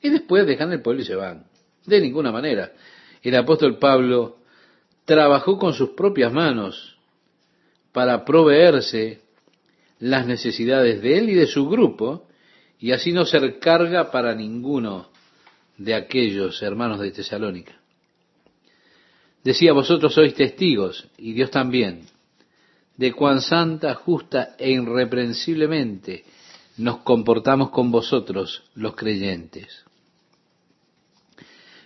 y 0.00 0.08
después 0.08 0.46
dejan 0.46 0.72
el 0.72 0.82
pueblo 0.82 1.02
y 1.02 1.04
se 1.04 1.14
van. 1.14 1.46
De 1.84 2.00
ninguna 2.00 2.32
manera. 2.32 2.72
El 3.22 3.36
apóstol 3.36 3.78
Pablo 3.78 4.38
trabajó 5.04 5.58
con 5.58 5.74
sus 5.74 5.90
propias 5.90 6.32
manos 6.32 6.96
para 7.92 8.24
proveerse 8.24 9.20
las 9.98 10.26
necesidades 10.26 11.02
de 11.02 11.18
él 11.18 11.30
y 11.30 11.34
de 11.34 11.46
su 11.46 11.68
grupo 11.68 12.26
y 12.78 12.92
así 12.92 13.12
no 13.12 13.24
ser 13.24 13.58
carga 13.58 14.10
para 14.10 14.34
ninguno 14.34 15.08
de 15.78 15.94
aquellos 15.94 16.62
hermanos 16.62 17.00
de 17.00 17.10
Tesalónica. 17.10 17.80
Decía, 19.42 19.72
vosotros 19.72 20.14
sois 20.14 20.34
testigos, 20.34 21.06
y 21.18 21.34
Dios 21.34 21.50
también, 21.50 22.06
de 22.96 23.12
cuán 23.12 23.40
santa, 23.40 23.94
justa 23.94 24.54
e 24.58 24.70
irreprensiblemente 24.70 26.24
nos 26.78 26.98
comportamos 26.98 27.70
con 27.70 27.90
vosotros 27.90 28.64
los 28.74 28.94
creyentes. 28.94 29.84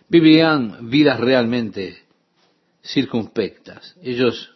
Vivían 0.09 0.89
vidas 0.89 1.21
realmente 1.21 1.99
circunspectas. 2.83 3.95
Ellos 4.03 4.55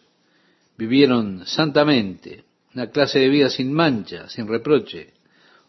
vivieron 0.77 1.45
santamente, 1.45 2.45
una 2.75 2.87
clase 2.87 3.19
de 3.19 3.29
vida 3.29 3.49
sin 3.49 3.71
mancha, 3.71 4.29
sin 4.29 4.47
reproche. 4.47 5.13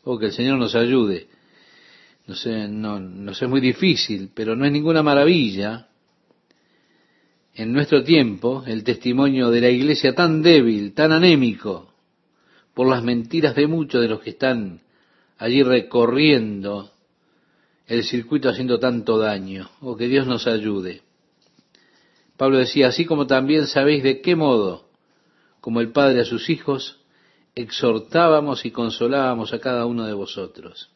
Oh, 0.05 0.19
que 0.19 0.27
el 0.27 0.33
Señor 0.33 0.59
nos 0.59 0.75
ayude. 0.75 1.29
No 2.27 2.35
sé, 2.35 2.69
no, 2.69 2.99
no 2.99 3.35
sé, 3.35 3.45
es 3.45 3.51
muy 3.51 3.61
difícil, 3.61 4.31
pero 4.35 4.57
no 4.57 4.65
es 4.65 4.73
ninguna 4.73 5.03
maravilla 5.03 5.89
en 7.55 7.73
nuestro 7.73 8.03
tiempo 8.03 8.65
el 8.67 8.83
testimonio 8.83 9.51
de 9.51 9.61
la 9.61 9.71
iglesia 9.71 10.15
tan 10.15 10.43
débil, 10.43 10.93
tan 10.95 11.13
anémico, 11.13 11.93
por 12.73 12.89
las 12.89 13.03
mentiras 13.03 13.55
de 13.55 13.67
muchos 13.67 14.01
de 14.01 14.09
los 14.09 14.21
que 14.21 14.31
están 14.31 14.81
allí 15.39 15.63
recorriendo 15.63 16.91
el 17.87 18.03
circuito 18.05 18.49
haciendo 18.49 18.79
tanto 18.79 19.19
daño. 19.19 19.71
Oh, 19.81 19.97
que 19.97 20.09
Dios 20.09 20.27
nos 20.27 20.47
ayude. 20.47 21.03
Pablo 22.37 22.59
decía, 22.59 22.89
así 22.89 23.05
como 23.05 23.27
también 23.27 23.67
sabéis 23.67 24.03
de 24.03 24.21
qué 24.21 24.35
modo, 24.35 24.89
como 25.65 25.81
el 25.81 25.93
Padre 25.93 26.21
a 26.21 26.25
sus 26.27 26.51
hijos, 26.51 27.01
exhortábamos 27.55 28.67
y 28.67 28.71
consolábamos 28.71 29.55
a 29.55 29.61
cada 29.61 29.87
uno 29.87 30.05
de 30.05 30.13
vosotros. 30.13 30.91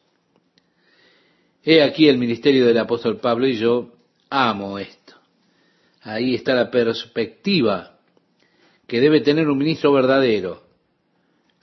He 1.63 1.81
aquí 1.81 2.07
el 2.07 2.19
ministerio 2.19 2.67
del 2.67 2.77
apóstol 2.77 3.17
Pablo 3.17 3.47
y 3.47 3.57
yo 3.57 3.93
amo 4.29 4.77
esto. 4.77 5.15
Ahí 6.03 6.35
está 6.35 6.53
la 6.53 6.69
perspectiva 6.69 7.97
que 8.85 9.01
debe 9.01 9.21
tener 9.21 9.49
un 9.49 9.57
ministro 9.57 9.91
verdadero, 9.91 10.61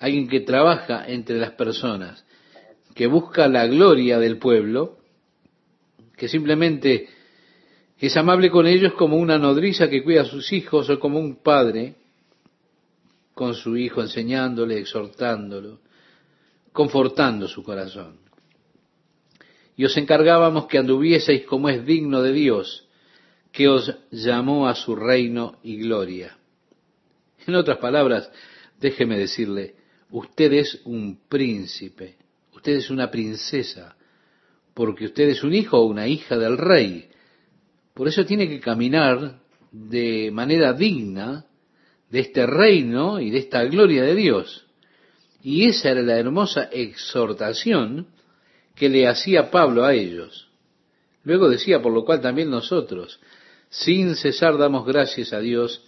alguien 0.01 0.27
que 0.27 0.41
trabaja 0.41 1.07
entre 1.07 1.39
las 1.39 1.53
personas, 1.53 2.27
que 2.93 3.07
busca 3.07 3.47
la 3.47 3.69
gloria 3.69 4.19
del 4.19 4.39
pueblo, 4.39 4.99
que 6.17 6.27
simplemente 6.27 7.07
es 8.01 8.17
amable 8.17 8.51
con 8.51 8.67
ellos 8.67 8.95
como 8.95 9.17
una 9.17 9.39
nodriza 9.39 9.89
que 9.89 10.03
cuida 10.03 10.23
a 10.23 10.25
sus 10.25 10.53
hijos 10.53 10.91
o 10.91 10.99
como 10.99 11.21
un 11.21 11.37
padre 11.37 11.95
con 13.37 13.55
su 13.55 13.77
hijo 13.77 14.01
enseñándole, 14.01 14.81
exhortándolo, 14.81 15.79
confortando 16.73 17.47
su 17.47 17.63
corazón 17.63 18.27
y 19.77 19.85
os 19.85 19.97
encargábamos 19.97 20.67
que 20.67 20.79
anduvieseis 20.79 21.45
como 21.45 21.69
es 21.69 21.85
digno 21.85 22.23
de 22.23 22.33
Dios, 22.33 22.89
que 23.53 23.69
os 23.69 23.95
llamó 24.11 24.69
a 24.69 24.75
su 24.75 24.97
reino 24.97 25.59
y 25.63 25.77
gloria. 25.77 26.39
En 27.47 27.55
otras 27.55 27.79
palabras, 27.79 28.31
déjeme 28.81 29.19
decirle, 29.19 29.75
usted 30.11 30.53
es 30.55 30.81
un 30.85 31.21
príncipe, 31.29 32.17
usted 32.55 32.77
es 32.77 32.91
una 32.91 33.11
princesa, 33.11 33.97
porque 34.73 35.07
usted 35.07 35.29
es 35.29 35.45
un 35.45 35.55
hijo 35.55 35.79
o 35.79 35.87
una 35.87 36.09
hija 36.09 36.39
del 36.39 36.57
rey. 36.57 37.09
Por 37.95 38.09
eso 38.09 38.25
tiene 38.25 38.49
que 38.49 38.61
caminar 38.61 39.41
de 39.71 40.31
manera 40.33 40.73
digna 40.73 41.45
de 42.11 42.21
este 42.21 42.47
reino 42.47 43.21
y 43.21 43.31
de 43.31 43.39
esta 43.39 43.65
gloria 43.65 44.03
de 44.03 44.15
Dios. 44.15 44.67
Y 45.43 45.67
esa 45.67 45.91
era 45.91 46.03
la 46.03 46.19
hermosa 46.19 46.65
exhortación 46.73 48.09
que 48.75 48.89
le 48.89 49.09
hacía 49.09 49.51
Pablo 49.51 49.85
a 49.85 49.95
ellos. 49.95 50.49
Luego 51.25 51.49
decía, 51.49 51.83
por 51.83 51.93
lo 51.93 52.05
cual 52.05 52.21
también 52.21 52.51
nosotros, 52.51 53.21
sin 53.69 54.15
cesar 54.15 54.59
damos 54.59 54.87
gracias 54.87 55.33
a 55.33 55.41
Dios 55.41 55.85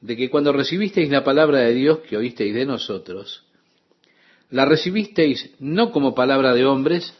de 0.00 0.16
que 0.16 0.30
cuando 0.30 0.52
recibisteis 0.52 1.10
la 1.10 1.24
palabra 1.24 1.58
de 1.58 1.74
Dios 1.74 2.00
que 2.00 2.16
oísteis 2.16 2.54
de 2.54 2.66
nosotros, 2.66 3.44
la 4.50 4.64
recibisteis 4.64 5.50
no 5.60 5.92
como 5.92 6.14
palabra 6.14 6.54
de 6.54 6.64
hombres, 6.64 7.14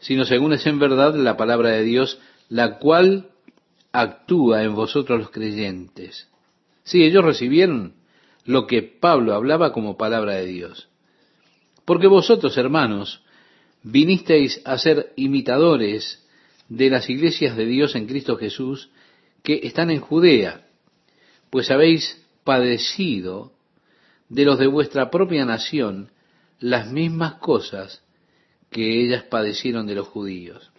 sino 0.00 0.24
según 0.24 0.52
es 0.52 0.66
en 0.66 0.78
verdad 0.78 1.14
la 1.14 1.36
palabra 1.36 1.70
de 1.70 1.84
Dios, 1.84 2.18
la 2.48 2.78
cual 2.78 3.30
actúa 3.92 4.62
en 4.64 4.74
vosotros 4.74 5.18
los 5.18 5.30
creyentes. 5.30 6.28
Sí, 6.84 7.04
ellos 7.04 7.24
recibieron 7.24 7.94
lo 8.44 8.66
que 8.66 8.82
Pablo 8.82 9.34
hablaba 9.34 9.72
como 9.72 9.96
palabra 9.96 10.34
de 10.34 10.46
Dios. 10.46 10.88
Porque 11.84 12.06
vosotros, 12.06 12.56
hermanos, 12.56 13.22
vinisteis 13.82 14.60
a 14.64 14.78
ser 14.78 15.12
imitadores 15.16 16.26
de 16.68 16.90
las 16.90 17.10
iglesias 17.10 17.56
de 17.56 17.66
Dios 17.66 17.94
en 17.94 18.06
Cristo 18.06 18.36
Jesús 18.36 18.90
que 19.42 19.60
están 19.64 19.90
en 19.90 20.00
Judea, 20.00 20.66
pues 21.50 21.70
habéis 21.70 22.24
padecido 22.44 23.52
de 24.28 24.44
los 24.44 24.58
de 24.58 24.66
vuestra 24.66 25.10
propia 25.10 25.44
nación 25.44 26.10
las 26.60 26.90
mismas 26.90 27.34
cosas 27.34 28.02
que 28.70 29.04
ellas 29.04 29.24
padecieron 29.24 29.86
de 29.86 29.96
los 29.96 30.08
judíos. 30.08 30.70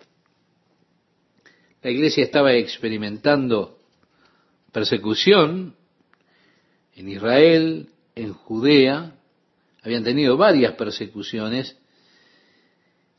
La 1.84 1.92
iglesia 1.92 2.24
estaba 2.24 2.54
experimentando 2.54 3.78
persecución 4.72 5.76
en 6.96 7.10
Israel, 7.10 7.90
en 8.16 8.34
Judea, 8.34 9.16
habían 9.82 10.04
tenido 10.04 10.38
varias 10.38 10.74
persecuciones 10.76 11.78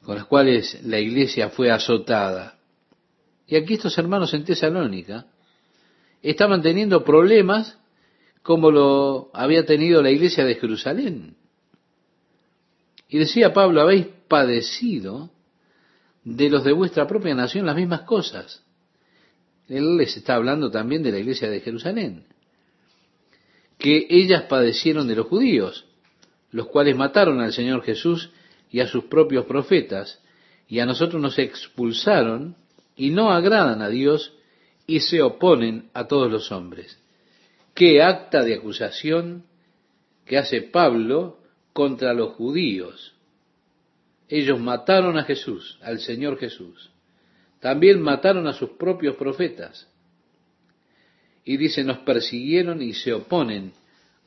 con 0.02 0.16
las 0.16 0.24
cuales 0.26 0.82
la 0.84 0.98
iglesia 0.98 1.50
fue 1.50 1.70
azotada. 1.70 2.58
Y 3.46 3.56
aquí 3.56 3.74
estos 3.74 3.96
hermanos 3.98 4.32
en 4.34 4.44
Tesalónica 4.44 5.26
estaban 6.22 6.62
teniendo 6.62 7.04
problemas 7.04 7.78
como 8.42 8.70
lo 8.70 9.30
había 9.32 9.64
tenido 9.64 10.02
la 10.02 10.10
iglesia 10.10 10.44
de 10.44 10.54
Jerusalén. 10.56 11.36
Y 13.08 13.18
decía 13.18 13.52
Pablo, 13.52 13.80
habéis 13.80 14.06
padecido 14.28 15.30
de 16.24 16.50
los 16.50 16.64
de 16.64 16.72
vuestra 16.72 17.06
propia 17.06 17.34
nación 17.34 17.66
las 17.66 17.76
mismas 17.76 18.02
cosas. 18.02 18.62
Él 19.68 19.96
les 19.96 20.16
está 20.16 20.34
hablando 20.34 20.70
también 20.70 21.02
de 21.02 21.12
la 21.12 21.18
iglesia 21.18 21.48
de 21.48 21.60
Jerusalén, 21.60 22.26
que 23.78 24.06
ellas 24.08 24.44
padecieron 24.44 25.08
de 25.08 25.16
los 25.16 25.26
judíos, 25.26 25.86
los 26.50 26.68
cuales 26.68 26.96
mataron 26.96 27.40
al 27.40 27.52
Señor 27.52 27.82
Jesús 27.82 28.30
y 28.70 28.80
a 28.80 28.86
sus 28.86 29.04
propios 29.04 29.46
profetas, 29.46 30.22
y 30.68 30.80
a 30.80 30.86
nosotros 30.86 31.20
nos 31.20 31.38
expulsaron 31.38 32.56
y 32.96 33.10
no 33.10 33.30
agradan 33.30 33.82
a 33.82 33.88
Dios 33.88 34.32
y 34.86 35.00
se 35.00 35.22
oponen 35.22 35.90
a 35.94 36.06
todos 36.06 36.30
los 36.30 36.52
hombres. 36.52 36.98
¿Qué 37.74 38.02
acta 38.02 38.42
de 38.42 38.54
acusación 38.54 39.44
que 40.26 40.38
hace 40.38 40.62
Pablo 40.62 41.38
contra 41.72 42.14
los 42.14 42.34
judíos? 42.34 43.14
Ellos 44.28 44.60
mataron 44.60 45.18
a 45.18 45.24
Jesús, 45.24 45.78
al 45.82 46.00
Señor 46.00 46.38
Jesús. 46.38 46.90
También 47.60 48.00
mataron 48.00 48.46
a 48.46 48.52
sus 48.52 48.70
propios 48.70 49.16
profetas. 49.16 49.88
Y 51.44 51.56
dice, 51.56 51.84
nos 51.84 51.98
persiguieron 51.98 52.80
y 52.82 52.94
se 52.94 53.12
oponen 53.12 53.72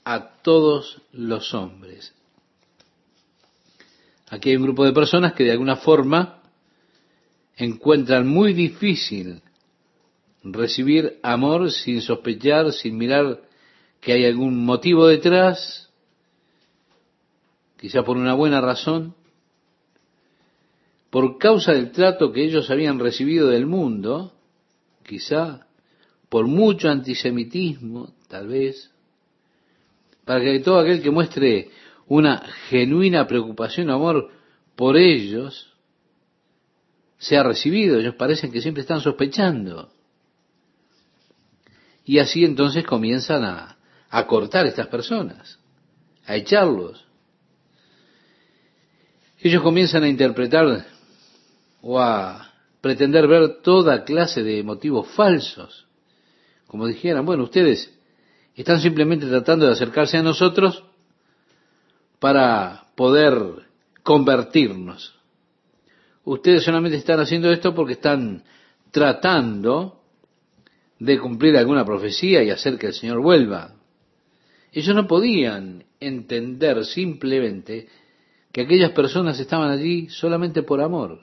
a 0.04 0.42
todos 0.42 1.02
los 1.12 1.54
hombres. 1.54 2.14
Aquí 4.30 4.50
hay 4.50 4.58
un 4.58 4.64
grupo 4.64 4.86
de 4.86 4.94
personas 4.94 5.34
que 5.34 5.44
de 5.44 5.52
alguna 5.52 5.78
forma 5.78 6.42
encuentran 7.56 8.28
muy 8.28 8.54
difícil 8.54 9.42
recibir 10.44 11.20
amor 11.24 11.72
sin 11.72 12.02
sospechar, 12.02 12.72
sin 12.72 12.98
mirar 12.98 13.42
que 14.00 14.14
hay 14.14 14.26
algún 14.26 14.64
motivo 14.64 15.08
detrás, 15.08 15.90
quizá 17.78 18.04
por 18.04 18.18
una 18.18 18.34
buena 18.34 18.62
razón, 18.62 19.16
por 21.10 21.38
causa 21.38 21.74
del 21.74 21.92
trato 21.92 22.32
que 22.32 22.44
ellos 22.44 22.70
habían 22.70 23.00
recibido 23.00 23.48
del 23.48 23.66
mundo, 23.66 24.34
quizá 25.04 25.67
por 26.30 26.48
mucho 26.48 26.90
antisemitismo, 26.90 28.14
tal 28.28 28.48
vez, 28.48 28.92
para 30.26 30.42
que 30.42 30.60
todo 30.60 30.80
aquel 30.80 31.02
que 31.02 31.12
muestre 31.12 31.72
una 32.08 32.40
genuina 32.70 33.28
preocupación 33.28 33.90
o 33.90 33.94
amor 33.94 34.32
por 34.76 34.98
ellos 34.98 35.74
sea 37.18 37.44
recibido. 37.44 38.00
Ellos 38.00 38.16
parecen 38.16 38.52
que 38.52 38.62
siempre 38.62 38.82
están 38.82 39.02
sospechando. 39.02 39.90
Y 42.06 42.20
así 42.20 42.46
entonces 42.46 42.86
comienzan 42.86 43.44
a, 43.44 43.78
a 44.10 44.28
cortar 44.28 44.66
estas 44.66 44.88
personas, 44.88 45.60
a 46.26 46.36
echarlos. 46.36 47.06
Ellos 49.40 49.62
comienzan 49.62 50.04
a 50.04 50.10
interpretar 50.10 50.86
o 51.82 52.00
a 52.00 52.54
pretender 52.82 53.28
ver 53.28 53.62
toda 53.62 54.04
clase 54.04 54.44
de 54.44 54.64
motivos 54.64 55.08
falsos. 55.10 55.87
Como 56.68 56.86
dijeran, 56.86 57.26
bueno, 57.26 57.44
ustedes 57.44 57.98
están 58.56 58.82
simplemente 58.82 59.26
tratando 59.28 59.66
de 59.66 59.72
acercarse 59.72 60.18
a 60.18 60.24
nosotros 60.24 60.84
para 62.20 62.88
poder 62.96 63.68
convertirnos. 64.04 65.16
Ustedes 66.24 66.64
solamente 66.64 66.98
están 66.98 67.20
haciendo 67.20 67.52
esto 67.52 67.74
porque 67.74 67.94
están 67.94 68.44
tratando 68.92 70.02
de 71.00 71.20
cumplir 71.20 71.56
alguna 71.56 71.86
profecía 71.86 72.44
y 72.44 72.50
hacer 72.50 72.78
que 72.78 72.88
el 72.88 72.94
Señor 72.94 73.22
vuelva. 73.22 73.76
Ellos 74.72 74.96
no 74.96 75.08
podían 75.08 75.86
entender 76.00 76.84
simplemente 76.86 77.88
que 78.52 78.62
aquellas 78.62 78.92
personas 78.92 79.40
estaban 79.40 79.70
allí 79.70 80.10
solamente 80.10 80.64
por 80.64 80.82
amor, 80.82 81.22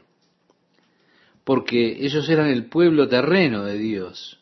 porque 1.43 1.99
ellos 2.01 2.29
eran 2.29 2.49
el 2.49 2.67
pueblo 2.67 3.09
terreno 3.09 3.65
de 3.65 3.77
Dios 3.77 4.41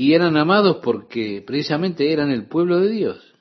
y 0.00 0.14
eran 0.14 0.38
amados 0.38 0.78
porque 0.82 1.44
precisamente 1.46 2.10
eran 2.10 2.30
el 2.30 2.46
pueblo 2.46 2.80
de 2.80 2.90
Dios. 2.90 3.34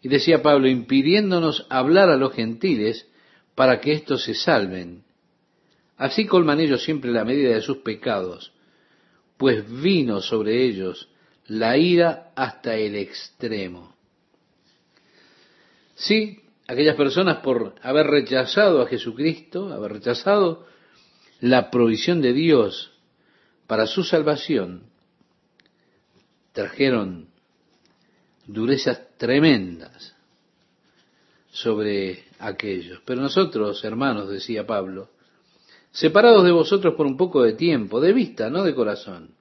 Y 0.00 0.08
decía 0.08 0.40
Pablo, 0.40 0.66
impidiéndonos 0.66 1.66
hablar 1.68 2.08
a 2.08 2.16
los 2.16 2.32
gentiles 2.32 3.06
para 3.54 3.82
que 3.82 3.92
éstos 3.92 4.24
se 4.24 4.32
salven. 4.32 5.04
Así 5.98 6.24
colman 6.24 6.58
ellos 6.58 6.84
siempre 6.84 7.10
la 7.10 7.26
medida 7.26 7.50
de 7.50 7.60
sus 7.60 7.76
pecados, 7.78 8.54
pues 9.36 9.62
vino 9.82 10.22
sobre 10.22 10.64
ellos 10.64 11.10
la 11.48 11.76
ira 11.76 12.32
hasta 12.34 12.74
el 12.76 12.96
extremo. 12.96 13.94
Sí, 15.96 16.40
aquellas 16.66 16.96
personas 16.96 17.40
por 17.40 17.74
haber 17.82 18.06
rechazado 18.06 18.80
a 18.80 18.86
Jesucristo, 18.86 19.70
haber 19.70 19.92
rechazado 19.92 20.66
la 21.40 21.70
provisión 21.70 22.22
de 22.22 22.32
Dios 22.32 22.97
para 23.68 23.86
su 23.86 24.02
salvación, 24.02 24.84
trajeron 26.52 27.28
durezas 28.46 29.16
tremendas 29.18 30.16
sobre 31.50 32.24
aquellos. 32.38 33.02
Pero 33.04 33.20
nosotros, 33.20 33.84
hermanos, 33.84 34.30
decía 34.30 34.66
Pablo, 34.66 35.10
separados 35.92 36.44
de 36.44 36.50
vosotros 36.50 36.94
por 36.94 37.06
un 37.06 37.18
poco 37.18 37.42
de 37.42 37.52
tiempo, 37.52 38.00
de 38.00 38.14
vista, 38.14 38.48
no 38.48 38.64
de 38.64 38.74
corazón, 38.74 39.34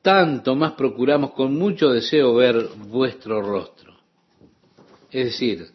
tanto 0.00 0.54
más 0.54 0.72
procuramos 0.72 1.32
con 1.32 1.52
mucho 1.52 1.90
deseo 1.90 2.32
ver 2.36 2.68
vuestro 2.88 3.42
rostro. 3.42 3.92
Es 5.10 5.24
decir, 5.26 5.66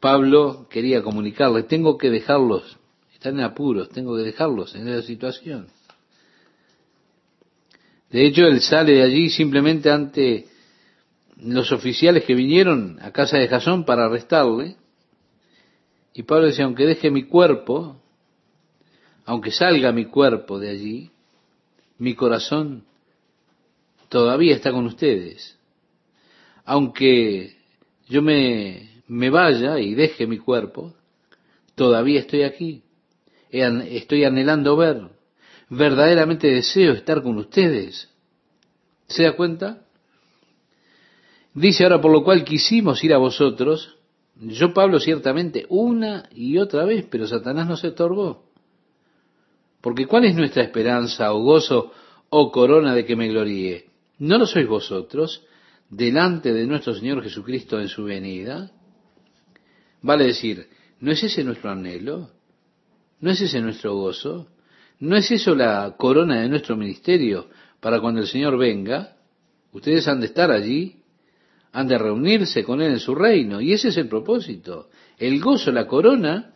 Pablo 0.00 0.66
quería 0.70 1.02
comunicarle, 1.02 1.64
tengo 1.64 1.98
que 1.98 2.08
dejarlos, 2.08 2.79
están 3.20 3.38
en 3.38 3.44
apuros, 3.44 3.90
tengo 3.90 4.16
que 4.16 4.22
dejarlos 4.22 4.74
en 4.74 4.88
esa 4.88 5.06
situación. 5.06 5.68
De 8.08 8.24
hecho, 8.24 8.46
él 8.46 8.62
sale 8.62 8.94
de 8.94 9.02
allí 9.02 9.28
simplemente 9.28 9.90
ante 9.90 10.46
los 11.36 11.70
oficiales 11.70 12.24
que 12.24 12.34
vinieron 12.34 12.98
a 13.02 13.12
casa 13.12 13.36
de 13.36 13.46
Jasón 13.46 13.84
para 13.84 14.06
arrestarle. 14.06 14.76
Y 16.14 16.22
Pablo 16.22 16.46
dice, 16.46 16.62
aunque 16.62 16.86
deje 16.86 17.10
mi 17.10 17.24
cuerpo, 17.24 18.00
aunque 19.26 19.50
salga 19.50 19.92
mi 19.92 20.06
cuerpo 20.06 20.58
de 20.58 20.70
allí, 20.70 21.10
mi 21.98 22.14
corazón 22.14 22.84
todavía 24.08 24.54
está 24.54 24.72
con 24.72 24.86
ustedes. 24.86 25.58
Aunque 26.64 27.54
yo 28.08 28.22
me, 28.22 29.02
me 29.08 29.28
vaya 29.28 29.78
y 29.78 29.94
deje 29.94 30.26
mi 30.26 30.38
cuerpo, 30.38 30.94
todavía 31.74 32.20
estoy 32.20 32.44
aquí. 32.44 32.82
Estoy 33.50 34.24
anhelando 34.24 34.76
ver. 34.76 35.08
Verdaderamente 35.68 36.48
deseo 36.48 36.92
estar 36.92 37.22
con 37.22 37.36
ustedes. 37.38 38.08
¿Se 39.06 39.24
da 39.24 39.32
cuenta? 39.32 39.84
Dice 41.54 41.84
ahora, 41.84 42.00
por 42.00 42.12
lo 42.12 42.22
cual 42.22 42.44
quisimos 42.44 43.02
ir 43.02 43.12
a 43.12 43.18
vosotros, 43.18 43.96
yo 44.36 44.72
Pablo 44.72 45.00
ciertamente 45.00 45.66
una 45.68 46.28
y 46.34 46.58
otra 46.58 46.84
vez, 46.84 47.06
pero 47.10 47.26
Satanás 47.26 47.68
no 47.68 47.76
se 47.76 47.88
estorbó. 47.88 48.44
Porque 49.80 50.06
¿cuál 50.06 50.24
es 50.26 50.36
nuestra 50.36 50.62
esperanza 50.62 51.32
o 51.32 51.42
gozo 51.42 51.92
o 52.28 52.52
corona 52.52 52.94
de 52.94 53.04
que 53.04 53.16
me 53.16 53.28
gloríe? 53.28 53.86
¿No 54.18 54.38
lo 54.38 54.46
sois 54.46 54.68
vosotros 54.68 55.44
delante 55.88 56.52
de 56.52 56.66
nuestro 56.66 56.94
Señor 56.94 57.22
Jesucristo 57.22 57.80
en 57.80 57.88
su 57.88 58.04
venida? 58.04 58.70
Vale 60.02 60.26
decir, 60.26 60.68
¿no 61.00 61.10
es 61.10 61.22
ese 61.22 61.42
nuestro 61.42 61.70
anhelo? 61.70 62.30
¿No 63.20 63.30
es 63.30 63.40
ese 63.40 63.60
nuestro 63.60 63.94
gozo? 63.94 64.48
¿No 64.98 65.16
es 65.16 65.30
eso 65.30 65.54
la 65.54 65.94
corona 65.96 66.42
de 66.42 66.48
nuestro 66.48 66.76
ministerio 66.76 67.48
para 67.80 68.00
cuando 68.00 68.20
el 68.20 68.26
Señor 68.26 68.58
venga? 68.58 69.16
Ustedes 69.72 70.08
han 70.08 70.20
de 70.20 70.26
estar 70.26 70.50
allí 70.50 71.00
han 71.72 71.86
de 71.86 71.98
reunirse 71.98 72.64
con 72.64 72.82
Él 72.82 72.92
en 72.92 73.00
su 73.00 73.14
reino. 73.14 73.60
Y 73.60 73.72
ese 73.72 73.88
es 73.88 73.96
el 73.96 74.08
propósito, 74.08 74.90
el 75.18 75.40
gozo, 75.40 75.70
la 75.70 75.86
corona 75.86 76.54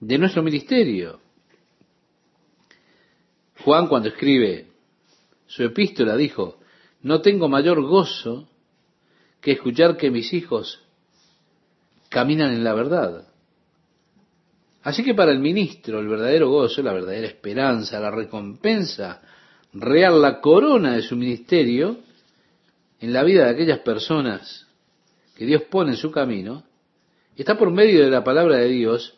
de 0.00 0.18
nuestro 0.18 0.42
ministerio. 0.42 1.20
Juan 3.64 3.88
cuando 3.88 4.08
escribe 4.08 4.68
su 5.46 5.62
epístola 5.62 6.16
dijo, 6.16 6.58
no 7.02 7.20
tengo 7.20 7.48
mayor 7.48 7.82
gozo 7.82 8.48
que 9.40 9.52
escuchar 9.52 9.96
que 9.96 10.10
mis 10.10 10.32
hijos 10.32 10.82
caminan 12.08 12.52
en 12.52 12.64
la 12.64 12.74
verdad. 12.74 13.28
Así 14.84 15.02
que 15.02 15.14
para 15.14 15.32
el 15.32 15.38
ministro 15.38 15.98
el 15.98 16.08
verdadero 16.08 16.50
gozo, 16.50 16.82
la 16.82 16.92
verdadera 16.92 17.26
esperanza, 17.26 17.98
la 17.98 18.10
recompensa 18.10 19.22
real, 19.72 20.20
la 20.20 20.42
corona 20.42 20.94
de 20.94 21.02
su 21.02 21.16
ministerio, 21.16 22.00
en 23.00 23.12
la 23.12 23.24
vida 23.24 23.44
de 23.44 23.50
aquellas 23.50 23.78
personas 23.78 24.66
que 25.34 25.46
Dios 25.46 25.62
pone 25.62 25.92
en 25.92 25.96
su 25.96 26.10
camino, 26.10 26.64
está 27.34 27.56
por 27.56 27.70
medio 27.70 28.04
de 28.04 28.10
la 28.10 28.22
palabra 28.22 28.58
de 28.58 28.68
Dios, 28.68 29.14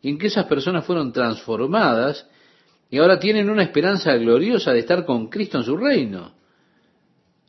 y 0.00 0.10
en 0.10 0.18
que 0.18 0.28
esas 0.28 0.46
personas 0.46 0.86
fueron 0.86 1.12
transformadas 1.12 2.24
y 2.88 2.98
ahora 2.98 3.18
tienen 3.18 3.50
una 3.50 3.64
esperanza 3.64 4.14
gloriosa 4.14 4.72
de 4.72 4.78
estar 4.78 5.04
con 5.04 5.28
Cristo 5.28 5.58
en 5.58 5.64
su 5.64 5.76
reino. 5.76 6.32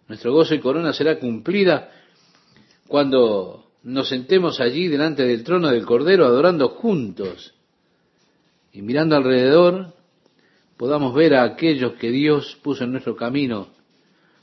Nuestro 0.08 0.34
gozo 0.34 0.56
y 0.56 0.60
corona 0.60 0.92
será 0.92 1.20
cumplida 1.20 1.92
cuando 2.88 3.68
nos 3.84 4.10
sentemos 4.10 4.60
allí 4.60 4.88
delante 4.88 5.24
del 5.24 5.44
trono 5.44 5.70
del 5.70 5.86
Cordero 5.86 6.26
adorando 6.26 6.70
juntos 6.70 7.54
y 8.80 8.82
mirando 8.82 9.18
alrededor 9.18 9.94
podamos 10.78 11.14
ver 11.14 11.36
a 11.36 11.44
aquellos 11.44 11.96
que 11.96 12.10
Dios 12.12 12.58
puso 12.64 12.86
en 12.86 12.94
nuestro 12.94 13.14
camino 13.14 13.68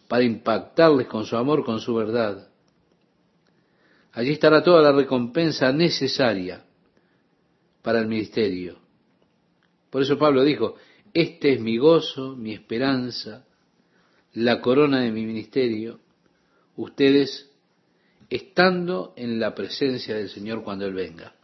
para 0.08 0.24
impactarles 0.24 1.06
con 1.06 1.24
su 1.24 1.38
amor, 1.38 1.64
con 1.64 1.80
su 1.80 1.94
verdad. 1.94 2.46
Allí 4.12 4.32
estará 4.32 4.62
toda 4.62 4.82
la 4.82 4.92
recompensa 4.92 5.72
necesaria 5.72 6.66
para 7.80 7.98
el 7.98 8.08
ministerio. 8.08 8.76
Por 9.88 10.02
eso 10.02 10.18
Pablo 10.18 10.44
dijo, 10.44 10.76
este 11.14 11.54
es 11.54 11.60
mi 11.60 11.78
gozo, 11.78 12.36
mi 12.36 12.52
esperanza, 12.52 13.46
la 14.34 14.60
corona 14.60 15.00
de 15.00 15.12
mi 15.12 15.24
ministerio, 15.24 16.00
ustedes 16.76 17.50
estando 18.28 19.14
en 19.16 19.40
la 19.40 19.54
presencia 19.54 20.14
del 20.14 20.28
Señor 20.28 20.62
cuando 20.62 20.84
Él 20.84 20.92
venga. 20.92 21.34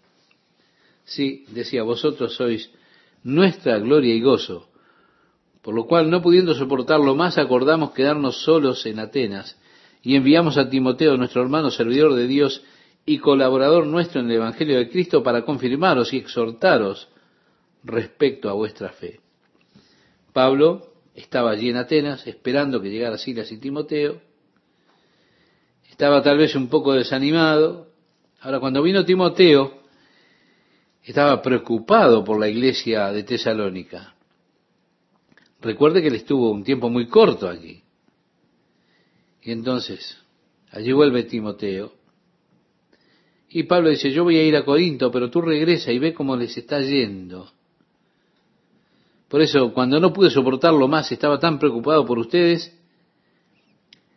Sí, 1.04 1.46
decía, 1.48 1.84
vosotros 1.84 2.34
sois 2.34 2.70
nuestra 3.24 3.78
gloria 3.78 4.14
y 4.14 4.20
gozo, 4.20 4.68
Por 5.62 5.74
lo 5.74 5.86
cual, 5.86 6.10
no 6.10 6.22
pudiendo 6.22 6.54
soportarlo 6.54 7.14
más, 7.14 7.38
acordamos 7.38 7.92
quedarnos 7.92 8.42
solos 8.42 8.84
en 8.86 8.98
Atenas 8.98 9.56
y 10.02 10.16
enviamos 10.16 10.58
a 10.58 10.68
Timoteo, 10.68 11.16
nuestro 11.16 11.42
hermano 11.42 11.70
servidor 11.70 12.14
de 12.14 12.26
Dios 12.26 12.64
y 13.06 13.18
colaborador 13.18 13.86
nuestro 13.86 14.20
en 14.20 14.26
el 14.26 14.36
Evangelio 14.36 14.76
de 14.78 14.88
Cristo, 14.88 15.22
para 15.22 15.44
confirmaros 15.44 16.12
y 16.12 16.16
exhortaros 16.16 17.08
respecto 17.84 18.48
a 18.48 18.54
vuestra 18.54 18.90
fe. 18.90 19.20
Pablo 20.32 20.92
estaba 21.14 21.50
allí 21.50 21.68
en 21.68 21.76
Atenas 21.76 22.26
esperando 22.26 22.80
que 22.80 22.90
llegara 22.90 23.18
Silas 23.18 23.50
y 23.52 23.58
Timoteo. 23.58 24.20
Estaba 25.90 26.22
tal 26.22 26.38
vez 26.38 26.56
un 26.56 26.68
poco 26.68 26.94
desanimado. 26.94 27.88
Ahora, 28.40 28.60
cuando 28.60 28.82
vino 28.82 29.04
Timoteo, 29.04 29.81
estaba 31.02 31.42
preocupado 31.42 32.22
por 32.22 32.38
la 32.38 32.48
iglesia 32.48 33.10
de 33.12 33.24
Tesalónica. 33.24 34.14
Recuerde 35.60 36.02
que 36.02 36.08
él 36.08 36.16
estuvo 36.16 36.50
un 36.50 36.64
tiempo 36.64 36.88
muy 36.88 37.06
corto 37.06 37.48
allí. 37.48 37.82
Y 39.42 39.52
entonces, 39.52 40.18
allí 40.70 40.92
vuelve 40.92 41.24
Timoteo. 41.24 41.92
Y 43.48 43.64
Pablo 43.64 43.90
dice, 43.90 44.10
yo 44.10 44.24
voy 44.24 44.36
a 44.38 44.44
ir 44.44 44.56
a 44.56 44.64
Corinto, 44.64 45.10
pero 45.10 45.30
tú 45.30 45.40
regresa 45.40 45.92
y 45.92 45.98
ve 45.98 46.14
cómo 46.14 46.36
les 46.36 46.56
está 46.56 46.80
yendo. 46.80 47.50
Por 49.28 49.42
eso, 49.42 49.72
cuando 49.72 49.98
no 49.98 50.12
pude 50.12 50.30
soportarlo 50.30 50.88
más, 50.88 51.10
estaba 51.10 51.38
tan 51.38 51.58
preocupado 51.58 52.04
por 52.04 52.18
ustedes, 52.18 52.76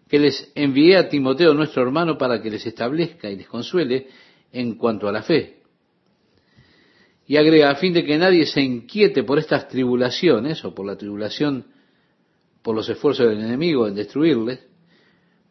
que 0.08 0.20
les 0.20 0.52
envié 0.56 0.98
a 0.98 1.10
Timoteo, 1.10 1.54
nuestro 1.54 1.82
hermano, 1.82 2.18
para 2.18 2.42
que 2.42 2.52
les 2.52 2.66
establezca 2.66 3.30
y 3.30 3.38
les 3.38 3.48
consuele 3.48 4.08
en 4.52 4.76
cuanto 4.76 5.08
a 5.08 5.12
la 5.12 5.24
fe. 5.24 5.65
Y 7.28 7.38
agrega, 7.38 7.72
a 7.72 7.76
fin 7.76 7.94
de 7.94 8.04
que 8.04 8.18
nadie 8.18 8.46
se 8.46 8.62
inquiete 8.62 9.24
por 9.24 9.40
estas 9.40 9.68
tribulaciones, 9.68 10.64
o 10.64 10.76
por 10.76 10.86
la 10.86 10.96
tribulación 10.96 11.66
por 12.62 12.76
los 12.76 12.90
esfuerzos 12.90 13.30
del 13.30 13.42
enemigo 13.42 13.88
en 13.88 13.94
destruirles, 13.94 14.60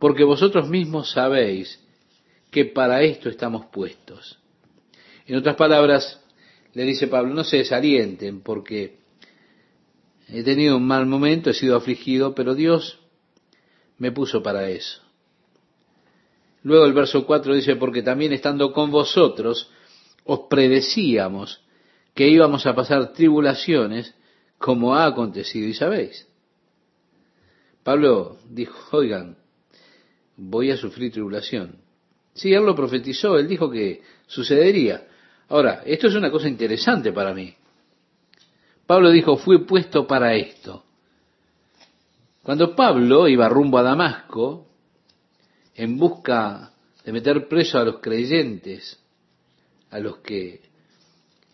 porque 0.00 0.24
vosotros 0.24 0.68
mismos 0.68 1.12
sabéis 1.12 1.80
que 2.50 2.64
para 2.64 3.02
esto 3.02 3.28
estamos 3.28 3.66
puestos. 3.66 4.38
En 5.26 5.36
otras 5.36 5.56
palabras, 5.56 6.20
le 6.72 6.82
dice 6.82 7.06
Pablo, 7.06 7.32
no 7.32 7.44
se 7.44 7.58
desalienten 7.58 8.42
porque 8.42 8.98
he 10.28 10.42
tenido 10.42 10.76
un 10.76 10.86
mal 10.86 11.06
momento, 11.06 11.50
he 11.50 11.54
sido 11.54 11.76
afligido, 11.76 12.34
pero 12.34 12.54
Dios 12.54 12.98
me 13.98 14.10
puso 14.12 14.42
para 14.42 14.68
eso. 14.68 15.00
Luego 16.64 16.84
el 16.84 16.94
verso 16.94 17.24
4 17.26 17.54
dice, 17.54 17.76
porque 17.76 18.02
también 18.02 18.32
estando 18.32 18.72
con 18.72 18.90
vosotros, 18.90 19.70
os 20.24 20.40
predecíamos 20.50 21.63
que 22.14 22.28
íbamos 22.28 22.66
a 22.66 22.74
pasar 22.74 23.12
tribulaciones 23.12 24.14
como 24.58 24.94
ha 24.94 25.06
acontecido 25.06 25.66
y 25.68 25.74
sabéis. 25.74 26.26
Pablo 27.82 28.38
dijo, 28.48 28.96
oigan, 28.96 29.36
voy 30.36 30.70
a 30.70 30.76
sufrir 30.76 31.12
tribulación. 31.12 31.76
Sí, 32.32 32.52
él 32.52 32.64
lo 32.64 32.74
profetizó, 32.74 33.38
él 33.38 33.46
dijo 33.46 33.70
que 33.70 34.02
sucedería. 34.26 35.06
Ahora, 35.48 35.82
esto 35.84 36.06
es 36.08 36.14
una 36.14 36.30
cosa 36.30 36.48
interesante 36.48 37.12
para 37.12 37.34
mí. 37.34 37.54
Pablo 38.86 39.10
dijo, 39.10 39.36
fui 39.36 39.64
puesto 39.64 40.06
para 40.06 40.34
esto. 40.34 40.84
Cuando 42.42 42.74
Pablo 42.74 43.28
iba 43.28 43.48
rumbo 43.48 43.78
a 43.78 43.82
Damasco, 43.82 44.66
en 45.74 45.96
busca 45.96 46.72
de 47.04 47.12
meter 47.12 47.48
preso 47.48 47.78
a 47.78 47.84
los 47.84 48.00
creyentes, 48.00 48.98
a 49.90 49.98
los 49.98 50.18
que 50.18 50.60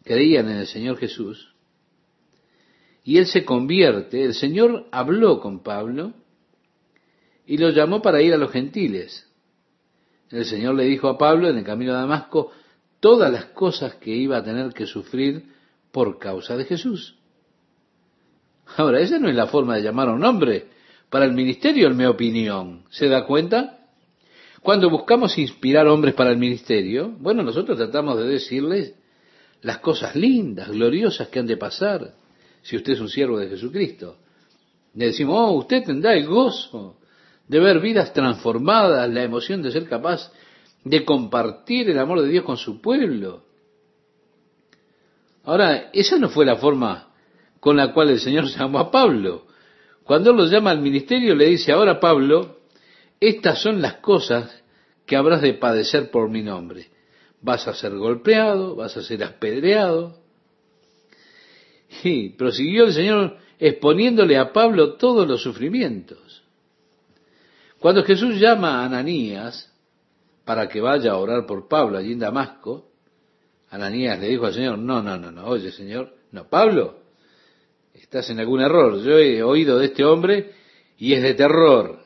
creían 0.05 0.49
en 0.49 0.59
el 0.59 0.67
Señor 0.67 0.97
Jesús, 0.97 1.51
y 3.05 3.19
él 3.19 3.27
se 3.27 3.45
convierte, 3.45 4.25
el 4.25 4.35
Señor 4.35 4.87
habló 4.93 5.41
con 5.41 5.63
Pablo 5.63 6.13
y 7.47 7.57
lo 7.57 7.71
llamó 7.71 8.03
para 8.03 8.23
ir 8.23 8.35
a 8.35 8.37
los 8.37 8.53
gentiles. 8.53 9.27
El 10.31 10.45
Señor 10.45 10.75
le 10.75 10.85
dijo 10.85 11.09
a 11.09 11.19
Pablo 11.19 11.49
en 11.49 11.59
el 11.59 11.65
camino 11.65 11.93
a 11.93 12.01
Damasco 12.01 12.53
todas 13.01 13.33
las 13.33 13.47
cosas 13.47 13.95
que 13.97 14.15
iba 14.15 14.37
a 14.37 14.45
tener 14.45 14.73
que 14.73 14.87
sufrir 14.87 15.47
por 15.91 16.19
causa 16.19 16.57
de 16.57 16.67
Jesús. 16.67 17.17
Ahora, 18.77 19.01
esa 19.01 19.19
no 19.19 19.29
es 19.29 19.35
la 19.35 19.49
forma 19.49 19.77
de 19.77 19.83
llamar 19.83 20.09
a 20.09 20.13
un 20.13 20.25
hombre 20.25 20.69
para 21.09 21.25
el 21.25 21.33
ministerio, 21.33 21.89
en 21.89 21.97
mi 21.97 22.05
opinión. 22.05 22.85
¿Se 22.91 23.09
da 23.09 23.27
cuenta? 23.27 23.89
Cuando 24.63 24.91
buscamos 24.91 25.37
inspirar 25.39 25.89
hombres 25.89 26.15
para 26.15 26.31
el 26.31 26.37
ministerio, 26.37 27.13
bueno, 27.19 27.43
nosotros 27.43 27.77
tratamos 27.77 28.19
de 28.19 28.29
decirles 28.29 28.95
las 29.63 29.79
cosas 29.79 30.17
lindas, 30.17 30.71
gloriosas 30.71 31.29
que 31.29 31.39
han 31.39 31.47
de 31.47 31.57
pasar 31.57 32.15
si 32.63 32.77
usted 32.77 32.95
es 32.95 33.01
un 33.01 33.09
siervo 33.09 33.39
de 33.39 33.49
Jesucristo. 33.49 34.17
Le 34.95 35.07
decimos, 35.07 35.37
oh, 35.39 35.53
usted 35.53 35.85
tendrá 35.85 36.15
el 36.15 36.27
gozo 36.27 36.99
de 37.47 37.59
ver 37.61 37.81
vidas 37.81 38.13
transformadas, 38.13 39.09
la 39.11 39.23
emoción 39.23 39.63
de 39.63 39.71
ser 39.71 39.89
capaz 39.89 40.31
de 40.85 41.05
compartir 41.05 41.91
el 41.91 41.99
amor 41.99 42.23
de 42.23 42.29
Dios 42.29 42.45
con 42.45 42.57
su 42.57 42.81
pueblo. 42.81 43.45
Ahora, 45.45 45.91
esa 45.93 46.19
no 46.19 46.29
fue 46.29 46.45
la 46.45 46.57
forma 46.57 47.09
con 47.61 47.77
la 47.77 47.93
cual 47.93 48.11
el 48.11 48.21
Señor 48.21 48.45
llamó 48.57 48.79
a 48.79 48.91
Pablo. 48.91 49.47
Cuando 50.05 50.31
Él 50.31 50.37
lo 50.37 50.47
llama 50.47 50.71
al 50.71 50.81
ministerio, 50.81 51.35
le 51.35 51.47
dice, 51.47 51.73
ahora 51.73 52.01
Pablo, 52.01 52.59
estas 53.21 53.63
son 53.63 53.81
las 53.81 53.95
cosas 53.97 54.63
que 55.07 55.17
habrás 55.17 55.43
de 55.43 55.55
padecer 55.55 56.11
por 56.11 56.31
mi 56.31 56.43
nombre. 56.43 56.89
Vas 57.43 57.67
a 57.67 57.75
ser 57.75 57.95
golpeado, 57.97 58.77
vas 58.77 58.97
a 58.97 59.03
ser 59.03 59.25
apedreado. 59.25 60.19
Y 62.05 62.31
prosiguió 62.31 62.85
el 62.85 62.93
Señor 62.93 63.37
exponiéndole 63.59 64.39
a 64.39 64.53
Pablo 64.53 64.95
todos 64.95 65.27
los 65.27 65.43
sufrimientos. 65.43 66.43
Cuando 67.79 68.05
Jesús 68.05 68.39
llama 68.39 68.81
a 68.81 68.85
Ananías 68.85 69.73
para 70.45 70.69
que 70.69 70.81
vaya 70.81 71.13
a 71.13 71.17
orar 71.17 71.47
por 71.47 71.69
Pablo 71.69 71.99
allí 71.99 72.13
en 72.13 72.19
Damasco, 72.19 72.91
Ananías 73.71 74.19
le 74.21 74.29
dijo 74.29 74.47
al 74.47 74.55
Señor, 74.55 74.79
no, 74.79 75.03
no, 75.03 75.17
no, 75.17 75.31
no, 75.31 75.47
oye 75.47 75.71
Señor, 75.71 76.15
no, 76.33 76.49
Pablo, 76.49 77.01
estás 77.95 78.29
en 78.31 78.41
algún 78.41 78.61
error. 78.61 79.03
Yo 79.03 79.19
he 79.19 79.43
oído 79.43 79.79
de 79.79 79.87
este 79.87 80.05
hombre 80.05 80.53
y 80.99 81.15
es 81.15 81.23
de 81.23 81.35
terror. 81.35 82.01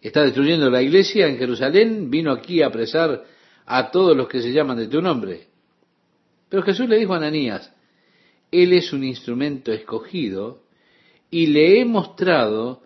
Está 0.00 0.22
destruyendo 0.22 0.70
la 0.70 0.82
iglesia 0.82 1.26
en 1.26 1.38
Jerusalén, 1.38 2.10
vino 2.10 2.32
aquí 2.32 2.62
a 2.62 2.66
apresar 2.66 3.24
a 3.66 3.90
todos 3.90 4.16
los 4.16 4.28
que 4.28 4.40
se 4.40 4.52
llaman 4.52 4.78
de 4.78 4.86
tu 4.86 5.02
nombre. 5.02 5.48
Pero 6.48 6.62
Jesús 6.62 6.88
le 6.88 6.96
dijo 6.96 7.12
a 7.12 7.16
Ananías, 7.18 7.72
Él 8.50 8.72
es 8.72 8.92
un 8.92 9.04
instrumento 9.04 9.72
escogido 9.72 10.62
y 11.30 11.48
le 11.48 11.80
he 11.80 11.84
mostrado 11.84 12.82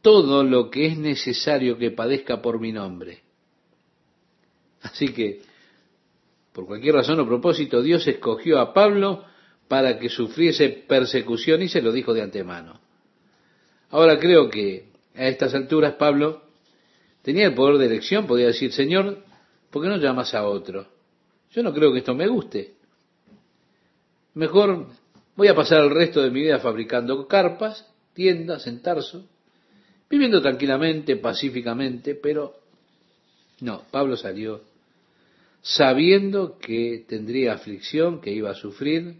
todo 0.00 0.42
lo 0.42 0.70
que 0.70 0.86
es 0.86 0.98
necesario 0.98 1.76
que 1.76 1.90
padezca 1.90 2.40
por 2.40 2.58
mi 2.58 2.72
nombre. 2.72 3.22
Así 4.80 5.08
que, 5.08 5.42
por 6.52 6.66
cualquier 6.66 6.94
razón 6.94 7.20
o 7.20 7.26
propósito, 7.26 7.82
Dios 7.82 8.06
escogió 8.06 8.58
a 8.60 8.72
Pablo 8.72 9.24
para 9.68 9.98
que 9.98 10.08
sufriese 10.08 10.68
persecución 10.68 11.62
y 11.62 11.68
se 11.68 11.82
lo 11.82 11.92
dijo 11.92 12.14
de 12.14 12.22
antemano. 12.22 12.80
Ahora 13.90 14.18
creo 14.18 14.48
que 14.48 14.90
a 15.14 15.26
estas 15.26 15.54
alturas 15.54 15.94
Pablo 15.94 16.42
tenía 17.22 17.46
el 17.46 17.54
poder 17.54 17.78
de 17.78 17.86
elección, 17.86 18.26
podía 18.26 18.46
decir, 18.46 18.72
Señor, 18.72 19.25
¿por 19.76 19.82
qué 19.82 19.90
no 19.90 19.98
llamas 19.98 20.32
a 20.32 20.48
otro? 20.48 20.86
Yo 21.50 21.62
no 21.62 21.70
creo 21.74 21.92
que 21.92 21.98
esto 21.98 22.14
me 22.14 22.26
guste. 22.26 22.76
Mejor 24.32 24.86
voy 25.36 25.48
a 25.48 25.54
pasar 25.54 25.84
el 25.84 25.90
resto 25.90 26.22
de 26.22 26.30
mi 26.30 26.40
vida 26.40 26.60
fabricando 26.60 27.28
carpas, 27.28 27.86
tiendas 28.14 28.66
en 28.66 28.80
Tarso, 28.80 29.28
viviendo 30.08 30.40
tranquilamente, 30.40 31.16
pacíficamente, 31.16 32.14
pero 32.14 32.54
no, 33.60 33.82
Pablo 33.90 34.16
salió 34.16 34.62
sabiendo 35.60 36.56
que 36.56 37.04
tendría 37.06 37.52
aflicción, 37.52 38.22
que 38.22 38.30
iba 38.30 38.52
a 38.52 38.54
sufrir, 38.54 39.16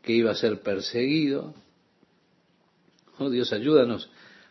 que 0.00 0.12
iba 0.12 0.30
a 0.30 0.36
ser 0.36 0.60
perseguido. 0.60 1.56
Oh 3.18 3.30
Dios, 3.30 3.52
ayúdanos 3.52 4.08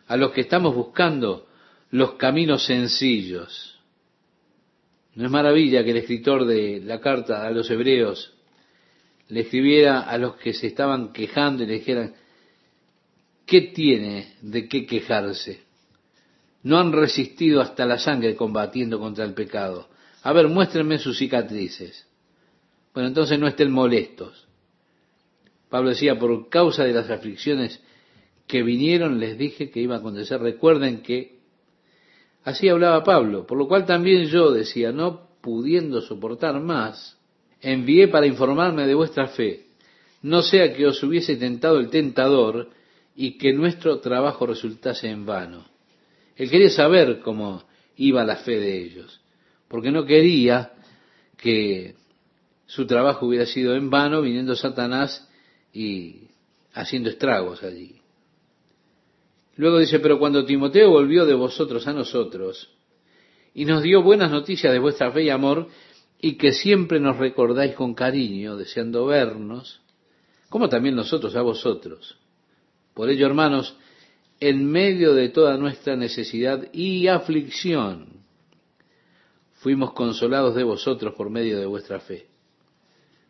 a 0.08 0.18
los 0.18 0.32
que 0.32 0.42
estamos 0.42 0.74
buscando 0.74 1.48
los 1.90 2.16
caminos 2.16 2.66
sencillos. 2.66 3.77
No 5.18 5.24
es 5.24 5.32
maravilla 5.32 5.82
que 5.82 5.90
el 5.90 5.96
escritor 5.96 6.44
de 6.44 6.80
la 6.80 7.00
carta 7.00 7.44
a 7.44 7.50
los 7.50 7.68
hebreos 7.72 8.34
le 9.26 9.40
escribiera 9.40 10.02
a 10.02 10.16
los 10.16 10.36
que 10.36 10.52
se 10.52 10.68
estaban 10.68 11.12
quejando 11.12 11.64
y 11.64 11.66
le 11.66 11.74
dijeran, 11.74 12.14
¿qué 13.44 13.62
tiene 13.62 14.34
de 14.42 14.68
qué 14.68 14.86
quejarse? 14.86 15.62
No 16.62 16.78
han 16.78 16.92
resistido 16.92 17.60
hasta 17.60 17.84
la 17.84 17.98
sangre 17.98 18.36
combatiendo 18.36 19.00
contra 19.00 19.24
el 19.24 19.34
pecado. 19.34 19.88
A 20.22 20.32
ver, 20.32 20.46
muéstrenme 20.46 21.00
sus 21.00 21.18
cicatrices. 21.18 22.06
Bueno, 22.94 23.08
entonces 23.08 23.40
no 23.40 23.48
estén 23.48 23.72
molestos. 23.72 24.46
Pablo 25.68 25.88
decía, 25.88 26.16
por 26.16 26.48
causa 26.48 26.84
de 26.84 26.92
las 26.92 27.10
aflicciones 27.10 27.82
que 28.46 28.62
vinieron, 28.62 29.18
les 29.18 29.36
dije 29.36 29.68
que 29.68 29.80
iba 29.80 29.96
a 29.96 29.98
acontecer. 29.98 30.40
Recuerden 30.40 31.02
que 31.02 31.37
así 32.48 32.66
hablaba 32.70 33.04
Pablo, 33.04 33.46
por 33.46 33.58
lo 33.58 33.68
cual 33.68 33.84
también 33.84 34.24
yo 34.24 34.50
decía, 34.50 34.90
no 34.90 35.28
pudiendo 35.42 36.00
soportar 36.00 36.58
más, 36.60 37.18
envié 37.60 38.08
para 38.08 38.26
informarme 38.26 38.86
de 38.86 38.94
vuestra 38.94 39.28
fe, 39.28 39.66
no 40.22 40.40
sea 40.40 40.72
que 40.72 40.86
os 40.86 41.02
hubiese 41.02 41.36
tentado 41.36 41.78
el 41.78 41.90
tentador 41.90 42.70
y 43.14 43.36
que 43.36 43.52
nuestro 43.52 44.00
trabajo 44.00 44.46
resultase 44.46 45.10
en 45.10 45.26
vano. 45.26 45.66
Él 46.36 46.48
quería 46.48 46.70
saber 46.70 47.20
cómo 47.20 47.64
iba 47.96 48.24
la 48.24 48.36
fe 48.36 48.58
de 48.58 48.82
ellos, 48.82 49.20
porque 49.68 49.90
no 49.90 50.06
quería 50.06 50.72
que 51.36 51.96
su 52.66 52.86
trabajo 52.86 53.26
hubiera 53.26 53.44
sido 53.44 53.76
en 53.76 53.90
vano 53.90 54.22
viniendo 54.22 54.56
Satanás 54.56 55.28
y 55.70 56.28
haciendo 56.72 57.10
estragos 57.10 57.62
allí. 57.62 58.00
Luego 59.58 59.80
dice, 59.80 59.98
pero 59.98 60.20
cuando 60.20 60.44
Timoteo 60.44 60.90
volvió 60.90 61.26
de 61.26 61.34
vosotros 61.34 61.84
a 61.88 61.92
nosotros 61.92 62.70
y 63.52 63.64
nos 63.64 63.82
dio 63.82 64.02
buenas 64.04 64.30
noticias 64.30 64.72
de 64.72 64.78
vuestra 64.78 65.10
fe 65.10 65.24
y 65.24 65.30
amor, 65.30 65.66
y 66.20 66.36
que 66.36 66.52
siempre 66.52 67.00
nos 67.00 67.16
recordáis 67.16 67.74
con 67.74 67.92
cariño, 67.92 68.56
deseando 68.56 69.06
vernos, 69.06 69.80
como 70.48 70.68
también 70.68 70.94
nosotros 70.94 71.34
a 71.34 71.42
vosotros. 71.42 72.16
Por 72.94 73.10
ello, 73.10 73.26
hermanos, 73.26 73.76
en 74.38 74.64
medio 74.64 75.12
de 75.12 75.28
toda 75.30 75.56
nuestra 75.56 75.96
necesidad 75.96 76.72
y 76.72 77.08
aflicción, 77.08 78.22
fuimos 79.54 79.92
consolados 79.92 80.54
de 80.54 80.62
vosotros 80.62 81.14
por 81.14 81.30
medio 81.30 81.58
de 81.58 81.66
vuestra 81.66 81.98
fe. 81.98 82.28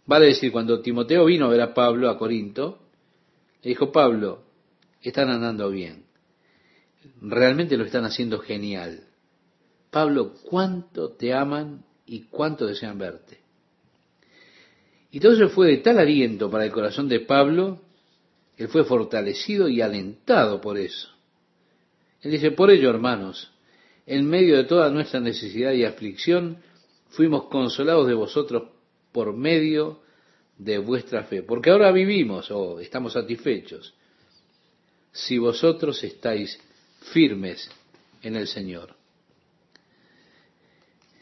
Vale 0.04 0.26
decir, 0.26 0.52
cuando 0.52 0.80
Timoteo 0.82 1.24
vino 1.24 1.46
a 1.46 1.50
ver 1.50 1.62
a 1.62 1.72
Pablo 1.72 2.10
a 2.10 2.18
Corinto, 2.18 2.80
le 3.62 3.70
dijo, 3.70 3.90
Pablo, 3.90 4.42
están 5.00 5.30
andando 5.30 5.70
bien. 5.70 6.07
Realmente 7.20 7.76
lo 7.76 7.84
están 7.84 8.04
haciendo 8.04 8.38
genial. 8.38 9.04
Pablo, 9.90 10.34
¿cuánto 10.44 11.12
te 11.12 11.32
aman 11.32 11.84
y 12.06 12.22
cuánto 12.22 12.66
desean 12.66 12.98
verte? 12.98 13.38
Y 15.10 15.20
todo 15.20 15.32
eso 15.32 15.48
fue 15.48 15.68
de 15.68 15.76
tal 15.78 15.98
aliento 15.98 16.50
para 16.50 16.64
el 16.64 16.72
corazón 16.72 17.08
de 17.08 17.20
Pablo 17.20 17.80
él 18.58 18.66
fue 18.68 18.84
fortalecido 18.84 19.68
y 19.68 19.80
alentado 19.80 20.60
por 20.60 20.78
eso. 20.78 21.08
Él 22.20 22.32
dice, 22.32 22.50
por 22.50 22.72
ello, 22.72 22.90
hermanos, 22.90 23.52
en 24.04 24.26
medio 24.26 24.56
de 24.56 24.64
toda 24.64 24.90
nuestra 24.90 25.20
necesidad 25.20 25.72
y 25.72 25.84
aflicción, 25.84 26.58
fuimos 27.10 27.44
consolados 27.44 28.08
de 28.08 28.14
vosotros 28.14 28.70
por 29.12 29.32
medio 29.32 30.00
de 30.58 30.78
vuestra 30.78 31.22
fe. 31.22 31.44
Porque 31.44 31.70
ahora 31.70 31.92
vivimos 31.92 32.50
o 32.50 32.80
estamos 32.80 33.12
satisfechos 33.12 33.94
si 35.12 35.38
vosotros 35.38 36.02
estáis 36.02 36.60
firmes 37.08 37.70
en 38.22 38.36
el 38.36 38.46
Señor. 38.46 38.94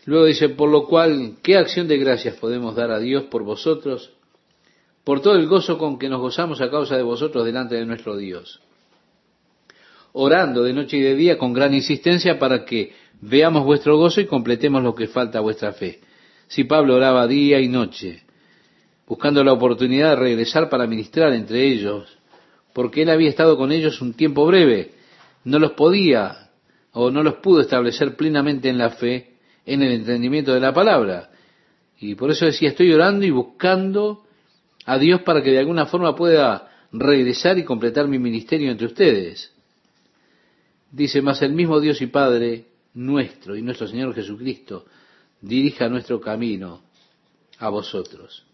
Luego 0.04 0.26
dice, 0.26 0.48
por 0.50 0.70
lo 0.70 0.86
cual, 0.86 1.36
¿qué 1.42 1.56
acción 1.56 1.88
de 1.88 1.98
gracias 1.98 2.36
podemos 2.36 2.76
dar 2.76 2.90
a 2.90 3.00
Dios 3.00 3.24
por 3.24 3.42
vosotros? 3.42 4.12
por 5.06 5.20
todo 5.20 5.36
el 5.36 5.46
gozo 5.46 5.78
con 5.78 6.00
que 6.00 6.08
nos 6.08 6.20
gozamos 6.20 6.60
a 6.60 6.68
causa 6.68 6.96
de 6.96 7.04
vosotros 7.04 7.44
delante 7.44 7.76
de 7.76 7.86
nuestro 7.86 8.16
Dios, 8.16 8.60
orando 10.12 10.64
de 10.64 10.72
noche 10.72 10.96
y 10.96 11.00
de 11.00 11.14
día 11.14 11.38
con 11.38 11.52
gran 11.52 11.72
insistencia 11.72 12.40
para 12.40 12.64
que 12.64 12.92
veamos 13.20 13.64
vuestro 13.64 13.96
gozo 13.98 14.20
y 14.20 14.26
completemos 14.26 14.82
lo 14.82 14.96
que 14.96 15.06
falta 15.06 15.38
a 15.38 15.42
vuestra 15.42 15.72
fe. 15.72 16.00
Si 16.48 16.64
Pablo 16.64 16.96
oraba 16.96 17.28
día 17.28 17.60
y 17.60 17.68
noche, 17.68 18.24
buscando 19.06 19.44
la 19.44 19.52
oportunidad 19.52 20.10
de 20.10 20.16
regresar 20.16 20.68
para 20.68 20.88
ministrar 20.88 21.32
entre 21.34 21.68
ellos, 21.68 22.18
porque 22.72 23.02
él 23.02 23.10
había 23.10 23.28
estado 23.28 23.56
con 23.56 23.70
ellos 23.70 24.00
un 24.00 24.12
tiempo 24.12 24.44
breve, 24.44 24.90
no 25.46 25.60
los 25.60 25.72
podía 25.72 26.50
o 26.92 27.10
no 27.10 27.22
los 27.22 27.36
pudo 27.36 27.60
establecer 27.60 28.16
plenamente 28.16 28.68
en 28.68 28.78
la 28.78 28.90
fe, 28.90 29.36
en 29.64 29.82
el 29.82 29.92
entendimiento 29.92 30.52
de 30.52 30.60
la 30.60 30.74
palabra. 30.74 31.30
Y 31.98 32.14
por 32.16 32.30
eso 32.30 32.46
decía, 32.46 32.70
estoy 32.70 32.92
orando 32.92 33.24
y 33.24 33.30
buscando 33.30 34.24
a 34.84 34.98
Dios 34.98 35.22
para 35.22 35.42
que 35.42 35.52
de 35.52 35.60
alguna 35.60 35.86
forma 35.86 36.16
pueda 36.16 36.68
regresar 36.92 37.58
y 37.58 37.64
completar 37.64 38.08
mi 38.08 38.18
ministerio 38.18 38.70
entre 38.70 38.86
ustedes. 38.86 39.52
Dice, 40.90 41.22
más 41.22 41.40
el 41.42 41.52
mismo 41.52 41.80
Dios 41.80 42.00
y 42.02 42.06
Padre 42.06 42.66
nuestro 42.94 43.56
y 43.56 43.62
nuestro 43.62 43.86
Señor 43.86 44.14
Jesucristo 44.14 44.86
dirija 45.40 45.88
nuestro 45.88 46.20
camino 46.20 46.82
a 47.58 47.68
vosotros. 47.68 48.44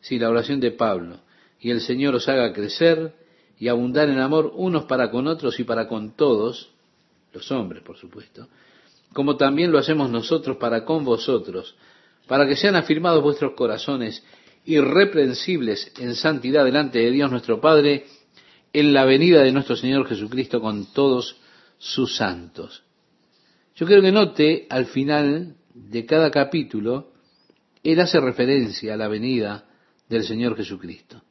Si 0.00 0.18
la 0.18 0.30
oración 0.30 0.60
de 0.60 0.70
Pablo 0.70 1.20
y 1.60 1.70
el 1.70 1.80
Señor 1.80 2.14
os 2.14 2.28
haga 2.28 2.52
crecer 2.52 3.25
y 3.58 3.68
abundar 3.68 4.08
en 4.08 4.18
amor 4.18 4.52
unos 4.54 4.84
para 4.84 5.10
con 5.10 5.26
otros 5.26 5.58
y 5.58 5.64
para 5.64 5.88
con 5.88 6.12
todos, 6.16 6.70
los 7.32 7.50
hombres 7.50 7.82
por 7.82 7.96
supuesto, 7.96 8.48
como 9.12 9.36
también 9.36 9.72
lo 9.72 9.78
hacemos 9.78 10.10
nosotros 10.10 10.56
para 10.56 10.84
con 10.84 11.04
vosotros, 11.04 11.74
para 12.26 12.46
que 12.46 12.56
sean 12.56 12.76
afirmados 12.76 13.22
vuestros 13.22 13.52
corazones 13.52 14.22
irreprensibles 14.64 15.92
en 15.98 16.14
santidad 16.14 16.64
delante 16.64 16.98
de 16.98 17.10
Dios 17.10 17.30
nuestro 17.30 17.60
Padre 17.60 18.04
en 18.72 18.92
la 18.92 19.04
venida 19.04 19.42
de 19.42 19.52
nuestro 19.52 19.76
Señor 19.76 20.06
Jesucristo 20.06 20.60
con 20.60 20.92
todos 20.92 21.36
sus 21.78 22.16
santos. 22.16 22.82
Yo 23.76 23.86
quiero 23.86 24.02
que 24.02 24.12
note 24.12 24.66
al 24.68 24.86
final 24.86 25.56
de 25.74 26.04
cada 26.04 26.30
capítulo, 26.30 27.12
él 27.82 28.00
hace 28.00 28.18
referencia 28.20 28.94
a 28.94 28.96
la 28.96 29.08
venida 29.08 29.66
del 30.08 30.24
Señor 30.24 30.56
Jesucristo. 30.56 31.22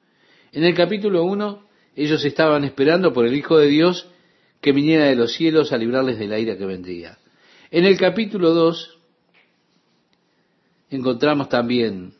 En 0.51 0.63
el 0.63 0.73
capítulo 0.73 1.23
1, 1.23 1.65
ellos 1.95 2.23
estaban 2.25 2.63
esperando 2.63 3.13
por 3.13 3.25
el 3.25 3.35
Hijo 3.35 3.57
de 3.57 3.67
Dios 3.67 4.09
que 4.61 4.71
viniera 4.71 5.05
de 5.05 5.15
los 5.15 5.33
cielos 5.33 5.71
a 5.71 5.77
librarles 5.77 6.19
de 6.19 6.27
la 6.27 6.39
ira 6.39 6.57
que 6.57 6.65
vendría. 6.65 7.17
En 7.71 7.85
el 7.85 7.97
capítulo 7.97 8.53
2, 8.53 8.99
encontramos 10.89 11.49
también 11.49 12.13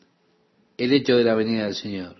el 0.77 0.93
hecho 0.93 1.17
de 1.17 1.23
la 1.23 1.35
venida 1.35 1.65
del 1.65 1.75
Señor. 1.75 2.15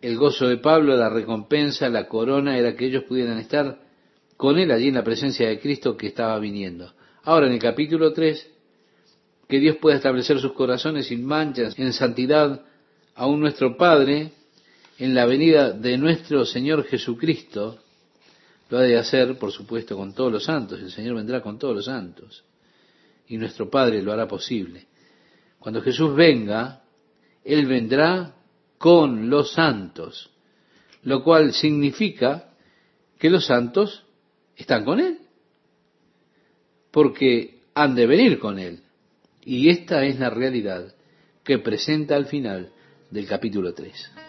El 0.00 0.16
gozo 0.16 0.48
de 0.48 0.58
Pablo, 0.58 0.96
la 0.96 1.08
recompensa, 1.08 1.88
la 1.88 2.08
corona, 2.08 2.58
era 2.58 2.76
que 2.76 2.86
ellos 2.86 3.04
pudieran 3.04 3.38
estar 3.38 3.80
con 4.36 4.58
él 4.58 4.70
allí 4.70 4.88
en 4.88 4.94
la 4.94 5.04
presencia 5.04 5.48
de 5.48 5.58
Cristo 5.58 5.96
que 5.96 6.08
estaba 6.08 6.38
viniendo. 6.38 6.92
Ahora 7.22 7.46
en 7.46 7.54
el 7.54 7.58
capítulo 7.58 8.12
3, 8.12 8.50
que 9.48 9.58
Dios 9.58 9.76
pueda 9.76 9.96
establecer 9.96 10.38
sus 10.40 10.52
corazones 10.52 11.06
sin 11.06 11.24
manchas, 11.24 11.78
en 11.78 11.92
santidad, 11.92 12.62
aún 13.14 13.40
nuestro 13.40 13.76
Padre, 13.76 14.32
en 14.98 15.14
la 15.14 15.26
venida 15.26 15.72
de 15.72 15.98
nuestro 15.98 16.44
Señor 16.44 16.84
Jesucristo, 16.84 17.80
lo 18.70 18.78
ha 18.78 18.82
de 18.82 18.96
hacer, 18.96 19.38
por 19.38 19.52
supuesto, 19.52 19.96
con 19.96 20.14
todos 20.14 20.32
los 20.32 20.44
santos. 20.44 20.80
El 20.80 20.90
Señor 20.90 21.16
vendrá 21.16 21.40
con 21.40 21.58
todos 21.58 21.74
los 21.74 21.84
santos. 21.84 22.44
Y 23.28 23.36
nuestro 23.36 23.70
Padre 23.70 24.02
lo 24.02 24.12
hará 24.12 24.28
posible. 24.28 24.86
Cuando 25.58 25.80
Jesús 25.80 26.14
venga, 26.14 26.82
Él 27.44 27.66
vendrá 27.66 28.34
con 28.78 29.30
los 29.30 29.52
santos, 29.52 30.30
lo 31.02 31.22
cual 31.22 31.52
significa 31.52 32.50
que 33.18 33.30
los 33.30 33.46
santos 33.46 34.04
están 34.56 34.84
con 34.84 35.00
Él, 35.00 35.18
porque 36.90 37.60
han 37.74 37.94
de 37.94 38.06
venir 38.06 38.38
con 38.38 38.58
Él. 38.58 38.80
Y 39.44 39.68
esta 39.68 40.04
es 40.04 40.18
la 40.18 40.30
realidad 40.30 40.94
que 41.42 41.58
presenta 41.58 42.16
al 42.16 42.26
final 42.26 42.70
del 43.10 43.26
capítulo 43.26 43.72
3. 43.74 44.23